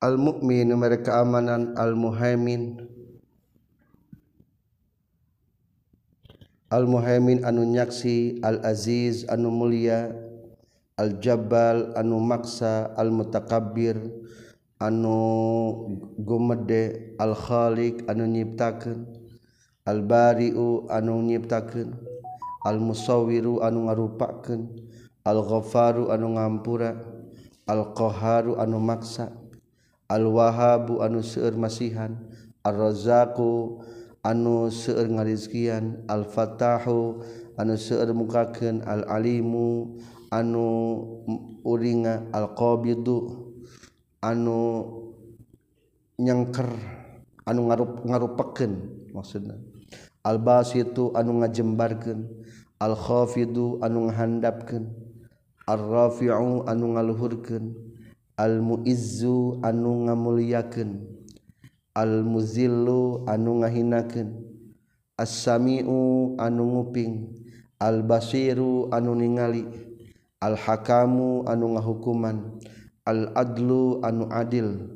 al-mukmin 0.00 0.72
mereka 0.72 1.20
amanan 1.20 1.76
al-muhaimin. 1.76 2.80
Al-muhaimin 6.72 7.44
anu 7.44 7.64
nyaksi 7.68 8.40
al-aziz 8.40 9.28
anu 9.28 9.52
mulia. 9.52 10.27
Al-jabbal 10.98 11.94
anu 11.94 12.18
maksa 12.18 12.90
al-mutakabir 12.98 14.02
anu 14.82 15.18
gumede 16.18 17.14
al-khaliq 17.22 18.02
anu 18.10 18.26
nyiptakeun 18.26 19.06
al-bari'u 19.86 20.90
anu 20.90 21.22
nyiptakeun 21.22 21.94
al-musawwiru 22.66 23.62
anu 23.62 23.86
ngarupakeun 23.86 24.74
al-ghaffaru 25.22 26.10
anu 26.10 26.34
ngampura 26.34 26.98
al-qahharu 27.70 28.58
anu 28.58 28.82
maksa 28.82 29.30
al-wahabu 30.10 30.98
anu 30.98 31.22
seueur 31.22 31.54
masihan 31.54 32.18
ar-razzaqu 32.66 33.78
anu 34.26 34.66
seueur 34.66 35.06
ngarizkian 35.06 36.02
al-fatahu 36.10 37.22
anu 37.54 37.78
seueur 37.78 38.10
mukakeun 38.10 38.82
al-alimu 38.82 39.94
anu 40.28 40.66
uringa 41.64 42.28
alqabidu 42.32 43.48
anu 44.20 44.58
nyangker 46.20 46.68
anu 47.48 47.60
ngarup 47.70 47.92
ngarupakeun 48.04 48.72
maksudna. 49.14 49.56
Albasitu 50.26 51.14
anu 51.16 51.40
ngajembarkeun 51.40 52.28
alkhafidu 52.76 53.80
anu 53.80 54.10
ngahandapkeun 54.10 54.84
arrafi'u 55.64 56.68
anu 56.68 56.84
ngaluhurkeun 56.92 57.72
almuizzu 58.36 59.62
anu 59.64 60.04
ngamuliakeun 60.04 61.08
almuzillu 61.96 63.24
anu 63.24 63.64
ngahinakeun 63.64 64.28
as-sami'u 65.16 66.36
anu 66.36 66.62
nguping 66.76 67.32
al-basiru 67.80 68.92
anu 68.92 69.16
ningali. 69.16 69.87
al-hakamu 70.40 71.46
anu 71.46 71.78
ngahukuman. 71.78 72.60
Al-adlu 73.06 74.04
anu 74.04 74.28
adil. 74.28 74.88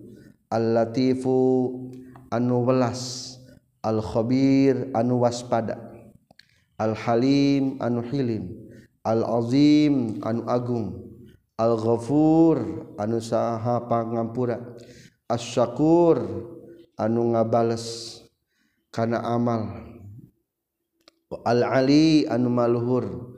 Al-latifu 0.51 1.71
anu 2.31 2.67
welas. 2.67 3.35
Al-khabir 3.83 4.91
anu 4.95 5.23
waspada. 5.23 5.79
Al-halim 6.79 7.79
anu 7.79 8.03
hilim 8.07 8.63
al-azim 9.03 10.23
anu 10.23 10.43
agung. 10.47 10.89
Al-ghafur 11.59 12.59
anu 12.99 13.19
saha 13.23 13.87
pangampura. 13.87 14.59
As-syakur 15.31 16.23
anu 16.99 17.35
ngabales 17.35 18.19
kana 18.91 19.23
amal. 19.23 19.91
Al-ali 21.47 22.27
anu 22.27 22.49
maluhur. 22.51 23.32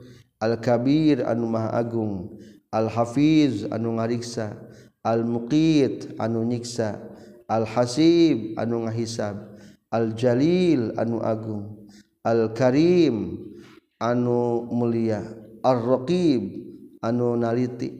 Al-kabir 0.45 1.25
anu 1.25 1.49
Maha 1.49 1.73
Agung 1.81 2.37
Al-hafiz 2.69 3.65
anu 3.73 3.97
ngariksa 3.97 4.53
Al-muqit 5.01 6.13
anu 6.21 6.45
nyiksa 6.45 7.01
Al-hasib 7.49 8.53
anu 8.61 8.85
ngahisab 8.85 9.57
Al-jalil 9.89 10.93
anu 11.01 11.17
agung 11.25 11.89
Al-karim 12.21 13.41
anu 13.97 14.69
mulia 14.69 15.25
Ar-raqib 15.65 16.61
anu 17.01 17.33
naliti 17.41 17.97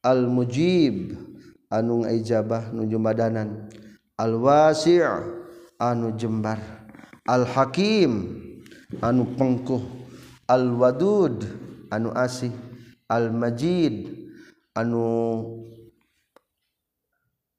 Al-mujib 0.00 1.20
anu 1.68 2.08
ngaijabah 2.08 2.72
nu 2.72 2.88
jumbadanan 2.88 3.68
Al-wasi' 4.16 5.04
anu 5.76 6.16
jembar 6.16 6.60
Al-hakim 7.28 8.40
anu 9.04 9.36
pengkuh. 9.36 9.97
al-wadud 10.48 11.44
anu 11.92 12.08
asih. 12.16 12.50
Al-majid 13.08 14.08
anu 14.72 15.04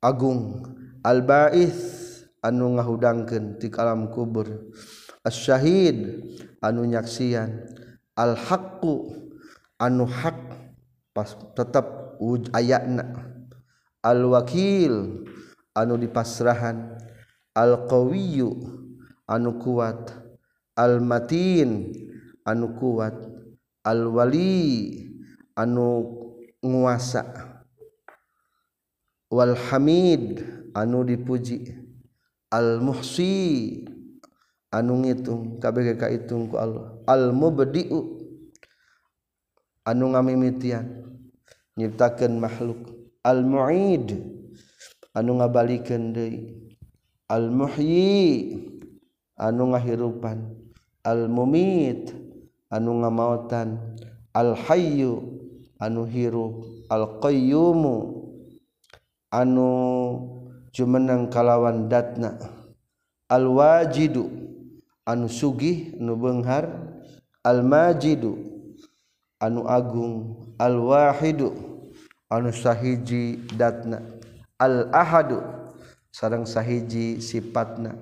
Agung. 0.02 0.66
Al-baith 1.04 1.80
anu 2.44 2.76
ngahudangkeun 2.76 3.62
ti 3.62 3.72
alam 3.78 4.10
kubur. 4.12 4.72
Asy-syahid 5.24 6.24
anu 6.60 6.88
nyaksian. 6.88 7.68
Al-haqqu 8.18 9.16
anu 9.80 10.04
hak 10.04 10.40
pas 11.16 11.36
tetap 11.56 12.20
ayatna 12.52 13.06
al-wakil 14.04 15.24
anu 15.76 15.94
dipasrahan. 16.00 16.96
Al-qawiyyu 17.56 18.56
anu 19.28 19.60
kuat. 19.60 20.16
Al-matin 20.80 21.92
anu 22.46 22.76
kuat 22.80 23.16
alwali 23.84 25.10
anu 25.56 25.88
nguasa 26.64 27.24
Walhamid 29.30 30.42
anu 30.74 31.06
dipuji 31.06 31.70
almuhsi 32.50 33.86
anu 34.74 35.06
ngitung 35.06 35.62
KBGK 35.62 36.02
itungku 36.18 36.58
Allah 36.58 36.98
almubdi'u 37.06 38.00
anu 39.86 40.14
ngamimitian 40.14 40.86
nyiptakeun 41.78 42.42
makhluk 42.42 42.90
almuid 43.22 44.18
anu 45.14 45.38
ngabalikeun 45.38 46.14
deui 46.14 46.58
almuhyi 47.30 48.58
anu 49.38 49.74
ngahirupan 49.74 50.58
almumit 51.06 52.14
anu 52.70 53.02
ngamautan 53.02 53.78
alhayu 54.34 55.20
anu 55.82 56.06
hirup 56.06 56.86
al 56.90 57.20
qayyumu 57.22 57.96
anu 59.34 59.68
jumeneng 60.74 61.30
kalawan 61.34 61.90
datna 61.90 62.38
al 63.30 63.46
wajidu 63.50 64.30
anu 65.10 65.26
sugih 65.26 65.98
nu 65.98 66.14
benghar 66.14 66.70
almajidu 67.42 68.38
anu 69.42 69.66
agung 69.66 70.16
al 70.62 70.78
wahidu 70.78 71.50
anu 72.30 72.54
sahiji 72.54 73.42
datna 73.58 74.06
al-ahadu 74.60 75.40
sarang 76.12 76.44
sahiji 76.46 77.18
sifatna 77.24 77.96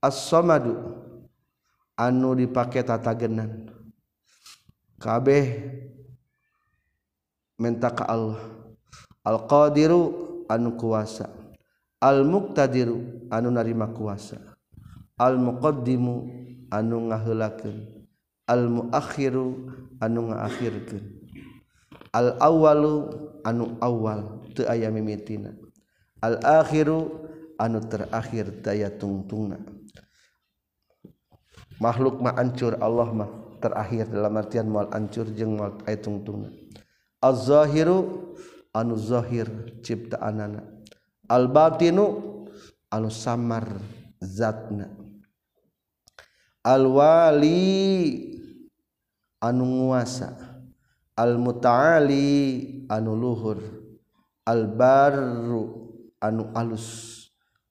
as-samadu 0.00 0.78
anu 1.98 2.38
dipake 2.38 2.80
tatagenan. 2.86 3.77
kabeh 4.98 5.46
minta 7.58 7.90
ka 7.90 8.04
Allah 8.06 8.38
alqadiru 9.26 10.44
anu 10.48 10.74
kuasa. 10.74 11.30
Almuktadiru 11.98 13.26
anu 13.26 13.50
narima 13.50 13.90
kuasa. 13.90 14.38
Al 15.18 15.34
muqaddimu 15.34 16.14
anu 16.70 17.10
ngaheulakeun 17.10 17.98
al 18.48 18.64
muakhiru 18.72 19.68
anu 20.00 20.32
ngaakhirkeun. 20.32 21.04
Al 22.16 22.40
awwalu 22.40 23.12
anu 23.44 23.76
awal 23.84 24.48
teu 24.56 24.64
aya 24.64 24.88
mimitina. 24.88 25.52
Al 26.24 26.40
akhiru 26.40 27.28
anu 27.60 27.84
terakhir 27.84 28.64
daya 28.64 28.88
tungtungna. 28.88 29.60
Makhluk 31.78 32.18
mah 32.24 32.34
ancur 32.40 32.74
Allah 32.80 33.08
mah. 33.12 33.30
terakhir 33.58 34.08
dalam 34.08 34.34
artian 34.38 34.66
mual 34.70 34.88
ancur 34.94 35.26
jeung 35.34 35.58
mual 35.58 35.76
tungtungna 35.82 36.50
az-zahiru 37.18 38.34
anu 38.74 38.94
zahir 38.96 39.48
ciptaanana. 39.82 40.62
Al-batinu 41.28 42.04
anu 42.88 43.08
samar 43.10 43.66
zatna. 44.22 44.88
Al-wali 46.64 47.58
anu 49.42 49.64
nguasa. 49.66 50.36
Al-muta'ali 51.18 52.86
anu 52.88 53.12
luhur. 53.18 53.58
Al-barru 54.46 55.92
anu 56.22 56.48
alus. 56.54 57.18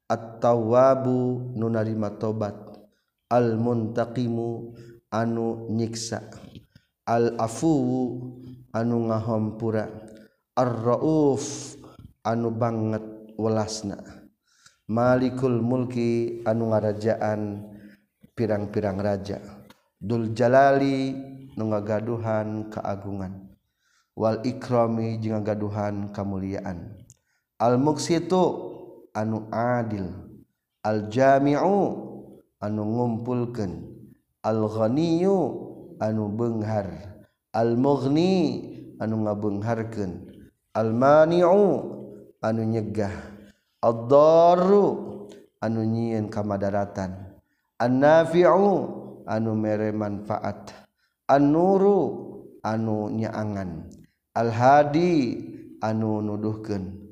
At-tawwabu 0.08 1.52
nu 1.56 1.68
narima 1.68 2.14
tobat. 2.16 2.56
Al-muntaqimu 3.28 4.76
anu 5.12 5.72
nyiksa. 5.72 6.28
Al-afuwu 7.08 8.36
anu 8.76 9.08
ngahompura. 9.08 9.88
Ar-rauf 10.58 11.78
anu 12.26 12.52
banget 12.52 13.04
welasna. 13.40 14.02
Malikul 14.88 15.60
mulki 15.60 16.42
anu 16.48 16.72
ngarajaan 16.72 17.64
pirang-pirang 18.36 19.00
raja. 19.00 19.40
Dul 19.98 20.32
Jalali 20.32 21.12
nu 21.58 21.74
ngagaduhan 21.74 22.70
keagungan. 22.70 23.52
Wal 24.18 24.42
ikrami 24.46 25.22
jeung 25.22 25.42
ngagaduhan 25.42 26.10
kamuliaan. 26.14 26.98
Al 27.62 27.78
muksitu 27.78 28.44
anu 29.14 29.46
adil. 29.54 30.10
Al 30.82 31.10
jami'u 31.12 31.80
anu 32.62 32.82
ngumpulkeun. 32.82 33.97
al-ghaniyu 34.48 35.36
anu 36.00 36.32
benghar. 36.32 36.88
Al-mughni 37.52 38.64
anu 39.04 39.28
ngabengharkeun. 39.28 40.32
Al-mani'u 40.72 41.64
anu 42.40 42.62
nyegah. 42.64 43.12
Ad-darru 43.84 44.88
anu 45.60 45.82
nyieun 45.84 46.32
kamadaratan 46.32 47.28
an-nafi'u 47.78 48.72
anu 49.28 49.52
mere 49.54 49.94
manfaat. 49.94 50.74
An-nuru 51.28 52.00
anu 52.64 53.12
nyaangan. 53.12 53.92
Al-hadi 54.38 55.14
anu 55.84 56.24
nuduhkeun. 56.24 57.06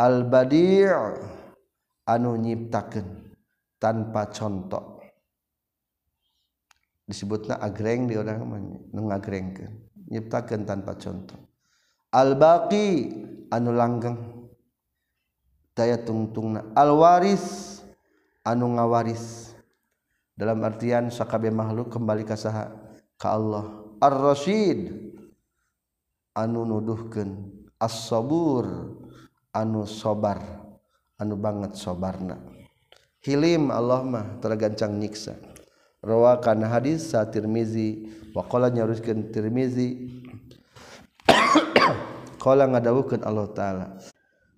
Al-badi' 0.00 0.88
anu 2.08 2.30
nyiptakeun 2.40 3.08
tanpa 3.76 4.32
contoh. 4.32 4.99
disebutna 7.10 7.58
agreng 7.58 8.06
di 8.06 8.14
orang 8.14 8.46
mana 8.46 9.00
ngagrengkeun 9.18 9.90
nyiptakeun 10.10 10.66
tanpa 10.66 10.98
contoh. 10.98 11.38
Al-baqi 12.10 13.14
anu 13.54 13.70
langgeng 13.70 14.18
daya 15.72 15.96
tungtungna. 16.02 16.74
Al-waris 16.74 17.78
anu 18.42 18.74
ngawaris. 18.74 19.54
Dalam 20.34 20.58
artian 20.66 21.12
sakabeh 21.12 21.54
makhluk 21.54 21.94
kembali 21.94 22.26
ka 22.26 22.34
saha 22.34 22.74
ka 23.14 23.38
Allah. 23.38 23.70
Ar-rasyid 24.02 24.90
anu 26.34 26.66
nuduhkeun. 26.66 27.62
As-sabur 27.80 28.66
anu 29.54 29.86
sobar 29.86 30.42
anu 31.16 31.34
banget 31.38 31.78
sobarna. 31.78 32.36
Hilim 33.20 33.68
Allah 33.68 34.00
mah 34.02 34.26
tergancang 34.40 34.96
nyiksa. 34.96 35.49
rawakan 36.00 36.64
hadis 36.66 37.12
sa 37.12 37.28
Tirmizi. 37.28 38.08
Wa 38.32 38.44
qala 38.48 38.72
nyaruskeun 38.72 39.32
Tirmizi. 39.32 40.08
Qala 42.42 42.64
ngadawukeun 42.72 43.20
Allah 43.20 43.46
taala. 43.52 43.86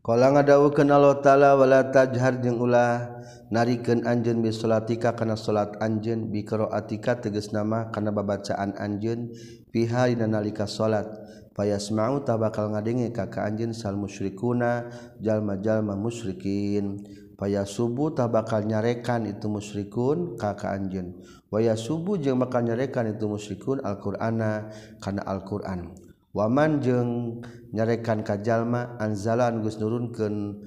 Qala 0.03 0.34
ngadawukeun 0.34 0.90
Allah 0.90 1.18
taala 1.18 1.59
wala 1.59 1.90
tajhar 1.90 2.38
jeung 2.38 2.62
ulah 2.62 3.22
narikeun 3.51 4.07
anjeun 4.07 4.38
bi 4.38 4.55
salatika 4.55 5.18
kana 5.18 5.34
salat 5.34 5.74
anjeun 5.82 6.30
bi 6.30 6.47
qiraatika 6.47 7.18
tegas 7.18 7.51
nama 7.51 7.90
kana 7.90 8.14
babacaan 8.14 8.78
anjeun 8.78 9.34
piha 9.74 10.11
dina 10.14 10.30
nalika 10.30 10.70
salat. 10.70 11.11
Payasma'u 11.53 12.24
tabakal 12.24 12.72
ngadenge 12.72 13.12
ka 13.12 13.28
ka 13.28 13.45
anjeun 13.45 13.76
sal 13.76 13.99
musyrikuna 13.99 14.88
jalma-jalma 15.20 15.99
musyrikin. 15.99 17.05
paya 17.43 17.66
subuh 17.66 18.14
tak 18.14 18.30
bakal 18.30 18.62
nyarekan 18.62 19.26
itu 19.26 19.51
musyrikun 19.51 20.38
kakak 20.38 20.78
anjun 20.78 21.18
waya 21.51 21.74
subuh 21.74 22.14
jeung 22.16 22.38
bakal 22.38 22.62
nyarekan 22.62 23.11
itu 23.12 23.28
musyrikun 23.28 23.84
Alqurana 23.84 24.72
karena 25.03 25.22
Alquran. 25.28 25.93
Waman 26.32 26.80
jeung 26.80 27.45
nyarekan 27.76 28.24
kajjallma 28.24 28.97
anzalan 28.97 29.61
Gus 29.61 29.76
nurunken 29.76 30.64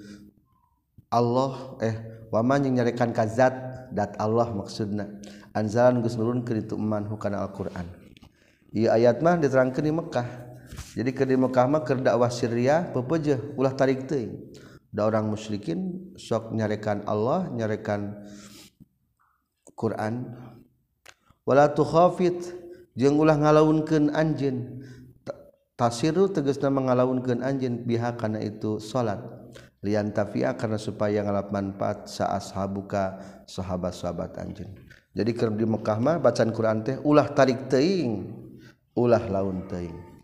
Allah 1.09 1.81
eh 1.81 1.95
waman 2.29 2.69
yang 2.69 2.85
nyarekan 2.85 3.09
kazat 3.09 3.55
dat 3.89 4.13
Allah 4.21 4.53
maksudna. 4.53 5.09
Anzalan 5.57 6.05
Gus 6.05 6.21
nurunkeun 6.21 6.61
itu 6.61 6.77
man 6.77 7.09
hukana 7.09 7.41
Alquran. 7.41 7.89
Ieu 8.69 8.93
ayat 8.93 9.25
mah 9.25 9.41
diterangkeun 9.41 9.85
di 9.89 9.93
Mekah. 9.95 10.29
jadi 10.91 11.09
ke 11.15 11.23
di 11.23 11.39
Mekah 11.39 11.65
mah 11.71 11.81
keur 11.87 12.03
dakwah 12.03 12.29
Syria 12.29 12.85
pepeujeuh 12.93 13.57
ulah 13.57 13.73
tarik 13.73 14.05
teuing. 14.05 14.37
da 14.95 15.11
orang 15.11 15.27
musyrikin 15.27 16.15
sok 16.15 16.55
nyarekan 16.55 17.03
Allah 17.03 17.51
nyarekan 17.51 18.15
Quran. 19.75 20.31
Wala 21.43 21.67
tukhafit 21.75 22.55
jeung 22.95 23.19
ulah 23.19 23.35
ngalaunkeun 23.35 24.15
anjeun. 24.15 24.79
Tasiru 25.75 26.31
tegasna 26.31 26.71
mengalaunkeun 26.71 27.43
anjeun 27.43 27.83
pihak 27.83 28.15
kana 28.15 28.39
itu 28.39 28.79
salat. 28.79 29.19
Lian 29.83 30.15
tafia 30.15 30.55
karena 30.55 30.79
supaya 30.79 31.21
ngalap 31.21 31.51
manfaat 31.51 32.07
sa 32.07 32.31
ashabuka 32.33 33.19
sahabat-sahabat 33.45 34.39
anjeun. 34.39 34.71
Jadi 35.11 35.31
keur 35.35 35.51
di 35.53 35.67
Mekah 35.67 35.99
mah 35.99 36.17
bacaan 36.23 36.55
Quran 36.55 36.87
teh 36.87 36.95
ulah 37.03 37.27
tarik 37.35 37.67
teuing 37.67 38.31
ulah 38.95 39.21
laun 39.27 39.67
teuing. 39.67 40.15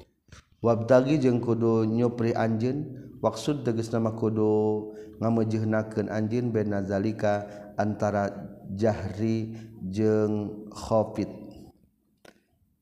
Wabdagi 0.63 1.19
jeung 1.19 1.43
kudu 1.43 1.83
nyupri 1.83 2.31
anjeun 2.31 3.10
Waksud 3.21 3.61
teges 3.61 3.93
nama 3.93 4.17
kudu 4.17 4.97
ngamejehnakeun 5.21 6.09
anjeun 6.09 6.49
bena 6.49 6.81
zalika 6.81 7.45
antara 7.77 8.33
jahri 8.73 9.53
jeung 9.93 10.65
khafid. 10.73 11.29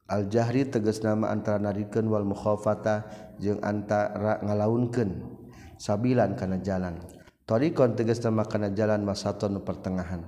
Al 0.07 0.31
jahri 0.31 0.63
teges 0.63 1.03
nama 1.03 1.27
antara 1.27 1.59
narikeun 1.59 2.07
wal 2.07 2.23
mukhafata 2.23 3.03
jeung 3.35 3.59
antara 3.59 4.39
ngalaunkeun 4.39 5.27
sabilan 5.75 6.39
kana 6.39 6.63
jalan. 6.63 7.03
Tariqon 7.43 7.99
teges 7.99 8.23
nama 8.23 8.47
kana 8.47 8.71
jalan 8.71 9.03
masaton 9.03 9.59
pertengahan. 9.59 10.23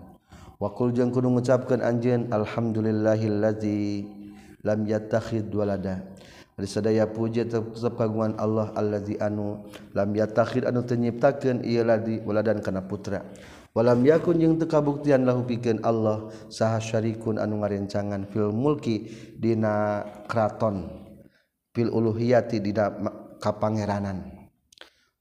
Wakul 0.60 0.92
jeung 0.92 1.16
kudu 1.16 1.32
ngucapkeun 1.32 1.80
anjeun 1.80 2.28
alhamdulillahillazi 2.36 4.04
lam 4.68 4.84
yattakhid 4.84 5.48
walada 5.56 6.04
sadaya 6.68 7.08
puji 7.08 7.48
tetap 7.48 7.74
kaguan 7.96 8.36
Allah 8.36 8.74
allazi 8.76 9.16
anu 9.18 9.66
lam 9.96 10.10
yatakhir 10.12 10.68
anu 10.68 10.84
tenyiptakeun 10.84 11.64
ieu 11.64 11.86
ladi 11.86 12.20
waladan 12.22 12.60
kana 12.60 12.84
putra. 12.84 13.24
Walam 13.72 14.04
yakun 14.04 14.36
jeung 14.36 14.60
teu 14.60 14.68
kabuktian 14.68 15.24
lahu 15.24 15.48
pikeun 15.48 15.80
Allah 15.88 16.28
saha 16.52 16.84
syarikun 16.84 17.40
anu 17.40 17.64
ngarencangan 17.64 18.28
fil 18.28 18.52
mulki 18.52 19.08
dina 19.40 20.04
kraton 20.28 21.08
fil 21.72 21.88
uluhiyati 21.88 22.60
dina 22.60 22.92
kapangeranan. 23.40 24.52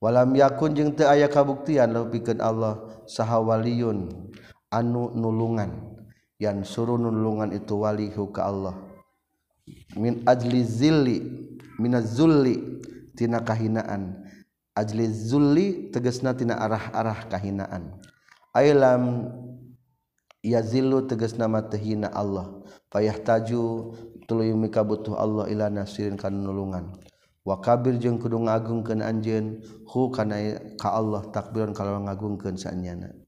Walam 0.03 0.35
yakun 0.35 0.75
jeung 0.75 0.91
teu 0.91 1.07
aya 1.07 1.31
kabuktian 1.31 1.95
lahu 1.95 2.11
pikeun 2.11 2.43
Allah 2.43 2.83
saha 3.07 3.39
waliyun 3.39 4.11
anu 4.67 5.15
nulungan. 5.15 5.95
Yang 6.35 6.75
suruh 6.75 6.99
nulungan 6.99 7.55
itu 7.55 7.79
walihu 7.79 8.35
ka 8.35 8.51
Allah. 8.51 8.90
min 9.95 10.25
ajli 10.25 10.65
zilli 10.65 11.17
minaz 11.77 12.17
zulli 12.17 12.81
tina 13.13 13.43
kahinaan. 13.45 14.25
Ajli 14.71 15.05
zulli 15.11 15.91
tegesna 15.91 16.33
tina 16.33 16.57
arah-arah 16.57 17.27
kahinaan. 17.27 17.99
Ailam 18.55 19.29
yazillu 20.41 21.05
tegesna 21.05 21.45
matehina 21.45 22.09
Allah. 22.09 22.63
Fayahtaju 22.89 23.93
tuluy 24.25 24.55
mika 24.57 24.81
butuh 24.81 25.15
Allah 25.15 25.51
ila 25.51 25.69
nasirin 25.69 26.17
kana 26.17 26.39
nulungan. 26.39 26.97
Wa 27.41 27.57
kabir 27.57 27.97
jeung 27.97 28.21
kudu 28.21 28.37
ngagungkeun 28.37 29.01
anjeun 29.01 29.65
hu 29.89 30.13
kana 30.13 30.61
ka 30.77 30.93
Allah 30.93 31.25
takbiran 31.33 31.73
kalau 31.73 31.97
ngagungkeun 32.05 32.53
saanyana 32.53 33.20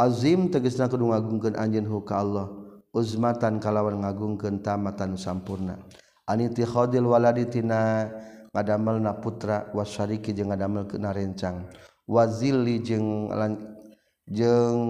Azim 0.00 0.48
tegesna 0.48 0.88
kudu 0.88 1.12
ngagungkeun 1.12 1.60
anjeun 1.60 1.84
ka 2.08 2.24
Allah. 2.24 2.48
Uzmatan 2.96 3.60
kalawan 3.60 4.00
ngagungkeun 4.00 4.64
tamatan 4.64 5.20
sampurna. 5.20 5.76
Aniti 6.24 6.64
khodil 6.64 7.04
waladitina 7.04 8.08
ngadamel 8.56 8.96
ngadamelna 9.04 9.12
putra 9.20 9.68
wasyariki 9.76 10.32
jeung 10.32 10.48
ngadamelkeun 10.48 11.04
rencang. 11.04 11.68
Wazilli 12.08 12.80
jeung 12.80 13.28
jeung 14.24 14.80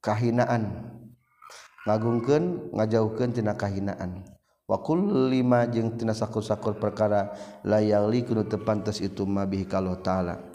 kahinaan. 0.00 0.88
Ngagungkeun 1.84 2.72
ngajauhkeun 2.72 3.30
tina 3.36 3.52
kahinaan. 3.60 4.24
Wa 4.64 4.80
kulli 4.80 5.44
ma 5.44 5.68
jeung 5.68 6.00
tina 6.00 6.16
sakur-sakur 6.16 6.80
perkara 6.80 7.36
layali 7.60 8.24
kudu 8.24 8.48
tepantes 8.48 9.04
itu 9.04 9.28
mabihi 9.28 9.68
kalau 9.68 10.00
taala. 10.00 10.53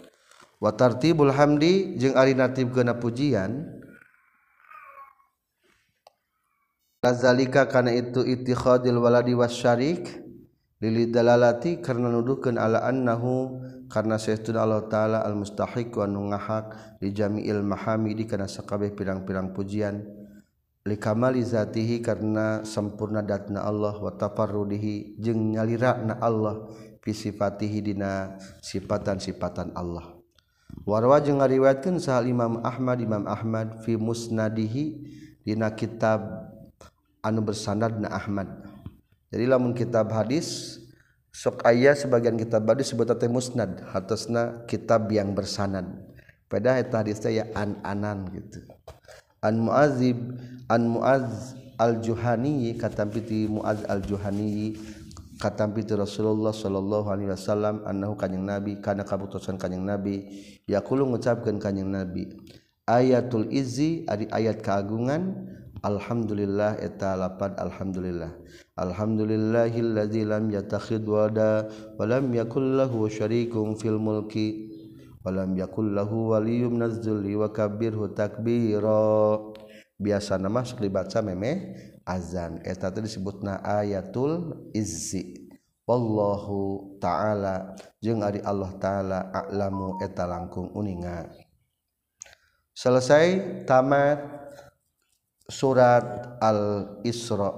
watartibul 0.60 1.32
hamdi 1.32 1.96
jeung 1.96 2.14
ari 2.14 2.36
nartib 2.36 2.70
kana 2.76 3.00
pujian. 3.00 3.80
Lazalika 7.00 7.64
kana 7.64 7.96
itu 7.96 8.20
ittikhadil 8.20 9.00
waladi 9.00 9.32
wasyarik 9.32 10.20
lili 10.84 11.08
dalalati 11.08 11.80
karena 11.80 12.12
nuduhkeun 12.12 12.60
ala 12.60 12.84
annahu 12.84 13.56
karena 13.88 14.20
saestuna 14.20 14.68
Allah 14.68 14.84
taala 14.84 15.18
al 15.24 15.32
mustahiq 15.32 15.96
wa 15.96 16.04
nungahak 16.04 17.00
li 17.00 17.08
jami'il 17.16 17.64
mahamidi 17.64 18.28
kana 18.28 18.44
sakabeh 18.44 18.92
pirang-pirang 18.92 19.56
pujian. 19.56 20.04
Li 20.84 20.96
kamali 21.00 21.40
zatihi 21.40 22.04
karena 22.04 22.68
sempurna 22.68 23.24
datna 23.24 23.64
Allah 23.64 23.96
wa 23.96 24.12
tafarrudihi 24.12 25.16
jeung 25.16 25.56
nyalirana 25.56 26.20
Allah 26.20 26.68
fi 27.00 27.16
sifatihi 27.16 27.80
dina 27.80 28.36
sifatan-sifatan 28.60 29.72
Allah. 29.72 30.19
warwa 30.84 31.20
jeung 31.22 31.38
ngariwayatkeun 31.38 32.02
sahal 32.02 32.26
Imam 32.26 32.60
Ahmad 32.66 32.98
Imam 33.00 33.24
Ahmad 33.28 33.82
fi 33.84 33.94
musnadihi 33.94 34.98
dina 35.44 35.72
kitab 35.72 36.50
anu 37.24 37.40
bersanadna 37.44 38.08
Ahmad. 38.10 38.48
Jadi 39.30 39.44
lamun 39.46 39.76
kitab 39.76 40.10
hadis 40.10 40.78
sok 41.30 41.62
aya 41.62 41.94
sebagian 41.94 42.34
kitab 42.34 42.66
hadis 42.66 42.90
sebut 42.90 43.06
teh 43.14 43.30
musnad 43.30 43.86
hatosna 43.94 44.66
kitab 44.66 45.06
yang 45.12 45.32
bersanad. 45.36 45.86
Pada 46.50 46.82
eta 46.82 47.06
hadis 47.06 47.22
teh 47.22 47.38
ya 47.38 47.46
an 47.54 47.78
anan 47.86 48.26
gitu. 48.34 48.66
An 49.38 49.62
muazib 49.62 50.18
an 50.66 50.82
muaz 50.90 51.54
al 51.78 52.02
juhani 52.02 52.74
kata 52.76 53.06
piti 53.06 53.46
muaz 53.46 53.80
al 53.86 54.02
juhani 54.02 54.74
katampi 55.40 55.88
ti 55.88 55.96
Rasulullah 55.96 56.52
sallallahu 56.52 57.08
alaihi 57.08 57.32
wasallam 57.32 57.80
annahu 57.88 58.14
kanjing 58.20 58.44
Nabi 58.44 58.78
kana 58.84 59.08
kabutusan 59.08 59.56
kanjing 59.56 59.82
Nabi. 59.82 60.28
Yaqulu 60.68 61.08
ngucapkeun 61.08 61.56
kanjing 61.56 61.88
Nabi 61.88 62.28
ayatul 62.90 63.46
izzi 63.54 64.02
ari 64.10 64.26
ayat 64.34 64.66
keagungan 64.66 65.46
Alhamdulillah 65.80 66.76
eta 66.76 67.16
lapad 67.16 67.56
alhamdulillah. 67.56 68.36
Alhamdulillahilladzi 68.76 70.28
lam 70.28 70.52
yattakhid 70.52 71.08
wada 71.08 71.72
wa 71.96 72.04
lam 72.04 72.28
yakul 72.36 72.76
lahu 72.76 73.08
syarikum 73.08 73.72
fil 73.80 73.96
mulki 73.96 74.68
wa 75.24 75.32
lam 75.32 75.56
yakul 75.56 75.88
lahu 75.88 76.36
waliyyun 76.36 76.76
minaz 76.76 77.00
wa 77.00 77.48
kabbirhu 77.48 78.12
takbira. 78.12 79.40
Biasa 79.96 80.36
nama 80.36 80.60
sok 80.68 80.84
dibaca 80.84 81.24
memeh 81.24 81.56
azan. 82.10 82.58
Eta 82.66 82.90
tadi 82.90 83.06
disebutna 83.06 83.62
ayatul 83.62 84.66
izzi. 84.74 85.46
Wallahu 85.86 86.98
ta'ala. 86.98 87.78
Jeung 88.02 88.26
ari 88.26 88.42
Allah 88.42 88.70
ta'ala 88.82 89.18
a'lamu 89.30 90.02
eta 90.02 90.26
langkung 90.26 90.74
uninga. 90.74 91.30
Selesai 92.74 93.62
tamat 93.66 94.18
surat 95.50 96.38
al-isra 96.38 97.50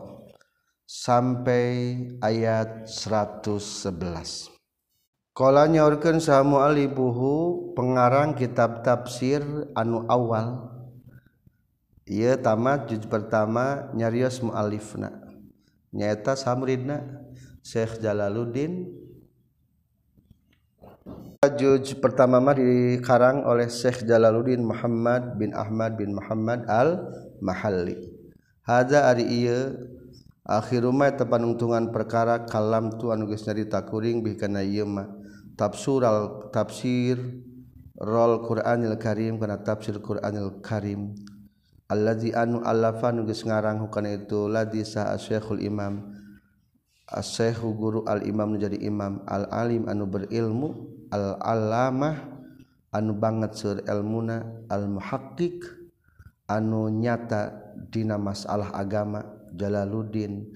sampai 0.89 1.97
ayat 2.25 2.89
111 2.89 4.53
Kala 5.33 5.65
nyaurkeun 5.65 6.21
sa 6.21 6.45
mu'alibuhu 6.45 7.73
pengarang 7.73 8.37
kitab 8.37 8.85
tafsir 8.85 9.41
anu 9.73 10.05
awal 10.05 10.72
ieu 12.09 12.35
tamat 12.39 12.91
juz 12.91 13.05
pertama 13.07 13.93
nyarios 13.95 14.43
mu'alifna 14.43 15.23
nyaeta 15.93 16.35
samridna 16.35 17.23
Syekh 17.63 18.03
Jalaluddin. 18.03 18.91
Juz 21.59 21.99
pertama 21.99 22.39
mah 22.39 22.55
dikarang 22.55 23.43
oleh 23.43 23.67
Syekh 23.67 24.07
Jalaluddin 24.07 24.63
Muhammad 24.63 25.35
bin 25.35 25.51
Ahmad 25.51 25.99
bin 25.99 26.15
Muhammad 26.15 26.63
al 26.71 27.03
Mahalli 27.43 27.99
Haza 28.63 29.11
ari 29.11 29.27
iya 29.27 29.75
akhir 30.47 30.87
rumah 30.87 31.11
tepanungtungan 31.11 31.91
perkara 31.91 32.47
kalam 32.47 32.95
tu 32.95 33.11
anu 33.11 33.27
geus 33.27 33.43
nyarita 33.43 33.83
kuring 33.83 34.23
bi 34.23 34.39
kana 34.39 34.63
ieu 34.63 34.87
mah. 34.87 35.11
Tafsir 35.59 36.07
al 36.07 36.51
tafsir 36.55 37.19
rol 37.99 38.47
Qur'anil 38.47 38.95
Karim 39.03 39.43
kana 39.43 39.59
tafsir 39.59 39.99
Qur'anil 39.99 40.63
Karim 40.63 41.19
allazi 41.93 42.33
anu 42.33 42.65
allafa 42.65 43.13
nu 43.13 43.29
geus 43.29 43.45
ngarang 43.45 43.85
hukana 43.85 44.17
itu 44.17 44.49
ladzi 44.49 44.89
sa 44.89 45.13
asyakhul 45.13 45.61
imam. 45.61 46.17
Asyekhu 47.13 47.77
guru 47.77 48.01
al 48.09 48.25
imam 48.25 48.57
nu 48.57 48.59
jadi 48.59 48.81
imam. 48.81 49.21
Al 49.29 49.45
alim 49.53 49.85
anu 49.85 50.09
berilmu 50.09 50.89
al 51.13 51.37
alamah 51.45 52.17
anu 52.97 53.13
banget 53.13 53.53
sur 53.53 53.77
ilmuna 53.85 54.65
al 54.73 54.89
muhaqqiq 54.89 55.61
anu 56.49 56.89
nyata 56.89 57.53
dina 57.93 58.17
masalah 58.17 58.73
agama 58.73 59.25
Jalaluddin 59.53 60.49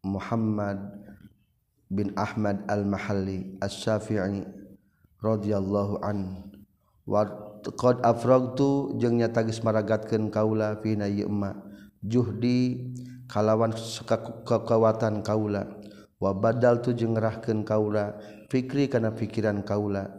Muhammad 0.00 0.80
bin 1.92 2.16
Ahmad 2.16 2.64
al-Mahalli 2.72 3.60
As-Syafi'i 3.60 4.48
radhiyallahu 5.20 6.00
an. 6.00 6.48
Wa 7.04 7.28
qad 7.70 8.02
afragtu 8.02 8.98
jeung 8.98 9.22
nyata 9.22 9.46
geus 9.46 9.62
maragatkeun 9.62 10.34
kaula 10.34 10.82
fi 10.82 10.98
na 10.98 11.06
juhdi 12.02 12.90
kalawan 13.30 13.70
kekuatan 14.42 15.22
kaula. 15.22 15.78
Badal 16.22 16.78
tu 16.78 16.94
jengerahkan 16.94 17.66
kaula. 17.66 18.14
Fikri 18.46 18.86
karena 18.86 19.10
pikiran 19.10 19.66
kaula 19.66 20.14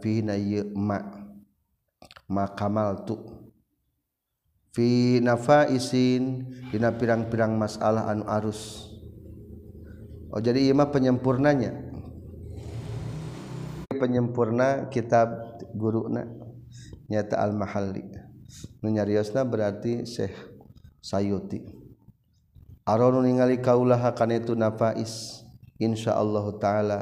makamal 2.26 3.06
tuhfa 3.06 3.30
isin 5.70 6.50
Di 6.68 6.82
pirang-pirang 6.82 7.56
masalah 7.56 8.10
anu 8.10 8.26
arus. 8.26 8.90
Oh 10.34 10.42
jadi 10.42 10.66
Imah 10.68 10.90
penyempurnanya. 10.90 11.94
Penyempurna 13.94 14.90
kitab 14.90 15.30
guru 15.72 16.10
nyata 17.08 17.40
al-mahalli. 17.40 18.04
Nunyariosna 18.80 19.44
berarti 19.44 20.04
Syekh 20.04 20.36
Sayuti. 21.00 21.60
Aronu 22.84 23.24
ningali 23.24 23.64
kaulah 23.64 23.96
akan 23.96 24.30
itu 24.36 24.52
nafais 24.52 25.40
insyaallah 25.80 26.44
taala. 26.60 27.00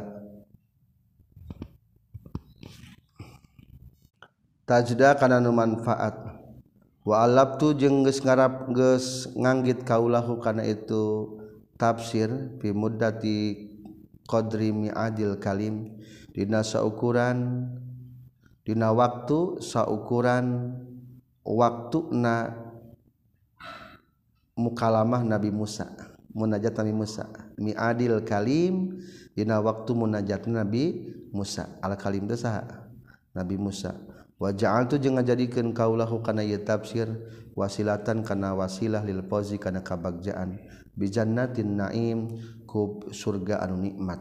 Tajda 4.62 5.18
kana 5.18 5.42
nu 5.42 5.50
manfaat. 5.50 6.38
Wa 7.03 7.26
alabtu 7.26 7.74
jeung 7.74 8.07
geus 8.07 8.22
ngarap 8.22 8.70
geus 8.70 9.26
nganggit 9.34 9.82
kaulahu 9.82 10.38
kana 10.38 10.62
itu 10.62 11.34
tafsir 11.74 12.30
fi 12.62 12.70
muddati 12.70 13.66
qadri 14.30 14.70
mi'adil 14.70 15.34
kalim. 15.42 15.98
Dina 16.30 16.62
saukuran 16.62 17.68
Dina 18.62 18.94
waktu 18.94 19.58
saukuran 19.58 20.78
waktu 21.42 21.98
na 22.14 22.54
mukalamah 24.54 25.26
Nabi 25.26 25.50
Musa 25.50 26.12
munajat 26.32 26.74
Nabi 26.80 26.92
Musa. 26.92 27.28
Miadil 27.60 28.24
kalim 28.24 29.00
dina 29.36 29.60
waktu 29.60 29.92
munajat 29.92 30.48
Nabi 30.48 31.12
Musa. 31.30 31.78
Al 31.84 31.94
kalim 31.96 32.26
itu 32.26 32.36
Nabi 33.32 33.56
Musa. 33.56 33.96
Wa 34.42 34.50
ja'altu 34.50 34.98
jeung 34.98 35.22
ngajadikeun 35.22 35.70
kaulahu 35.70 36.18
kana 36.18 36.42
ieu 36.42 36.58
tafsir 36.58 37.06
wasilatan 37.54 38.26
kana 38.26 38.58
wasilah 38.58 39.06
lil 39.06 39.22
fawzi 39.22 39.54
kana 39.54 39.86
kabagjaan 39.86 40.58
bi 40.98 41.06
jannatin 41.06 41.78
naim 41.78 42.26
ku 42.66 43.06
surga 43.14 43.62
anu 43.62 43.78
nikmat. 43.78 44.18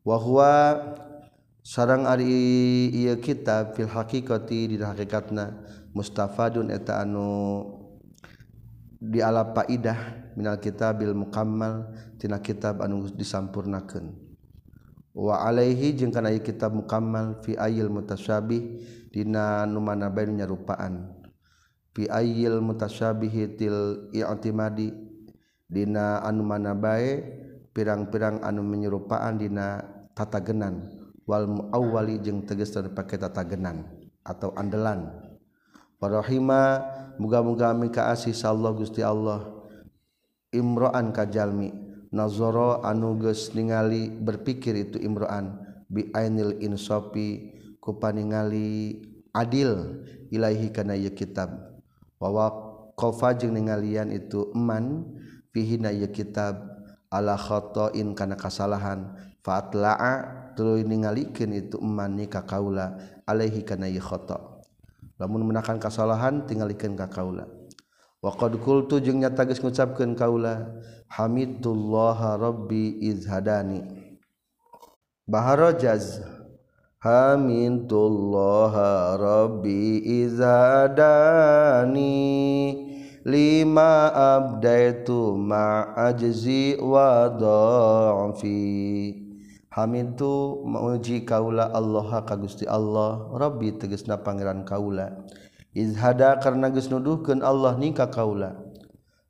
Wa 0.00 0.16
huwa 0.16 0.80
sarang 1.68 2.08
Ari 2.08 2.88
ia 2.96 3.20
kitab 3.20 3.76
fil 3.76 3.92
hakikati 3.92 4.72
di 4.72 4.76
hakikatna 4.80 5.52
mustafadun 5.92 6.72
eta 6.72 7.04
anu 7.04 7.60
di 8.96 9.20
ala 9.20 9.52
faidah 9.52 10.32
minal 10.32 10.56
kitabil 10.56 11.12
mukammal 11.12 11.92
tina 12.16 12.40
kitab 12.40 12.80
anu 12.80 13.12
disampurnakeun. 13.12 14.16
Wa 15.12 15.44
alaihi 15.44 15.92
jeung 15.92 16.08
kana 16.08 16.32
kitab 16.40 16.72
mukammal 16.72 17.44
fi 17.44 17.52
ayil 17.60 17.92
mutasyabih 17.92 18.80
dina 19.12 19.68
nu 19.68 19.84
mana 19.84 20.08
bae 20.08 20.24
nyarupaan. 20.24 21.20
Fi 21.92 22.08
ayil 22.08 22.64
mutasyabih 22.64 23.60
til 23.60 24.08
i'timadi 24.16 24.96
dina 25.68 26.24
anu 26.24 26.48
mana 26.48 26.72
bae 26.72 27.20
pirang-pirang 27.76 28.40
anu 28.40 28.64
menyerupaan 28.64 29.36
dina 29.36 29.84
tatagenan. 30.16 30.97
wal 31.28 31.68
awwali 31.76 32.16
jeung 32.24 32.48
tegas 32.48 32.72
terpakai 32.72 33.20
tatagenan 33.20 33.84
atau 34.24 34.56
andelan 34.56 35.12
warahima 36.00 36.80
muga-muga 37.18 37.74
amin 37.74 37.90
ka 37.90 38.14
asih 38.14 38.32
Allah 38.46 38.72
Gusti 38.72 39.02
Allah. 39.02 39.58
Imro'an 40.48 41.12
kajalmi 41.12 41.74
nazoro 42.08 42.80
anuges 42.80 43.52
ningali 43.52 44.08
berpikir 44.08 44.72
itu 44.88 44.96
imro'an. 44.96 45.60
Bi 45.90 46.08
ainil 46.14 46.56
insofi 46.64 47.52
kupaningali 47.82 49.02
adil 49.34 50.04
ilaihi 50.32 50.72
kana 50.72 50.96
ieu 50.96 51.12
kitab. 51.12 51.52
Wa 52.16 52.48
kofa 52.96 53.36
jeung 53.36 53.52
ningalian 53.58 54.08
itu 54.14 54.48
eman 54.56 55.04
fihi 55.52 55.76
na 55.76 55.92
ieu 55.92 56.08
kitab. 56.08 56.64
Ala 57.12 57.36
khotoin 57.36 58.16
kana 58.16 58.36
kasalahan. 58.40 59.16
Fatla'a 59.48 60.52
tuluy 60.52 60.84
ningalikeun 60.84 61.56
itu 61.56 61.80
eman 61.80 62.20
ni 62.20 62.28
ka 62.28 62.44
kaula 62.44 63.00
alaihi 63.24 63.64
kana 63.64 63.88
khata' 63.88 64.60
lamun 65.16 65.48
menakan 65.48 65.80
kasalahan 65.80 66.46
tinggal 66.46 66.68
ikan 66.76 66.92
ka 66.94 67.08
kaula. 67.08 67.48
Wa 68.18 68.34
qad 68.34 68.58
qultu 68.58 68.98
jeung 68.98 69.22
nyata 69.22 69.46
geus 69.46 69.62
ngucapkeun 69.62 70.18
kaula 70.18 70.82
hamidullah 71.06 72.34
rabbi 72.34 72.98
izhadani 72.98 73.86
baharajaz 75.22 76.18
hamidullah 76.98 78.74
rabbi 79.14 80.02
izhadani 80.26 82.10
lima 83.22 84.10
abdaitu 84.10 85.38
ma'ajzi 85.38 86.82
wa 86.82 87.30
dha'fi 87.30 89.27
Hamid 89.78 90.18
tu 90.18 90.66
mauji 90.66 91.22
kaula 91.22 91.70
Allah 91.70 92.26
ka 92.26 92.34
Gusti 92.34 92.66
Allah. 92.66 93.30
Rabbi 93.30 93.78
tegasna 93.78 94.18
pangeran 94.18 94.66
kaula. 94.66 95.22
Izhada 95.70 96.34
karena 96.42 96.66
geus 96.66 96.90
nuduhkeun 96.90 97.46
Allah 97.46 97.78
nikah 97.78 98.10
kaula. 98.10 98.58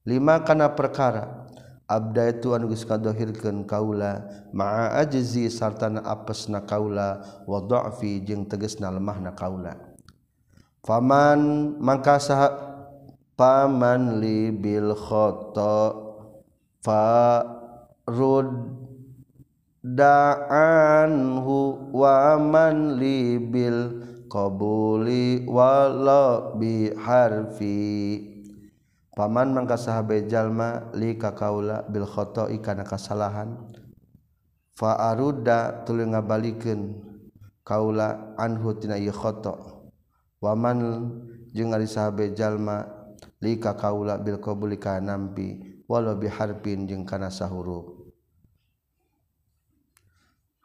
Lima 0.09 0.41
kana 0.41 0.73
perkara. 0.73 1.45
Abda 1.85 2.33
itu 2.33 2.57
anu 2.57 2.73
geus 2.73 2.89
kadohirkeun 2.89 3.69
kaula. 3.69 4.25
Ma'a 4.57 4.97
ajzi 5.05 5.53
sartana 5.53 6.01
apesna 6.01 6.65
kaula. 6.65 7.45
Wa 7.45 7.61
dha'fi 7.69 8.25
jeung 8.25 8.49
tegasna 8.49 8.89
lemahna 8.89 9.37
kaula. 9.37 9.77
Faman 10.81 11.77
mangka 11.77 12.17
saha 12.17 12.49
paman 13.37 14.17
li 14.17 14.49
bil 14.49 14.97
khata. 14.97 15.93
Fa 16.81 17.05
rud 18.09 18.88
da'anhu 19.85 21.57
waman 21.95 22.99
libil 22.99 24.03
qabuli 24.27 25.47
wala 25.47 26.53
biharfi 26.59 28.21
paman 29.15 29.51
mangka 29.55 29.75
sahabe 29.79 30.27
jalma 30.31 30.91
li 30.95 31.19
kakaula 31.19 31.83
bil 31.91 32.07
khata'i 32.07 32.63
kana 32.63 32.87
kasalahan. 32.87 33.55
Fa 34.79 34.95
arudda 35.11 35.83
tuluy 35.83 36.07
ngabalikeun 36.07 37.03
kaula 37.67 38.39
anhu 38.39 38.79
tina 38.79 38.95
ieu 38.95 39.11
khata 39.11 39.59
waman 40.39 41.11
jeung 41.51 41.75
ari 41.75 41.91
sahabe 41.91 42.31
jalma 42.31 42.87
li 43.43 43.59
kakaula 43.59 44.23
bil 44.23 44.39
qabuli 44.39 44.79
kana 44.79 45.19
nampi 45.19 45.83
wala 45.91 46.15
biharfin 46.15 46.87
jeung 46.87 47.03
kana 47.03 47.27
sahuruf. 47.27 47.98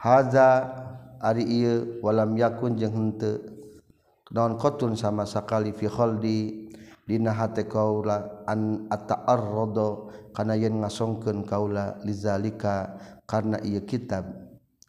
haza 0.03 0.67
ari 1.23 1.47
ieu 1.47 2.03
walam 2.03 2.35
yakun 2.35 2.75
jeung 2.75 2.91
henteu. 2.91 3.39
Naon 4.33 4.57
qatun 4.59 4.97
sama 4.97 5.23
sakali 5.29 5.71
fi 5.71 5.87
khaldi 5.87 6.67
dina 7.05 7.31
hate 7.31 7.69
kaula 7.69 8.43
an 8.49 8.89
ata'arrada 8.89 10.09
kana 10.33 10.57
yen 10.57 10.81
ngasongkeun 10.81 11.45
kaula 11.45 12.01
lizalika 12.01 12.97
karena 13.29 13.61
ieu 13.61 13.85
kitab 13.85 14.25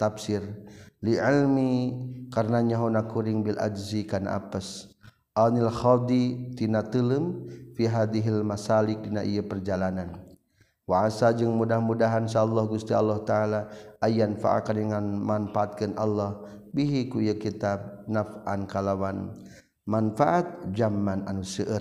tafsir. 0.00 0.42
Li 1.04 1.20
almi 1.20 1.92
karena 2.32 2.64
nyahona 2.64 3.04
kuring 3.04 3.44
bil 3.44 3.60
ajzi 3.60 4.08
kana 4.08 4.40
apes. 4.40 4.96
Anil 5.36 5.68
khadi 5.68 6.56
tina 6.56 6.80
teuleum 6.80 7.44
fi 7.76 7.84
hadhil 7.84 8.40
masalik 8.40 9.04
dina 9.04 9.20
ieu 9.20 9.44
perjalanan. 9.44 10.23
Wa 10.84 11.08
jeung 11.08 11.56
mudah-mudahan 11.56 12.28
Insyaallah 12.28 12.68
Gusti 12.68 12.92
Allah 12.92 13.24
ta'ala 13.24 13.60
ayan 14.04 14.36
faaka 14.36 14.76
dengan 14.76 15.16
manfaatkeun 15.16 15.96
Allah. 15.96 16.44
Bihi 16.76 17.08
ku 17.08 17.24
ya 17.24 17.32
kitab 17.40 18.04
naf'an 18.04 18.68
kalawan. 18.68 19.32
Manfaat 19.88 20.74
zaman 20.76 21.24
anu 21.24 21.40
seueur. 21.40 21.80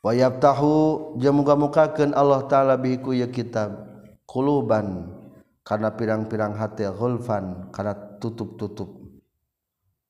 Wayab 0.00 0.40
tahu 0.40 1.16
jemuga-mukakan 1.20 2.12
Allah 2.12 2.44
ta'ala 2.48 2.76
bihi 2.76 3.00
ku 3.00 3.16
ya 3.16 3.32
kitab 3.32 3.80
quluban. 4.28 5.16
Karena 5.64 5.92
pirang-pirang 5.94 6.56
hati 6.58 6.84
gulfan 6.88 7.70
karena 7.72 7.94
tutup-tutup. 8.20 8.90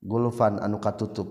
Gulfan 0.03 0.59
anu 0.59 0.83
katutup. 0.83 1.27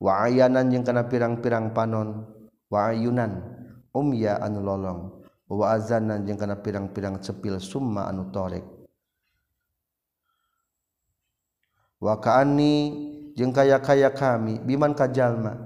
Wa 0.00 0.24
ayanan 0.30 0.72
jeung 0.72 0.86
kana 0.86 1.10
pirang-pirang 1.10 1.76
panon. 1.76 2.24
Wa 2.72 2.94
ayunan. 2.94 3.53
umya 3.94 4.42
anu 4.42 4.60
lolong. 4.60 5.00
Wa 5.46 5.78
azanan 5.78 6.26
jeung 6.26 6.40
kana 6.40 6.58
pirang-pirang 6.58 7.22
cepil 7.22 7.62
summa 7.62 8.10
anu 8.10 8.28
torek. 8.34 8.66
Wa 12.02 12.18
kaani 12.18 12.74
jeung 13.38 13.54
kaya-kaya 13.54 14.10
kami 14.10 14.58
biman 14.60 14.92
kajalma 14.98 15.56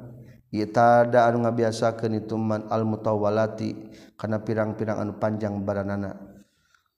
itada 0.52 1.24
anu 1.24 1.46
ngabiasakeun 1.46 2.20
itu 2.20 2.36
man 2.36 2.68
al 2.68 2.84
mutawalati 2.84 3.74
kana 4.20 4.44
pirang-pirang 4.44 5.00
anu 5.00 5.16
panjang 5.16 5.64
baranana. 5.64 6.14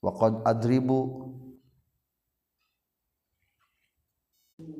Wa 0.00 0.16
qad 0.16 0.40
adribu 0.48 1.30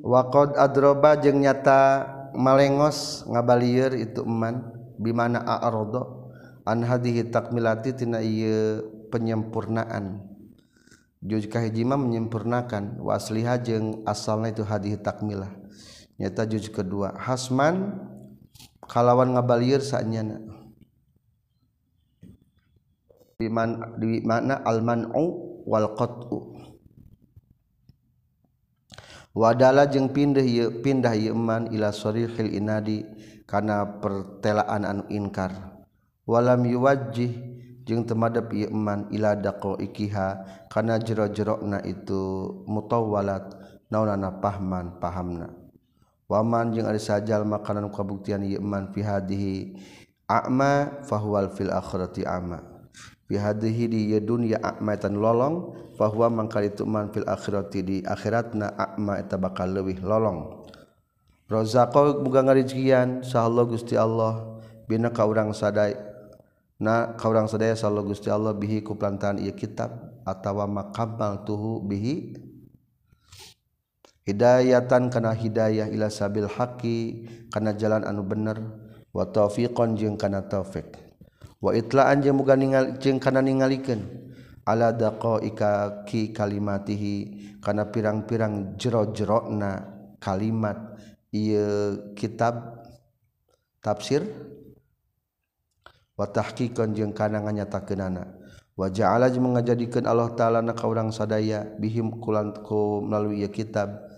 wa 0.01 0.25
qad 0.29 0.57
adroba 0.57 1.15
jeung 1.21 1.41
nyata 1.41 2.05
malengos 2.33 3.23
ngabalieur 3.29 3.93
itu 3.93 4.25
eman 4.25 4.73
bimana 4.97 5.45
a'rada 5.45 6.20
an 6.65 6.85
hadhihi 6.85 7.29
takmilati 7.29 7.95
tina 7.97 8.21
ieu 8.21 8.85
penyempurnaan. 9.09 10.25
Juz 11.21 11.45
kahiji 11.45 11.85
mah 11.85 12.01
menyempurnakan. 12.01 12.97
Wa 12.97 13.21
asliha 13.21 13.61
jeung 13.61 14.01
asalna 14.09 14.49
itu 14.49 14.65
hadhihi 14.65 14.97
takmilah. 15.01 15.53
Nyata 16.17 16.49
juz 16.49 16.69
kedua. 16.73 17.13
Hasman 17.17 18.01
kalawan 18.89 19.37
ngabalieur 19.37 19.81
saenyana. 19.85 20.41
Di 23.37 23.49
mana 23.49 23.97
di 23.97 24.21
mana 24.21 24.61
al 24.65 24.81
man'u 24.85 25.25
wal 25.65 25.93
qat'u. 25.97 26.57
Wadala 29.31 29.87
jeung 29.87 30.11
pindah 30.11 30.43
ieu 30.43 30.83
pindah 30.83 31.15
ieu 31.15 31.31
man 31.31 31.71
ila 31.71 31.95
sarihil 31.95 32.51
inadi 32.51 33.07
kana 33.47 34.03
pertelaan 34.03 34.83
anu 34.83 35.03
inkar 35.07 35.70
walam 36.31 36.63
yuwajjih 36.63 37.35
jeung 37.83 38.07
temadep 38.07 38.55
ieu 38.55 38.71
iman 38.71 39.11
ila 39.11 39.35
daqaiqiha 39.35 40.27
kana 40.71 40.95
jero-jerona 40.95 41.83
itu 41.83 42.55
mutawwalat 42.63 43.51
naonana 43.91 44.39
pahman 44.39 44.95
pahamna. 45.03 45.51
Waman 46.31 46.71
jeung 46.71 46.87
ari 46.87 47.03
sajal 47.03 47.43
makanan 47.43 47.91
kabuktian 47.91 48.47
ieu 48.47 48.63
iman 48.63 48.95
fi 48.95 49.03
hadihi 49.03 49.75
a'ma 50.31 51.03
fahuwal 51.03 51.51
fil 51.51 51.67
akhirati 51.67 52.23
a'ma. 52.23 52.63
Fi 53.27 53.35
hadihi 53.35 53.83
di 53.91 54.15
dunya 54.23 54.55
a'ma 54.63 54.95
tan 54.95 55.19
lolong 55.19 55.75
fahuwa 55.99 56.31
mangkal 56.31 56.63
itu 56.63 56.87
man 56.87 57.11
fil 57.11 57.27
akhirati 57.27 57.79
di 57.83 57.97
akhiratna 58.07 58.79
a'ma 58.79 59.19
eta 59.19 59.35
bakal 59.35 59.67
leuwih 59.67 59.99
lolong. 59.99 60.63
Razaqo 61.51 62.23
muga 62.23 62.47
ngarizkian 62.47 63.27
sahallahu 63.27 63.75
gusti 63.75 63.99
Allah 63.99 64.63
bina 64.87 65.11
ka 65.11 65.27
urang 65.27 65.51
sadaya 65.51 66.10
na 66.81 67.13
kaurang 67.13 67.45
sedaya 67.45 67.77
sallallahu 67.77 68.09
Gusti 68.09 68.33
Allah 68.33 68.57
bihi 68.57 68.81
ku 68.81 68.97
plantaran 68.97 69.37
ieu 69.37 69.53
kitab 69.53 70.17
atawa 70.25 70.65
makamal 70.65 71.45
tuhu 71.45 71.77
bihi 71.85 72.33
hidayatan 74.25 75.13
kana 75.13 75.37
hidayah 75.37 75.93
ila 75.93 76.09
sabil 76.09 76.49
haqi 76.49 77.29
kana 77.53 77.77
jalan 77.77 78.01
anu 78.01 78.25
bener 78.25 78.57
wa 79.13 79.29
taufiqon 79.29 79.93
jeung 79.93 80.17
kana 80.17 80.41
taufik. 80.41 80.97
Wa 81.61 81.77
itlaan 81.77 82.25
jeung 82.25 82.41
muga 82.41 82.57
ningali 82.57 82.97
jeung 82.97 83.21
kana 83.21 83.45
ningalikeun 83.45 84.01
ala 84.65 84.89
daqaika 84.89 86.01
ki 86.09 86.33
kalimatihi 86.33 87.15
kana 87.61 87.93
pirang-pirang 87.93 88.73
jero-jerona 88.81 89.85
kalimat 90.17 90.97
ieu 91.29 92.09
kitab 92.17 92.81
tafsir 93.85 94.25
watahkikan 96.21 96.93
jeung 96.93 97.17
kana 97.17 97.41
nganyatakeunana 97.41 98.37
wajah 98.77 99.17
Allah 99.17 99.33
mengajadikan 99.33 100.05
Allah 100.05 100.29
ta'ala 100.37 100.61
na 100.61 100.77
kaurang 100.77 101.09
sadaya 101.09 101.65
bihim 101.81 102.21
kulanku 102.21 103.01
melalui 103.01 103.41
kitab. 103.49 104.13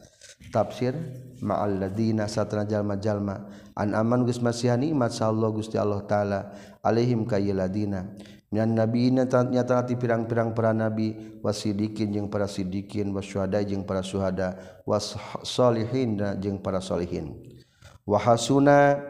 Tafsir 0.54 0.94
ma'al 1.42 1.82
ladina 1.82 2.30
satana 2.30 2.68
jalma 2.68 2.94
jalma 3.00 3.50
an 3.74 3.98
aman 3.98 4.22
gus 4.22 4.38
masihan 4.38 4.78
nikmat 4.78 5.10
Allah 5.24 5.50
gusti 5.50 5.82
Allah 5.82 6.06
ta'ala 6.06 6.40
alaihim 6.86 7.26
kayi 7.26 7.56
ladina. 7.56 8.14
Minan 8.54 8.78
nabiina 8.78 9.26
nyata 9.26 9.82
hati 9.82 9.98
pirang-pirang 9.98 10.54
para 10.54 10.78
nabi 10.78 11.42
wasidikin 11.42 12.14
jeung 12.14 12.30
para 12.30 12.46
sidikin 12.46 13.10
wasyuhada 13.10 13.66
jeung 13.66 13.82
para 13.82 14.06
syuhada 14.06 14.54
was 14.86 15.18
solihin 15.42 16.22
jeung 16.38 16.62
para 16.62 16.78
solihin 16.78 17.34
wahasuna 18.06 19.02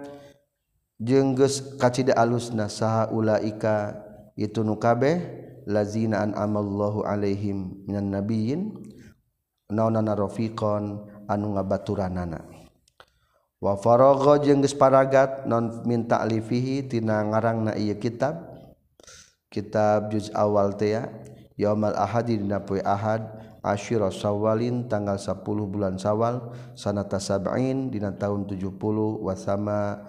jengges 1.04 1.76
kacita 1.76 2.16
alus 2.16 2.56
nasaha 2.56 3.12
ulaika 3.12 4.00
itu 4.40 4.64
nukabeh 4.64 5.20
lazina 5.68 6.24
an 6.24 6.32
amallahu 6.34 7.04
alaihim 7.04 7.84
minan 7.86 8.10
nabiyyin 8.10 8.74
naonana 9.68 10.16
rafiqon 10.16 11.04
anu 11.28 11.56
ngabaturanana. 11.60 12.48
Wa 13.64 13.80
faragha 13.80 14.44
jeung 14.44 14.60
geus 14.60 14.76
paragat 14.76 15.48
non 15.48 15.88
min 15.88 16.04
ta'lifihi 16.04 16.92
tina 16.92 17.24
ngarangna 17.24 17.80
ieu 17.80 17.96
kitab 17.96 18.44
kitab 19.48 20.12
juz 20.12 20.28
awal 20.36 20.76
teh 20.76 21.00
ya 21.00 21.08
yaumal 21.56 21.96
ahad 21.96 22.28
dina 22.28 22.60
poe 22.60 22.84
ahad 22.84 23.24
asyira 23.64 24.12
sawalin 24.12 24.92
tanggal 24.92 25.16
10 25.16 25.48
bulan 25.48 25.96
sawal 25.96 26.52
sanata 26.76 27.24
sab'in 27.24 27.88
dina 27.88 28.12
tahun 28.12 28.52
70 28.52 28.76
wasama 29.24 30.04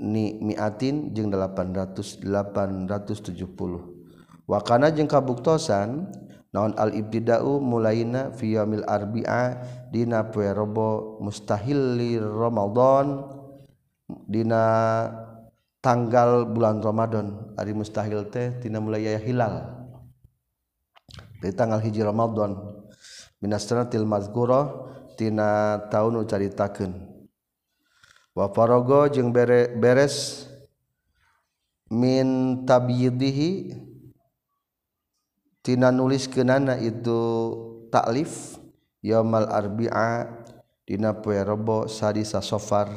ni 0.00 0.34
miatin 0.42 1.14
jeung 1.14 1.30
800 1.30 2.24
870 2.24 4.50
wakana 4.50 4.90
jeung 4.90 5.06
kabuktosan 5.06 6.10
naon 6.50 6.74
al 6.78 6.94
ibtida'u 6.94 7.62
mulaina 7.62 8.34
fi 8.34 8.58
yamil 8.58 8.82
arbi'a 8.86 9.62
dina 9.90 10.30
poe 10.30 10.50
robo 10.50 11.18
mustahilli 11.22 12.18
ramadan 12.18 13.22
dina 14.26 14.62
tanggal 15.84 16.48
bulan 16.48 16.80
Ramadan 16.80 17.52
hari 17.60 17.76
mustahil 17.76 18.24
teh 18.32 18.56
tina 18.64 18.80
mulai 18.80 19.20
hilal. 19.20 19.84
Di 21.44 21.52
tanggal 21.52 21.84
hiji 21.84 22.00
Ramadan. 22.00 22.56
Minasanatil 23.44 24.08
mazkurah 24.08 24.72
tina 25.20 25.76
tahun 25.92 26.24
ucaritakeun 26.24 27.13
wa 28.34 28.50
wafarogo 28.50 29.06
jeung 29.14 29.30
bere, 29.30 29.70
beres 29.70 30.46
min 31.86 32.60
tabyidihi 32.66 33.78
tina 35.62 35.94
nulis 35.94 36.26
kenana 36.26 36.74
itu 36.82 37.22
taklif 37.94 38.58
yaumal 38.98 39.46
arbi'a 39.46 40.26
dina 40.82 41.14
poe 41.14 41.38
rebo 41.38 41.86
sadisa 41.86 42.42
sofar 42.42 42.90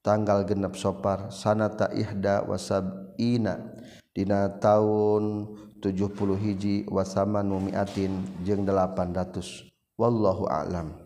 tanggal 0.00 0.48
genep 0.48 0.74
sofar 0.80 1.28
sanata 1.28 1.92
ihda 1.92 2.48
wasab'ina 2.48 3.60
dina 4.16 4.48
tahun 4.58 5.54
70 5.80 6.40
hiji 6.40 6.76
wasamanu 6.88 7.68
mi'atin 7.68 8.20
jeung 8.44 8.64
800 8.64 9.68
wallahu 10.00 10.48
a'lam. 10.48 10.99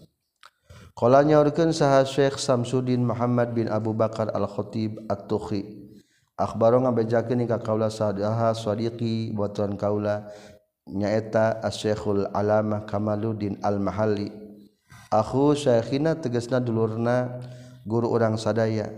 Kala 0.95 1.27
nyaurkeun 1.27 1.75
saha 1.75 2.07
Syekh 2.07 2.39
Samsudin 2.39 3.03
Muhammad 3.03 3.51
bin 3.51 3.67
Abu 3.67 3.91
Bakar 3.91 4.31
Al-Khatib 4.31 5.11
At-Tukhi. 5.11 5.91
Akhbaro 6.39 6.79
ngabejakeun 6.87 7.51
ka 7.51 7.59
kaula 7.59 7.91
sadaha 7.91 8.55
sadiqi 8.55 9.35
buatan 9.35 9.75
kaula 9.75 10.31
nyaeta 10.87 11.59
Asy-Syekhul 11.67 12.31
Alamah 12.31 12.87
Kamaluddin 12.87 13.59
Al-Mahalli. 13.67 14.31
Akhu 15.11 15.59
syekhina 15.59 16.15
tegasna 16.15 16.63
dulurna 16.63 17.43
guru 17.83 18.15
urang 18.15 18.39
sadaya. 18.39 18.95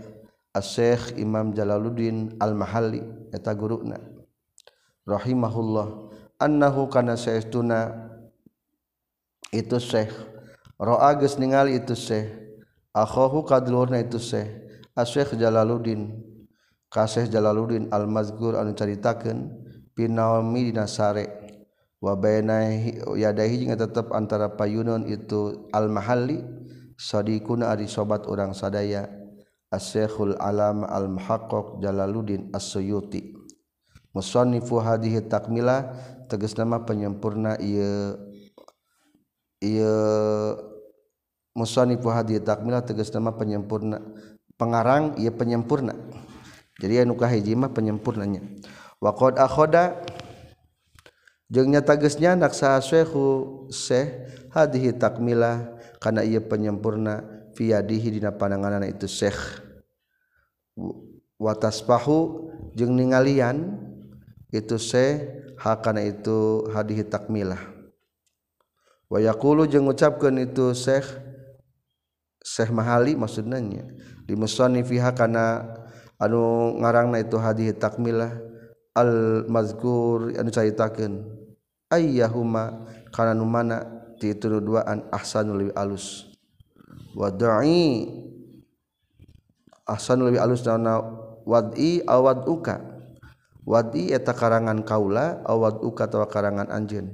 Asy-Syekh 0.53 1.17
Imam 1.17 1.49
Jalaluddin 1.57 2.37
Al-Mahalli 2.37 3.33
eta 3.33 3.57
guruna. 3.57 3.97
Rahimahullah 5.01 6.13
annahu 6.37 6.93
kana 6.93 7.17
saestuna 7.17 7.89
itu 9.49 9.81
Syekh 9.81 10.36
roa 10.81 11.13
geus 11.17 11.37
ningali 11.41 11.81
itu 11.81 11.93
Syekh. 11.93 12.33
Akhahu 12.93 13.45
kadulurna 13.45 14.01
itu 14.01 14.17
Syekh. 14.17 14.65
Asyekh 14.97 15.37
Jalaluddin. 15.37 16.25
Kasih 16.89 17.27
Jalaluddin 17.27 17.91
al-mazkur 17.91 18.55
anu 18.55 18.73
caritakeun 18.73 19.53
pinaomi 19.93 20.71
dina 20.71 20.89
sare. 20.89 21.27
Wa 21.97 22.13
baina 22.13 22.69
yadahi 23.17 23.65
jeung 23.65 23.73
tetep 23.73 24.13
antara 24.13 24.53
payunon 24.53 25.09
itu 25.09 25.69
al-mahalli 25.73 26.45
sadiquna 26.97 27.73
ari 27.73 27.89
sobat 27.89 28.29
urang 28.29 28.53
sadaya 28.53 29.09
asyekhul 29.73 30.37
alam 30.37 30.85
al-muhaqqaq 30.85 31.81
Jalaluddin 31.81 32.53
as-Suyuti. 32.53 33.33
Musannifu 34.13 34.81
hadhihi 34.81 35.29
takmila 35.29 35.93
tegas 36.25 36.57
nama 36.57 36.81
penyempurna 36.81 37.61
ieu 37.61 38.17
musonifu 41.57 42.07
hadis 42.13 42.41
takmilah 42.45 42.85
tegas 42.85 43.09
nama 43.09 43.33
penyempurna 43.33 44.01
pengarang 44.57 45.15
ia 45.21 45.29
penyempurna. 45.31 45.93
Jadi 46.77 47.05
anu 47.05 47.17
kahiji 47.17 47.53
mah 47.57 47.73
penyempurnanya. 47.73 48.41
Wa 48.97 49.13
qad 49.13 49.37
akhoda 49.37 50.01
jeung 51.49 51.69
nyata 51.73 51.97
geusnya 51.97 52.33
nak 52.33 52.53
sahasehu 52.53 53.65
syekh 53.69 54.29
hadhihi 54.53 54.97
takmilah 54.97 55.77
kana 56.01 56.25
ia 56.25 56.41
penyempurna 56.41 57.25
fi 57.53 57.73
yadihi 57.73 58.17
dina 58.17 58.33
pananganana 58.33 58.85
itu 58.89 59.09
syekh. 59.09 59.61
Wa 61.37 61.53
tasbahu 61.57 62.49
jeung 62.77 62.93
ningalian 62.93 63.77
itu 64.53 64.77
syekh 64.77 65.53
hakana 65.57 66.05
itu 66.05 66.69
hadhihi 66.73 67.05
takmilah 67.05 67.76
wayakulu 69.11 69.67
jeung 69.67 69.87
ngucapkeun 69.87 70.43
itu 70.43 70.71
Syekh 70.75 71.07
Syekh 72.43 72.71
Mahali 72.71 73.15
maksudnya 73.15 73.59
di 74.27 74.33
musannifih 74.35 75.03
kana 75.15 75.67
anu 76.19 76.75
ngarangna 76.79 77.23
itu 77.23 77.35
hadihi 77.35 77.75
takmilah 77.75 78.31
al 78.95 79.43
mazkur 79.47 80.31
anu 80.35 80.49
caritakeun 80.51 81.27
ayyahuma 81.91 82.87
kana 83.11 83.31
nu 83.31 83.47
mana 83.47 83.97
ti 84.17 84.33
itu 84.33 84.49
duaan 84.49 85.05
ahsanul 85.13 85.61
lebih 85.61 85.75
alus. 85.77 86.27
Wadai 87.17 88.05
ahsan 89.85 90.21
lebih 90.21 90.41
alus 90.41 90.61
dana 90.61 91.01
wadi 91.47 92.03
awad 92.05 92.45
uka 92.45 92.77
wadi 93.65 94.13
eta 94.13 94.33
karangan 94.37 94.85
kaula 94.85 95.41
awad 95.45 95.81
uka 95.81 96.05
tawa 96.09 96.29
karangan 96.29 96.69
anjeun? 96.69 97.13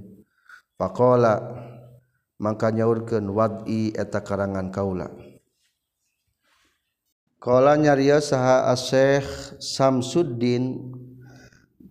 Faqala 0.75 1.39
maka 2.43 2.75
nyaurkeun 2.75 3.31
wad'i 3.31 3.95
eta 3.95 4.19
karangan 4.19 4.67
kaula. 4.67 5.07
Kala 7.39 7.79
nyarios 7.79 8.35
saha 8.35 8.67
asy-syekh 8.75 9.59
Samsuddin 9.63 10.91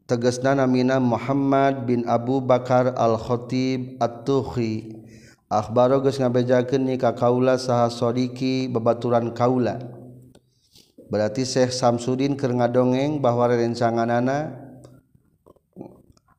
tegasna 0.05 0.53
namina 0.53 1.01
Muhammad 1.01 1.89
bin 1.89 2.05
Abu 2.05 2.45
Bakar 2.45 2.93
Al-Khatib 2.93 3.97
At-Tukhi. 3.97 5.01
Akhbaro 5.49 6.01
geus 6.05 6.21
ngabejakeun 6.21 6.85
ni 6.85 6.97
ka 7.01 7.13
kaula 7.17 7.57
saha 7.57 7.89
sodiki 7.89 8.69
babaturan 8.69 9.33
kaula. 9.33 9.81
Berarti 11.13 11.45
Syekh 11.45 11.77
Samsudin 11.77 12.41
keur 12.41 12.57
ngadongeng 12.57 13.21
bahwa 13.21 13.53
rencanganana 13.53 14.57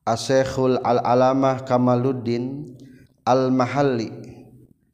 Asekhul 0.02 0.82
Al-Alamah 0.82 1.62
Kamaluddin 1.62 2.74
al-mahalli. 3.24 4.12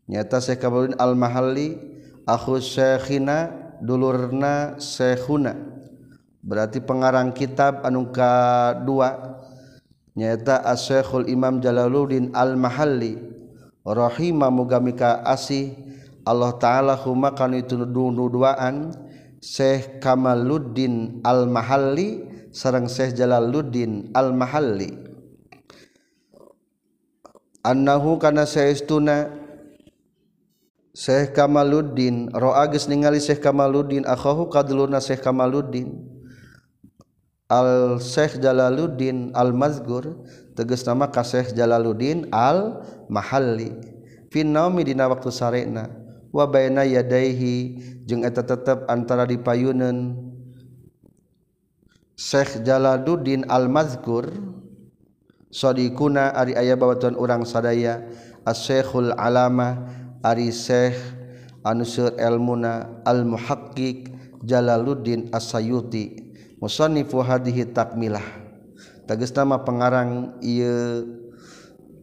Nyata 0.10 0.42
Syekh 0.42 0.66
Kabaluddin 0.66 0.98
al-mahalli 0.98 1.78
akhu 2.26 2.58
syekhina 2.58 3.54
dulurna 3.82 4.78
syekhuna. 4.82 5.54
Berarti 6.40 6.80
pengarang 6.82 7.36
kitab 7.36 7.86
anu 7.86 8.10
kadua 8.10 9.38
nyata 10.18 10.66
as-syekhul 10.66 11.30
imam 11.30 11.62
Jalaluddin 11.62 12.34
al-mahalli. 12.34 13.18
Rahima 13.86 14.54
muga 14.54 14.78
mika 14.78 15.26
asih. 15.26 15.74
Allah 16.28 16.54
taala 16.62 16.94
huma 16.94 17.34
kana 17.34 17.58
itu 17.58 17.74
duaan 17.90 18.94
Syekh 19.42 19.98
Kamaluddin 20.04 21.24
al-mahalli 21.26 22.28
sareng 22.54 22.86
Syekh 22.86 23.18
Jalaluddin 23.18 24.14
al-mahalli. 24.14 25.09
annahu 27.64 28.20
kana 28.20 28.44
saestuna 28.44 29.30
Syekh 30.90 31.32
Kamaluddin. 31.32 32.28
Roa 32.36 32.68
geus 32.68 32.90
ningali 32.92 33.24
Syekh 33.24 33.40
Kamaluddin. 33.40 34.04
Akhahu 34.04 34.52
kadulurna 34.52 35.00
Syekh 35.00 35.24
Kamaluddin. 35.24 35.96
Al 37.50 37.98
Syekh 37.98 38.38
Jalaluddin 38.38 39.34
Al 39.34 39.58
Mazgur 39.58 40.22
tegas 40.54 40.86
nama 40.86 41.10
ka 41.10 41.26
Syekh 41.26 41.58
Jalaluddin 41.58 42.30
Al 42.30 42.86
Mahalli 43.10 43.74
fi 44.30 44.46
naumi 44.46 44.86
dina 44.86 45.10
waktu 45.10 45.34
sarena 45.34 45.90
wa 46.30 46.46
baina 46.46 46.86
yadaihi 46.86 47.82
jeung 48.06 48.22
eta 48.22 48.46
tetep 48.46 48.86
antara 48.86 49.26
dipayuneun. 49.26 50.30
Syekh 52.14 52.62
Jalaluddin 52.62 53.50
Al 53.50 53.66
Mazgur 53.66 54.30
sodikuna 55.50 56.34
ari 56.34 56.54
ayah 56.56 56.78
babatuan 56.78 57.18
urang 57.18 57.46
sadaya 57.46 58.06
asykhul 58.46 59.14
alama 59.18 59.90
ari 60.22 60.54
syekh 60.54 60.98
anusur 61.66 62.16
elmuna 62.18 63.04
al 63.06 63.28
muhaqqiq 63.28 64.10
Jalaluddin 64.40 65.28
Asayuti 65.36 66.32
musanifu 66.64 67.20
hadhihi 67.20 67.76
takmilah. 67.76 68.24
Tegas 69.04 69.36
nama 69.36 69.60
pengarang 69.60 70.38
ieu 70.40 71.04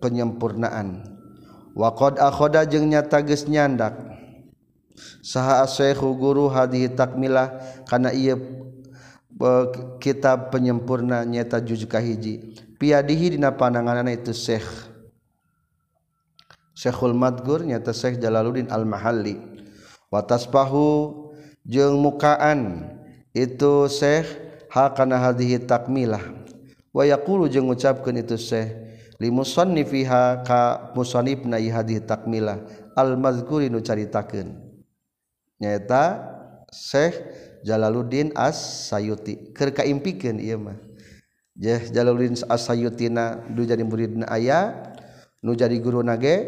penyempurnaan. 0.03 1.07
Waqad 1.77 2.21
akhoda 2.21 2.67
jeung 2.69 2.89
nyata 2.93 3.25
geus 3.25 3.49
nyandak. 3.49 3.97
Saha 5.25 5.65
asyekhu 5.65 6.17
guru 6.17 6.49
hadhihi 6.49 6.93
takmilah 6.93 7.57
kana 7.89 8.13
ieu 8.13 8.66
kitab 10.01 10.49
penyempurna 10.49 11.25
nyata 11.25 11.61
juzka 11.61 12.01
hiji. 12.01 12.57
Piadihi 12.77 13.37
dina 13.37 13.53
pandanganana 13.57 14.13
itu 14.13 14.37
Syekh 14.37 14.65
Syekhul 16.77 17.17
Madgur 17.17 17.65
nyata 17.65 17.97
Syekh 17.97 18.21
Jalaluddin 18.21 18.69
Al-Mahalli. 18.69 19.41
Wataspahu 20.13 21.33
jeung 21.65 21.97
mukaan 21.97 22.93
itu 23.33 23.89
Syekh 23.89 24.29
hakana 24.69 25.17
hadhihi 25.17 25.65
takmilah. 25.65 26.21
Wa 26.93 27.09
yaqulu 27.09 27.49
jeung 27.49 27.73
ngucapkeun 27.73 28.21
itu 28.21 28.37
Syekh 28.37 28.77
li 29.17 29.33
musannifiha 29.33 30.45
ka 30.45 30.93
musannifna 30.93 31.57
hadhihi 31.57 32.05
takmilah. 32.05 32.61
Al-mazkuri 32.93 33.73
nu 33.73 33.81
caritakeun. 33.81 34.53
Nyaeta 35.57 36.21
Syekh 36.69 37.25
Jalaluddin 37.67 38.31
as 38.39 38.55
Sayuti 38.87 39.51
keur 39.51 39.75
kaimpikeun 39.75 40.39
ieu 40.39 40.63
mah. 40.63 40.79
Jeh 41.59 41.91
Jalaluddin 41.91 42.39
as 42.47 42.63
Sayutina 42.63 43.43
nu 43.51 43.67
jadi 43.67 43.83
muridna 43.83 44.31
aya 44.31 44.95
nu 45.43 45.59
jadi 45.59 45.75
guruna 45.83 46.15
ge 46.15 46.47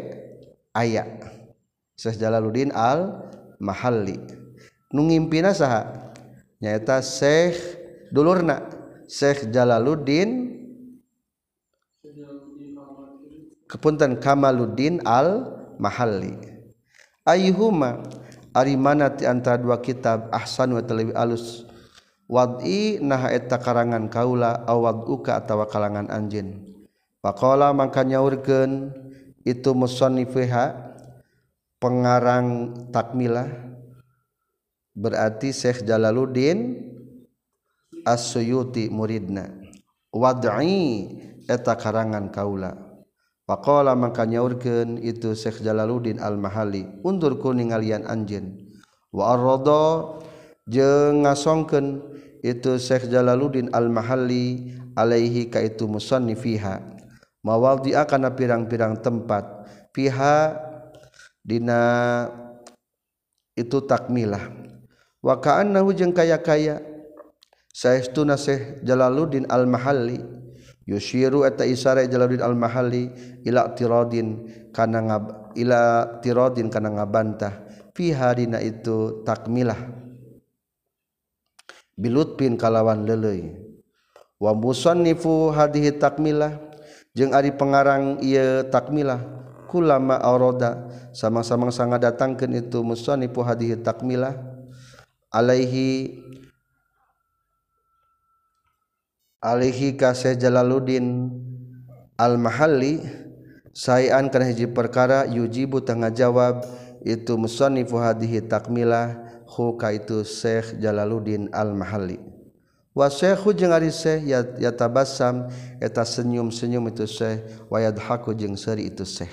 aya. 0.71 1.03
Syekh 1.99 2.15
Jalaluddin 2.15 2.71
al 2.71 3.27
Mahalli 3.59 4.15
nu 4.95 5.11
ngimpina 5.11 5.51
saha? 5.51 6.15
Nyaeta 6.63 7.03
Syekh 7.03 7.59
dulurna. 8.15 8.63
Syekh 9.11 9.51
Jalaluddin 9.51 10.55
kepunten 13.67 14.17
Kamaluddin 14.17 15.03
al 15.03 15.59
Mahalli 15.77 16.35
ayyuhuma 17.23 18.01
ari 18.55 18.75
mana 18.79 19.13
ti 19.13 19.25
antara 19.29 19.59
dua 19.61 19.81
kitab 19.81 20.29
ahsan 20.33 20.73
wa 20.75 20.81
talawi 20.83 21.13
alus? 21.13 21.65
Wad'i 22.29 23.01
nah 23.01 23.33
eta 23.33 23.57
karangan 23.57 24.05
kaula 24.05 24.61
awad 24.69 25.09
uka 25.09 25.41
atawa 25.41 25.65
kalangan 25.65 26.13
anjin 26.13 26.61
faqala 27.25 27.73
mangka 27.73 28.05
nyaurkeun 28.05 28.93
itu 29.41 29.73
musannifiha 29.73 30.93
pengarang 31.81 32.77
takmilah 32.93 33.49
berarti 34.93 35.49
Syekh 35.49 35.87
Jalaluddin 35.89 36.85
As-Suyuti 38.03 38.87
muridna. 38.89 39.47
Wad'i 40.09 41.05
eta 41.45 41.77
karangan 41.77 42.33
kaula. 42.33 42.88
Pakola 43.49 43.97
maka 43.97 44.29
nyaurkeun 44.29 45.01
itu 45.01 45.33
Syekh 45.33 45.65
Jalaluddin 45.65 46.21
Al-Mahali 46.21 46.85
undur 47.01 47.41
ku 47.41 47.49
ningalian 47.49 48.05
anjeun. 48.05 48.69
Wa 49.09 49.33
arrodo 49.33 50.21
jeung 50.69 51.25
ngasongkeun 51.25 51.97
itu 52.45 52.77
Syekh 52.77 53.09
Jalaluddin 53.09 53.73
Al-Mahali 53.73 54.77
alaihi 54.93 55.49
ka 55.49 55.65
itu 55.65 55.89
musannifiha. 55.89 56.77
Mawadhi 57.41 57.97
akana 57.97 58.37
pirang-pirang 58.37 59.01
tempat 59.01 59.65
fiha 59.97 60.53
dina 61.41 61.81
itu 63.57 63.81
takmilah. 63.81 64.45
Wa 65.25 65.41
ka'annahu 65.41 65.89
jeung 65.97 66.13
kaya-kaya 66.13 66.85
Saestuna 67.73 68.37
Syekh 68.37 68.85
Jalaluddin 68.85 69.49
Al-Mahali 69.49 70.38
yushiru 70.89 71.45
eta 71.45 71.61
isara 71.69 72.01
Jalaluddin 72.09 72.41
al-Mahalli 72.41 73.13
ila 73.45 73.69
tiradin 73.77 74.49
kana 74.73 75.05
ngab 75.05 75.53
ila 75.53 75.81
tiradin 76.25 76.73
kana 76.73 76.89
ngabantah. 76.97 77.69
Fi 77.93 78.09
hadina 78.09 78.57
itu 78.57 79.21
takmilah. 79.21 79.77
Bilutpin 81.99 82.55
kalawan 82.55 83.05
leleui 83.05 83.53
wa 84.41 84.55
musannifu 84.57 85.53
hadhihi 85.53 86.01
takmilah. 86.01 86.57
Jeung 87.13 87.35
ari 87.37 87.53
pengarang 87.53 88.17
ieu 88.25 88.65
takmilah. 88.71 89.37
Kulama 89.69 90.17
aroda 90.17 90.89
sama-sama 91.13 91.69
sangat 91.69 92.01
datangkan 92.01 92.49
itu 92.57 92.81
musanifu 92.81 93.45
hadhihi 93.45 93.85
takmilah. 93.85 94.33
Alaihi 95.29 96.17
Alihi 99.39 99.95
kaseh 99.95 100.35
Jalaluddin 100.35 101.31
Al-Mahalli 102.19 102.99
sayan 103.71 104.27
kana 104.27 104.51
hiji 104.51 104.67
perkara 104.67 105.23
yujibu 105.31 105.79
tengah 105.79 106.11
jawab 106.11 106.67
itu 107.07 107.39
musannifu 107.39 107.95
hadhihi 107.95 108.51
takmilah 108.51 109.15
hu 109.47 109.79
kaitu 109.79 110.27
Syekh 110.27 110.75
Jalaluddin 110.83 111.47
Al-Mahalli. 111.55 112.19
Wa 112.91 113.07
syekhu 113.07 113.55
jeung 113.55 113.71
ari 113.71 113.95
syekh 113.95 114.27
yatabassam 114.59 115.47
eta 115.79 116.03
senyum-senyum 116.03 116.91
itu 116.91 117.07
syekh 117.07 117.39
wa 117.71 117.79
yadhaku 117.79 118.35
jeung 118.35 118.59
seuri 118.59 118.91
itu 118.91 119.07
syekh. 119.07 119.31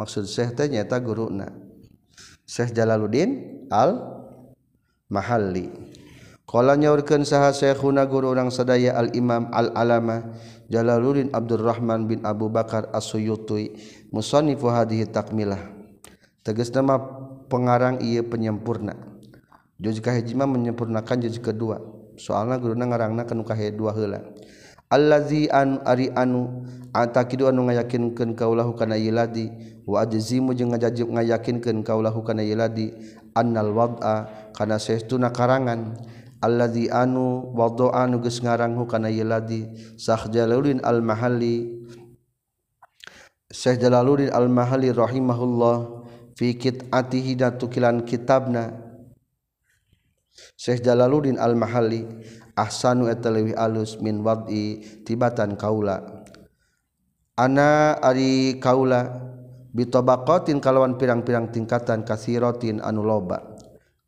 Maksud 0.00 0.24
syekh 0.24 0.56
teh 0.56 0.64
nyaeta 0.64 0.96
guruna. 0.96 1.52
Syekh 2.48 2.72
Jalaluddin 2.72 3.68
Al-Mahalli. 3.68 5.68
Nyaurkan 6.50 7.22
sah 7.22 7.54
Syekhuna 7.54 8.10
guru 8.10 8.34
orang 8.34 8.50
sadaya 8.50 8.98
al-imam 8.98 9.46
al-alama 9.54 10.34
Jalaluddin 10.66 11.30
Abdurrahman 11.30 12.10
bin 12.10 12.26
Abu 12.26 12.50
Bakar 12.50 12.90
as-Suyuti 12.90 13.74
musanifu 14.10 14.70
hadhihi 14.70 15.10
takmilah. 15.10 15.58
Tegas 16.42 16.74
nama 16.74 16.98
pengarang 17.46 18.02
ia 18.02 18.22
penyempurna. 18.26 18.98
Juz 19.78 20.02
kahijima 20.02 20.46
menyempurnakan 20.46 21.22
juz 21.22 21.38
kedua. 21.38 21.78
Soalnya 22.20 22.60
guru 22.60 22.76
ngarangna 22.76 23.24
kenuka 23.24 23.56
dua 23.72 23.96
hela 23.96 24.20
Allahzi 24.90 25.46
anu 25.48 25.78
ari 25.86 26.10
anu 26.12 26.66
antakidu 26.90 27.46
anu 27.46 27.70
ngayakinkeun 27.70 28.34
kaulahu 28.34 28.74
kana 28.74 28.98
yiladi 28.98 29.48
wa 29.86 30.02
ajzimu 30.02 30.50
jeung 30.52 30.74
ngajajib 30.74 31.06
ngayakinkeun 31.14 31.86
kaulahu 31.86 32.26
kana 32.26 32.42
yiladi 32.42 32.90
annal 33.38 33.70
wad'a 33.70 34.50
kana 34.50 34.82
saestuna 34.82 35.30
karangan 35.30 35.94
alladzi 36.40 36.88
anu 36.88 37.52
waddo'a 37.52 38.08
anu 38.08 38.18
geus 38.24 38.40
ngaranghu 38.40 38.88
kana 38.88 39.12
ieu 39.12 39.28
ladi 39.28 39.68
Syekh 40.00 40.32
Jalaluddin 40.32 40.80
Al-Mahalli. 40.80 41.84
Syekh 43.52 43.80
Jalaluddin 43.84 44.32
Al-Mahalli 44.32 44.90
rahimahullah 44.90 45.76
fi 46.34 46.56
kitatihi 46.56 47.36
datukilan 47.36 48.02
kitabna. 48.08 48.72
Syekh 50.56 50.80
Jalaluddin 50.80 51.36
Al-Mahalli 51.36 52.08
ahsanu 52.56 53.08
eta 53.12 53.28
leuwih 53.28 53.56
alus 53.56 54.00
min 54.00 54.24
wad'i 54.24 54.80
tibatan 55.04 55.60
kaula. 55.60 56.24
Ana 57.36 57.96
ari 58.00 58.60
kaula 58.60 59.08
bitobaqatin 59.72 60.60
kalawan 60.60 61.00
pirang-pirang 61.00 61.48
tingkatan 61.48 62.04
kasirotin 62.04 62.80
anu 62.84 63.04
loba. 63.04 63.56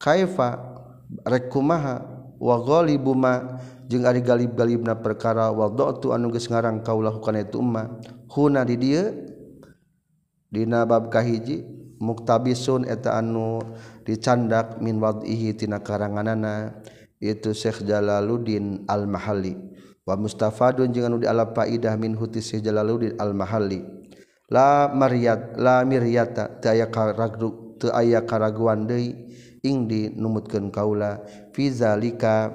Kaifa? 0.01 0.73
Rekumaha 1.13 2.12
wagolibuma 2.43 3.63
jeung 3.87 4.03
ari 4.03 4.19
galib-galibna 4.19 4.99
perkara 4.99 5.55
wadatu 5.55 6.11
anu 6.11 6.35
geus 6.35 6.51
ngarang 6.51 6.83
kaulah 6.83 7.15
kana 7.23 7.47
itu 7.47 7.63
umma. 7.63 8.03
Huna 8.27 8.67
di 8.67 8.75
dieu 8.75 9.31
dina 10.51 10.83
bab 10.83 11.07
kahiji 11.07 11.63
muktabisun 12.03 12.83
eta 12.91 13.15
anu 13.15 13.63
dicandak 14.03 14.83
min 14.83 14.99
wad'ihi 14.99 15.55
tina 15.55 15.79
karanganana 15.79 16.83
itu 17.23 17.55
Syekh 17.55 17.87
Jalaluddin 17.87 18.83
Al-Mahalli. 18.91 19.55
Wa 20.03 20.19
mustafadun 20.19 20.91
jeung 20.91 21.15
anu 21.15 21.23
dialap 21.23 21.55
faidah 21.55 21.95
min 21.95 22.19
huti 22.19 22.43
Syekh 22.43 22.67
Jalaluddin 22.67 23.15
Al-Mahalli. 23.23 23.87
La 24.51 24.91
mariyat 24.91 25.57
la 25.57 25.87
miryata 25.87 26.59
teu 26.59 26.75
aya 26.75 26.91
karagu 26.91 27.79
teu 27.79 27.95
aya 27.95 28.27
karaguan 28.27 28.85
deui. 28.91 29.31
ing 29.63 29.87
dinumutkeun 29.87 30.75
kaula 30.75 31.23
fizalika 31.55 32.51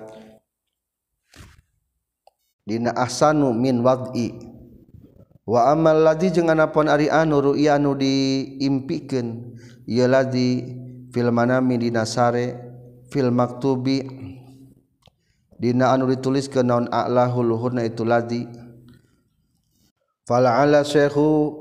dina 2.68 2.92
ahsanu 2.92 3.56
min 3.56 3.80
wad'i. 3.80 4.36
Wa 5.48 5.72
amal 5.72 6.04
ladzi 6.04 6.36
jeung 6.36 6.52
anapon 6.52 6.92
ari 6.92 7.08
anu 7.08 7.40
ru'ya 7.40 7.80
anu 7.80 7.96
diimpikeun 7.96 9.56
ieu 9.88 10.04
ladzi 10.04 10.68
fil 11.16 11.32
manami 11.32 11.80
dina 11.80 12.04
sare 12.04 12.60
fil 13.08 13.32
maktubi. 13.32 14.04
Dina 15.56 15.96
anu 15.96 16.12
ditulis 16.12 16.52
ke 16.52 16.60
naon 16.60 16.92
a'lahu 16.92 17.40
luhurna 17.40 17.88
itu 17.88 18.04
ladzi. 18.04 18.44
Fala 20.28 20.60
ala 20.60 20.84
syekhu 20.84 21.56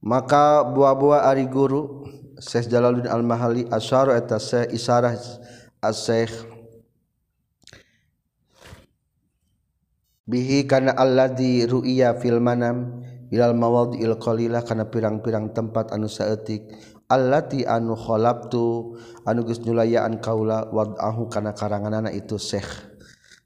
maka 0.00 0.64
buah-buah 0.64 1.28
ari 1.28 1.44
guru 1.44 2.08
Syekh 2.42 2.74
Jalaluddin 2.74 3.06
Al-Mahali 3.06 3.70
asyara 3.70 4.18
eta 4.18 4.42
Syekh 4.42 4.74
isarah 4.74 5.14
as-Syekh. 5.78 6.34
Bihi 10.26 10.66
kana 10.66 10.90
alladzi 10.98 11.62
ru'iya 11.70 12.18
fil 12.18 12.42
manam 12.42 13.06
ilal 13.30 13.54
mawadhi'il 13.54 14.18
qalilah 14.18 14.66
kana 14.66 14.90
pirang-pirang 14.90 15.54
tempat 15.54 15.94
anu 15.94 16.10
saeutik. 16.10 16.66
Allati 17.06 17.62
anu 17.62 17.94
khalaqtu 17.94 18.98
anu 19.22 19.46
geus 19.46 19.62
nyulayaan 19.62 20.18
kaula 20.18 20.66
wad'ahu 20.66 21.30
kana 21.30 21.54
karanganana 21.54 22.10
itu 22.10 22.42
Syekh. 22.42 22.90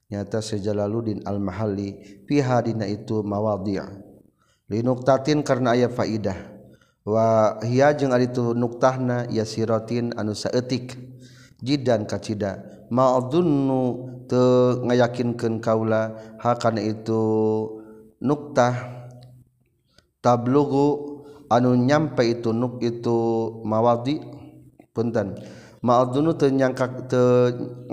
Nyata 0.09 0.41
Syekh 0.41 0.73
Jalaluddin 0.73 1.21
Al-Mahali 1.29 2.25
fiha 2.25 2.65
dina 2.65 2.89
itu 2.89 3.21
mawadhi' 3.21 3.77
linuktatin 4.73 5.45
karena 5.45 5.77
aya 5.77 5.93
faidah. 5.93 6.56
wahia 7.07 7.95
jeung 7.95 8.11
ari 8.11 8.27
itu 8.27 8.51
nuktahna 8.53 9.31
ya 9.31 9.47
sirotin 9.47 10.11
anu 10.19 10.35
saeutik 10.35 10.99
jidan 11.63 12.03
kacida 12.11 12.67
ma'dunnu 12.91 14.17
teu 14.27 14.83
ngayakinkeun 14.83 15.63
kaula 15.63 16.19
hakana 16.43 16.83
itu 16.83 17.23
nuktah. 18.21 18.75
Tablugu 20.21 21.23
anu 21.47 21.79
nyampe 21.79 22.27
itu 22.27 22.51
nuk 22.51 22.83
itu 22.83 23.19
mawadi 23.63 24.19
punten. 24.91 25.39
Ma'dunnu 25.87 26.35
te 26.35 26.51
nyangka 26.51 27.07
te 27.07 27.23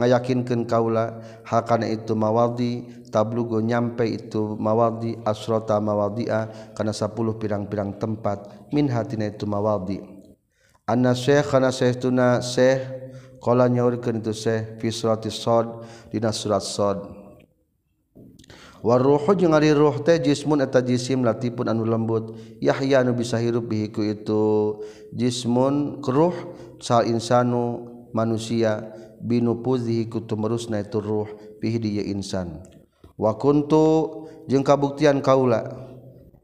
ngayakinkeun 0.02 0.66
kaula 0.66 1.22
hakana 1.46 1.86
itu 1.86 2.18
mawadi. 2.18 3.06
Tablugu 3.14 3.62
nyampe 3.62 4.10
itu 4.10 4.58
mawadi 4.58 5.14
asrota 5.22 5.78
mawadi'a 5.78 6.74
kana 6.74 6.90
10 6.90 7.14
pirang-pirang 7.38 8.02
tempat. 8.02 8.63
min 8.74 8.90
hatina 8.90 9.30
itu 9.30 9.46
mawadhi 9.46 10.02
anna 10.90 11.14
syekh 11.14 11.54
kana 11.54 11.70
syekhuna 11.70 12.42
syekh 12.42 12.82
qala 13.44 13.68
nyaurkeun 13.68 14.20
itu 14.24 14.34
syekh 14.34 14.80
fi 14.80 14.88
surati 14.88 15.28
sad 15.28 15.68
dina 16.12 16.32
surat 16.32 16.64
sad. 16.64 17.00
War 18.84 19.00
ruhu 19.00 19.32
jeung 19.40 19.56
ari 19.56 19.72
ruh 19.72 19.96
teh 20.04 20.20
jismun 20.20 20.60
eta 20.60 20.84
jisim 20.84 21.24
latifun 21.24 21.72
anu 21.72 21.88
lembut 21.88 22.36
yahya 22.60 23.00
anu 23.00 23.16
bisa 23.16 23.40
hirup 23.40 23.72
bihi 23.72 23.88
ku 23.96 24.04
itu. 24.04 24.84
Jismun 25.16 26.04
ruh 26.04 26.36
sal 26.84 27.08
insanu 27.08 27.88
manusia 28.12 28.92
binupuzihi 29.24 30.12
ku 30.12 30.28
tumerusna 30.28 30.84
itu 30.84 31.00
ruh 31.00 31.32
bihi 31.64 31.80
dia 31.80 32.04
insan. 32.12 32.60
Wa 33.16 33.40
kuntu 33.40 34.28
jeung 34.52 34.68
kabuktian 34.68 35.24
kaula 35.24 35.64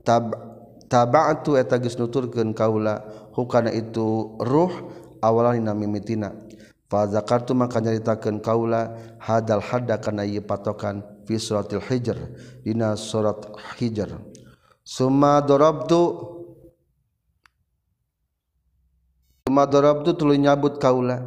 tab 0.08 0.49
taba'tu 0.90 1.56
eta 1.56 1.78
geus 1.78 1.96
nuturkeun 1.96 2.52
kaula. 2.58 3.06
Hukana 3.38 3.72
itu 3.72 4.36
ruh 4.42 4.74
awalan 5.22 5.62
dina 5.62 5.74
mimitina. 5.78 6.34
Fa 6.90 7.06
zakartu 7.06 7.54
maka 7.54 7.80
nyaritakeun 7.80 8.42
kaula 8.42 8.98
hadal 9.22 9.62
hadda 9.62 10.02
kana 10.02 10.26
ieu 10.26 10.42
patokan 10.42 11.06
fi 11.30 11.38
suratil 11.38 11.86
hijr 11.86 12.18
dina 12.66 12.98
surat 12.98 13.38
hijr. 13.78 14.10
Summa 14.82 15.40
darabtu 15.46 16.36
Madorabtu 19.50 20.14
tulu 20.14 20.38
nyabut 20.38 20.78
kaula. 20.78 21.26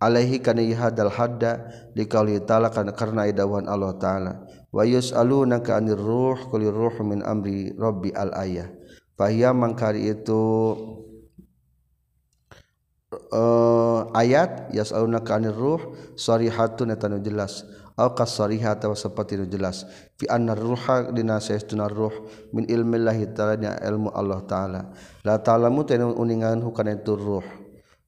Alaihi 0.00 0.38
kana 0.38 0.62
hadal 0.62 1.10
hadda 1.12 1.66
dikauli 1.92 2.40
ta'ala 2.40 2.70
karena 2.70 3.26
idawan 3.26 3.66
Allah 3.66 3.92
ta'ala. 3.98 4.32
Wa 4.70 4.86
yus'alunaka 4.86 5.76
anir 5.76 5.98
ruh 5.98 6.38
qul 6.46 6.70
ruh 6.70 6.94
min 7.02 7.26
amri 7.26 7.74
rabbi 7.74 8.14
al 8.14 8.30
ayah 8.38 8.70
fahiya 9.20 9.52
mangkari 9.52 10.16
itu 10.16 10.40
uh, 13.28 14.08
ayat 14.16 14.72
yas'alunaka 14.72 15.36
anir 15.36 15.52
ruh 15.52 15.92
sarihatun 16.16 16.96
eta 16.96 17.12
jelas. 17.20 17.68
Au 18.00 18.16
kasariha 18.16 18.80
atawa 18.80 18.96
seperti 18.96 19.36
nu 19.36 19.44
jelas. 19.44 19.84
Fi 20.16 20.24
anna 20.32 20.56
ruha 20.56 21.12
dina 21.12 21.36
saestuna 21.36 21.84
ruh 21.84 22.24
min 22.48 22.64
ilmillahi 22.64 23.28
ta'ala 23.36 23.60
ilmu 23.60 24.08
Allah 24.16 24.40
ta'ala. 24.40 24.80
La 25.20 25.36
ta'lamu 25.36 25.84
ta 25.84 26.00
uningan 26.00 26.64
hukana 26.64 26.96
itu 26.96 27.12
ruh. 27.12 27.44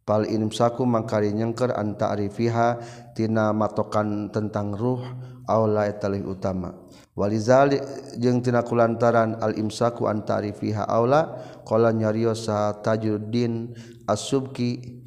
Pal 0.08 0.24
inimsaku 0.32 0.88
mangkari 0.88 1.36
nyengker 1.36 1.76
anta 1.76 2.08
arifiha 2.08 2.80
tina 3.12 3.52
matokan 3.52 4.32
tentang 4.32 4.72
ruh 4.72 5.04
aula 5.44 5.84
etalih 5.84 6.24
utama 6.24 6.72
Walizal 7.12 7.76
jengtina 8.16 8.64
kulantaran 8.64 9.36
al-imsaku 9.36 10.08
antari 10.08 10.56
fiha 10.56 10.88
Aula,kola 10.88 11.92
nyario 11.92 12.32
sa 12.32 12.72
tajuddin 12.80 13.76
asubki 14.08 15.02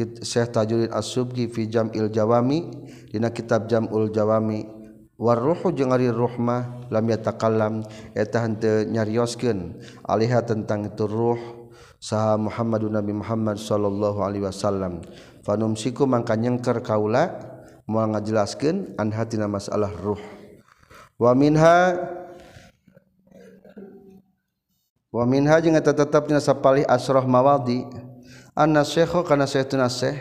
Syekh 0.00 0.54
Tajuddin 0.54 0.94
As-Subki 0.94 1.50
fi 1.50 1.66
Jam'il 1.66 2.14
Jawami 2.14 2.70
dina 3.10 3.34
kitab 3.34 3.66
Jam'ul 3.66 4.14
Jawami. 4.14 4.62
War 5.20 5.36
ruhu 5.36 5.76
jeung 5.76 5.92
ari 5.92 6.08
ruhmah 6.08 6.88
lam 6.88 7.04
yatakallam 7.04 7.84
eta 8.16 8.40
henteu 8.40 8.88
nyarioskeun 8.88 9.76
alihah 10.08 10.40
tentang 10.48 10.88
itu 10.88 11.04
ruh 11.04 11.36
saha 12.00 12.40
Muhammadun 12.40 12.96
Nabi 12.96 13.12
Muhammad 13.12 13.60
sallallahu 13.60 14.24
alaihi 14.24 14.48
wasallam. 14.48 15.04
Fanumsiku 15.44 16.08
mangka 16.08 16.40
nyengker 16.40 16.80
kaula 16.80 17.36
moal 17.84 18.16
ngajelaskeun 18.16 18.96
an 18.96 19.12
hatina 19.12 19.44
masalah 19.44 19.92
ruh. 19.92 20.39
wa 21.20 21.36
minha 21.36 22.00
wa 25.12 25.24
minha 25.28 25.60
jeung 25.60 25.76
eta 25.76 25.92
tetep 25.92 26.32
dina 26.32 26.40
sapalih 26.40 26.88
asrah 26.88 27.28
mawadi. 27.28 27.84
Anna 28.56 28.82
syekh 28.82 29.20
kana 29.28 29.44
syekhuna 29.44 29.86
syekh 29.92 30.16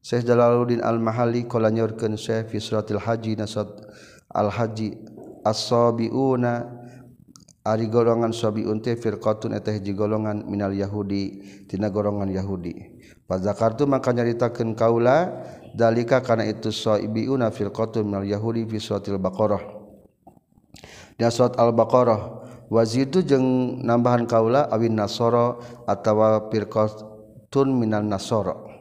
Syekh 0.00 0.24
Jalaluddin 0.24 0.80
Al-Mahali 0.80 1.44
qala 1.44 1.68
nyorkeun 1.68 2.16
Syekh 2.16 2.48
fi 2.48 2.56
suratil 2.56 2.96
haji 2.96 3.36
nasad 3.36 3.68
al-haji 4.32 4.96
as-sabiuna 5.44 6.72
ari 7.60 7.84
golongan 7.92 8.32
sabiun 8.32 8.80
teh 8.80 8.96
firqatun 8.96 9.52
eta 9.52 9.76
hiji 9.76 9.92
golongan 9.92 10.48
minal 10.48 10.72
yahudi 10.72 11.44
tina 11.68 11.92
golongan 11.92 12.32
yahudi. 12.32 12.96
Fazakartu 13.28 13.84
maka 13.84 14.16
nyaritakeun 14.16 14.72
kaula 14.72 15.44
dalika 15.76 16.24
kana 16.24 16.48
itu 16.48 16.72
sabiuna 16.72 17.52
firqatun 17.52 18.08
minal 18.08 18.24
yahudi 18.24 18.64
fi 18.64 18.80
suratil 18.80 19.20
baqarah. 19.20 19.79
di 21.20 21.28
surat 21.28 21.52
al-baqarah 21.60 22.40
wazitu 22.72 23.20
jeung 23.20 23.76
nambahan 23.84 24.24
kaula 24.24 24.64
awin 24.72 24.96
nasoro 24.96 25.60
atawa 25.84 26.48
firqatun 26.48 27.76
minan 27.76 28.08
nasoro. 28.08 28.72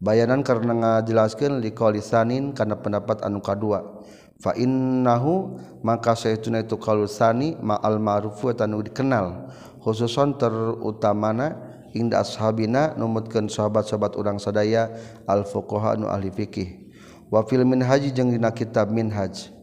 Bayanan 0.00 0.40
karena 0.40 0.72
ngajelaskeun 0.72 1.60
liqalisanin 1.60 2.56
kana 2.56 2.80
pendapat 2.80 3.20
anu 3.20 3.44
kadua. 3.44 4.00
Fa 4.40 4.56
innahu 4.56 5.60
maka 5.84 6.16
saytuna 6.16 6.64
itu 6.64 6.80
qalusani 6.80 7.60
ma'al 7.60 8.00
ma'rufu 8.00 8.56
tanu 8.56 8.80
dikenal. 8.80 9.52
Khususon 9.84 10.40
terutamana 10.40 11.52
inda 11.92 12.24
ashabina 12.24 12.96
numutkeun 12.96 13.48
sahabat-sahabat 13.52 14.16
urang 14.16 14.40
sadaya 14.40 14.88
al 15.28 15.44
fuqaha 15.44 16.00
nu 16.00 16.08
ahli 16.08 16.32
fikih 16.32 16.92
wa 17.32 17.44
fil 17.44 17.64
minhaji 17.64 18.12
jeung 18.12 18.32
dina 18.32 18.52
kitab 18.52 18.88
minhaj. 18.88 19.55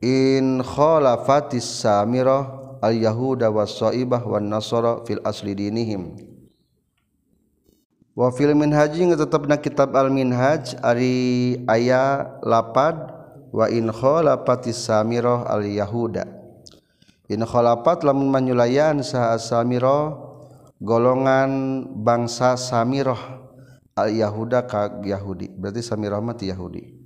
In 0.00 0.64
khalafatis 0.64 1.84
samirah 1.84 2.76
al 2.80 2.96
yahuda 2.96 3.52
was 3.52 3.76
saibah 3.76 4.24
wan 4.24 4.48
nasara 4.48 5.04
fil 5.04 5.20
asli 5.24 5.54
dinihim. 5.54 6.16
Wa 8.16 8.32
fil 8.34 8.52
minhaji 8.52 9.06
tetepna 9.14 9.60
kitab 9.60 9.94
al 9.96 10.12
minhaj 10.12 10.76
ari 10.80 11.60
aya 11.68 12.36
lapad 12.44 12.96
wa 13.52 13.68
in 13.68 13.88
khalafatis 13.88 14.88
samirah 14.88 15.46
al 15.46 15.64
yahuda 15.64 16.26
in 17.30 17.46
khalafat 17.46 18.02
lamun 18.02 18.26
manyulayan 18.26 19.06
sa 19.06 19.38
samirah 19.38 20.18
golongan 20.82 21.84
bangsa 22.02 22.58
Samiroh 22.58 23.20
al-yahuda 23.94 24.64
ka 24.64 24.98
Yahudi. 25.04 25.52
Berarti 25.52 25.84
Samirah 25.84 26.18
mati 26.18 26.48
Yahudi. 26.48 26.98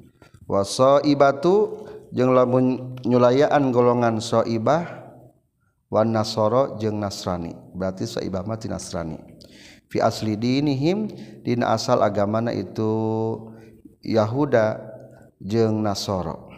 Waso 0.47 1.03
ibatu 1.05 1.84
jeung 2.15 2.31
lamun 2.31 2.95
nyulayaan 3.03 3.75
golongan 3.75 4.23
soibah 4.23 5.03
wan 5.91 6.15
nasoro 6.15 6.79
jeung 6.79 7.03
Nasrani. 7.03 7.53
Berarti 7.75 8.07
soibah 8.07 8.47
mati 8.47 8.71
Nasrani. 8.71 9.19
Fi 9.91 9.99
asli 9.99 10.39
dinihim 10.39 11.11
dina 11.43 11.75
asal 11.75 12.01
agamana 12.07 12.55
itu 12.55 12.91
Yahuda 14.01 14.79
jeung 15.43 15.83
Nasoro 15.83 16.51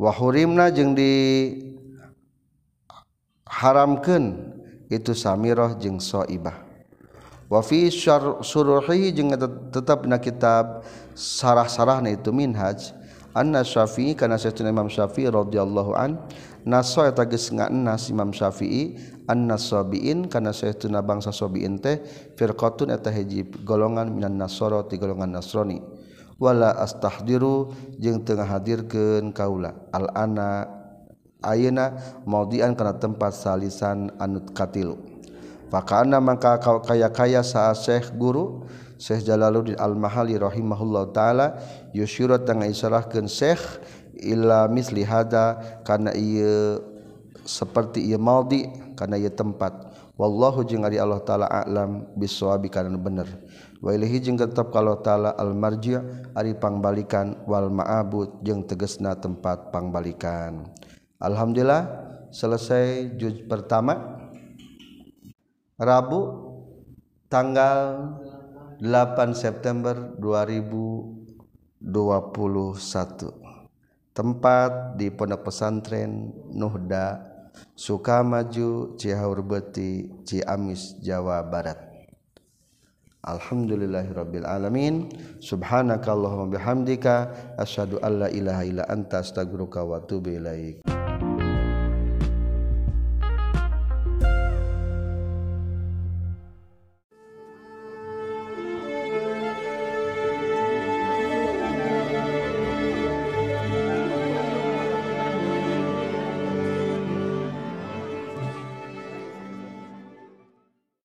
wahurimna 0.00 0.72
jeung 0.72 0.96
di 0.96 1.12
haramkeun 3.44 4.56
itu 4.88 5.12
Samirah 5.12 5.76
jeung 5.76 6.00
Soibah. 6.00 6.56
Wafi 7.50 7.90
suruhi 7.90 9.10
jeung 9.12 9.34
tetap 9.74 10.06
na 10.06 10.16
kitab 10.22 10.86
sarah-sarahna 11.18 12.14
itu 12.14 12.30
minhaj 12.30 12.94
anna 13.36 13.62
syafi'i 13.62 14.18
kana 14.18 14.36
sayyidina 14.36 14.70
imam 14.74 14.88
syafi'i 14.90 15.30
radhiyallahu 15.30 15.92
an. 15.96 16.18
Naso 16.60 17.00
eta 17.06 17.24
geus 17.24 17.48
ngaennas 17.50 18.12
imam 18.12 18.34
syafi'i. 18.36 18.98
Anna 19.30 19.56
sabiin 19.56 20.26
kana 20.26 20.50
sayyidina 20.50 21.00
bangsa 21.00 21.30
sabiin 21.30 21.78
teh. 21.78 22.02
Firqatun 22.34 22.90
eta 22.90 23.08
hiji 23.14 23.46
golongan 23.62 24.10
minan 24.10 24.36
nasara 24.36 24.82
ti 24.90 24.98
golongan 24.98 25.32
nasrani. 25.38 25.80
Wala 26.40 26.72
astahdiru 26.76 27.72
jeung 28.00 28.24
teu 28.24 28.36
ngahadirkeun 28.36 29.32
kaula. 29.36 29.76
Al 29.94 30.08
ana 30.16 30.68
ayeuna 31.40 31.96
maudian 32.26 32.76
kana 32.76 32.96
tempat 32.98 33.36
salisan 33.36 34.12
anut 34.18 34.50
katilu. 34.52 34.98
Fakana 35.70 36.18
maka 36.18 36.58
kaya 36.58 37.06
kaya 37.14 37.46
sa 37.46 37.70
Syekh 37.70 38.10
guru 38.18 38.66
Syekh 39.00 39.24
Jalaluddin 39.24 39.80
Al-Mahali 39.80 40.36
rahimahullah 40.36 41.08
taala 41.16 41.56
yusyurat 41.96 42.44
tengah 42.44 42.68
isarahkeun 42.68 43.24
Syekh 43.32 43.80
ila 44.20 44.68
misli 44.68 45.00
hada 45.08 45.80
kana 45.88 46.12
ieu 46.12 46.84
seperti 47.48 48.04
ieu 48.04 48.20
maudi 48.20 48.68
kana 48.92 49.16
ieu 49.16 49.32
tempat. 49.32 49.88
Wallahu 50.20 50.60
jeung 50.68 50.84
Allah 50.84 51.24
taala 51.24 51.48
a'lam 51.48 52.12
biswabi 52.12 52.68
kana 52.68 52.92
bener 52.92 53.24
wa 53.80 53.88
ilahi 53.88 54.20
jeung 54.20 54.36
tetep 54.36 54.68
kalau 54.68 55.00
taala 55.00 55.32
al 55.32 55.56
marji' 55.56 55.96
ari 56.36 56.52
pangbalikan 56.52 57.40
wal 57.48 57.72
ma'abud 57.72 58.44
jeung 58.44 58.60
tegesna 58.68 59.16
tempat 59.16 59.72
pangbalikan. 59.72 60.68
Alhamdulillah 61.16 61.88
selesai 62.28 63.16
juz 63.16 63.40
pertama 63.48 64.20
Rabu 65.80 66.52
tanggal 67.32 68.20
8 68.80 69.36
September 69.36 70.16
2021 70.16 71.84
tempat 74.16 74.96
di 74.96 75.12
Pondok 75.12 75.44
Pesantren 75.44 76.32
Nuhda 76.48 77.20
Sukamaju 77.76 78.96
Cihaur 78.96 79.44
Beti 79.44 80.08
Ciamis 80.24 80.96
Jawa 81.04 81.44
Barat. 81.44 81.76
Alhamdulillahirabbil 83.20 84.48
alamin. 84.48 85.12
Subhanakallahumma 85.44 86.56
bihamdika 86.56 87.16
asyhadu 87.60 88.00
alla 88.00 88.32
ilaha 88.32 88.64
illa 88.64 88.88
anta 88.88 89.20
astaghfiruka 89.20 89.84
wa 89.84 90.00
atubu 90.00 90.40
ilaika 90.40 90.99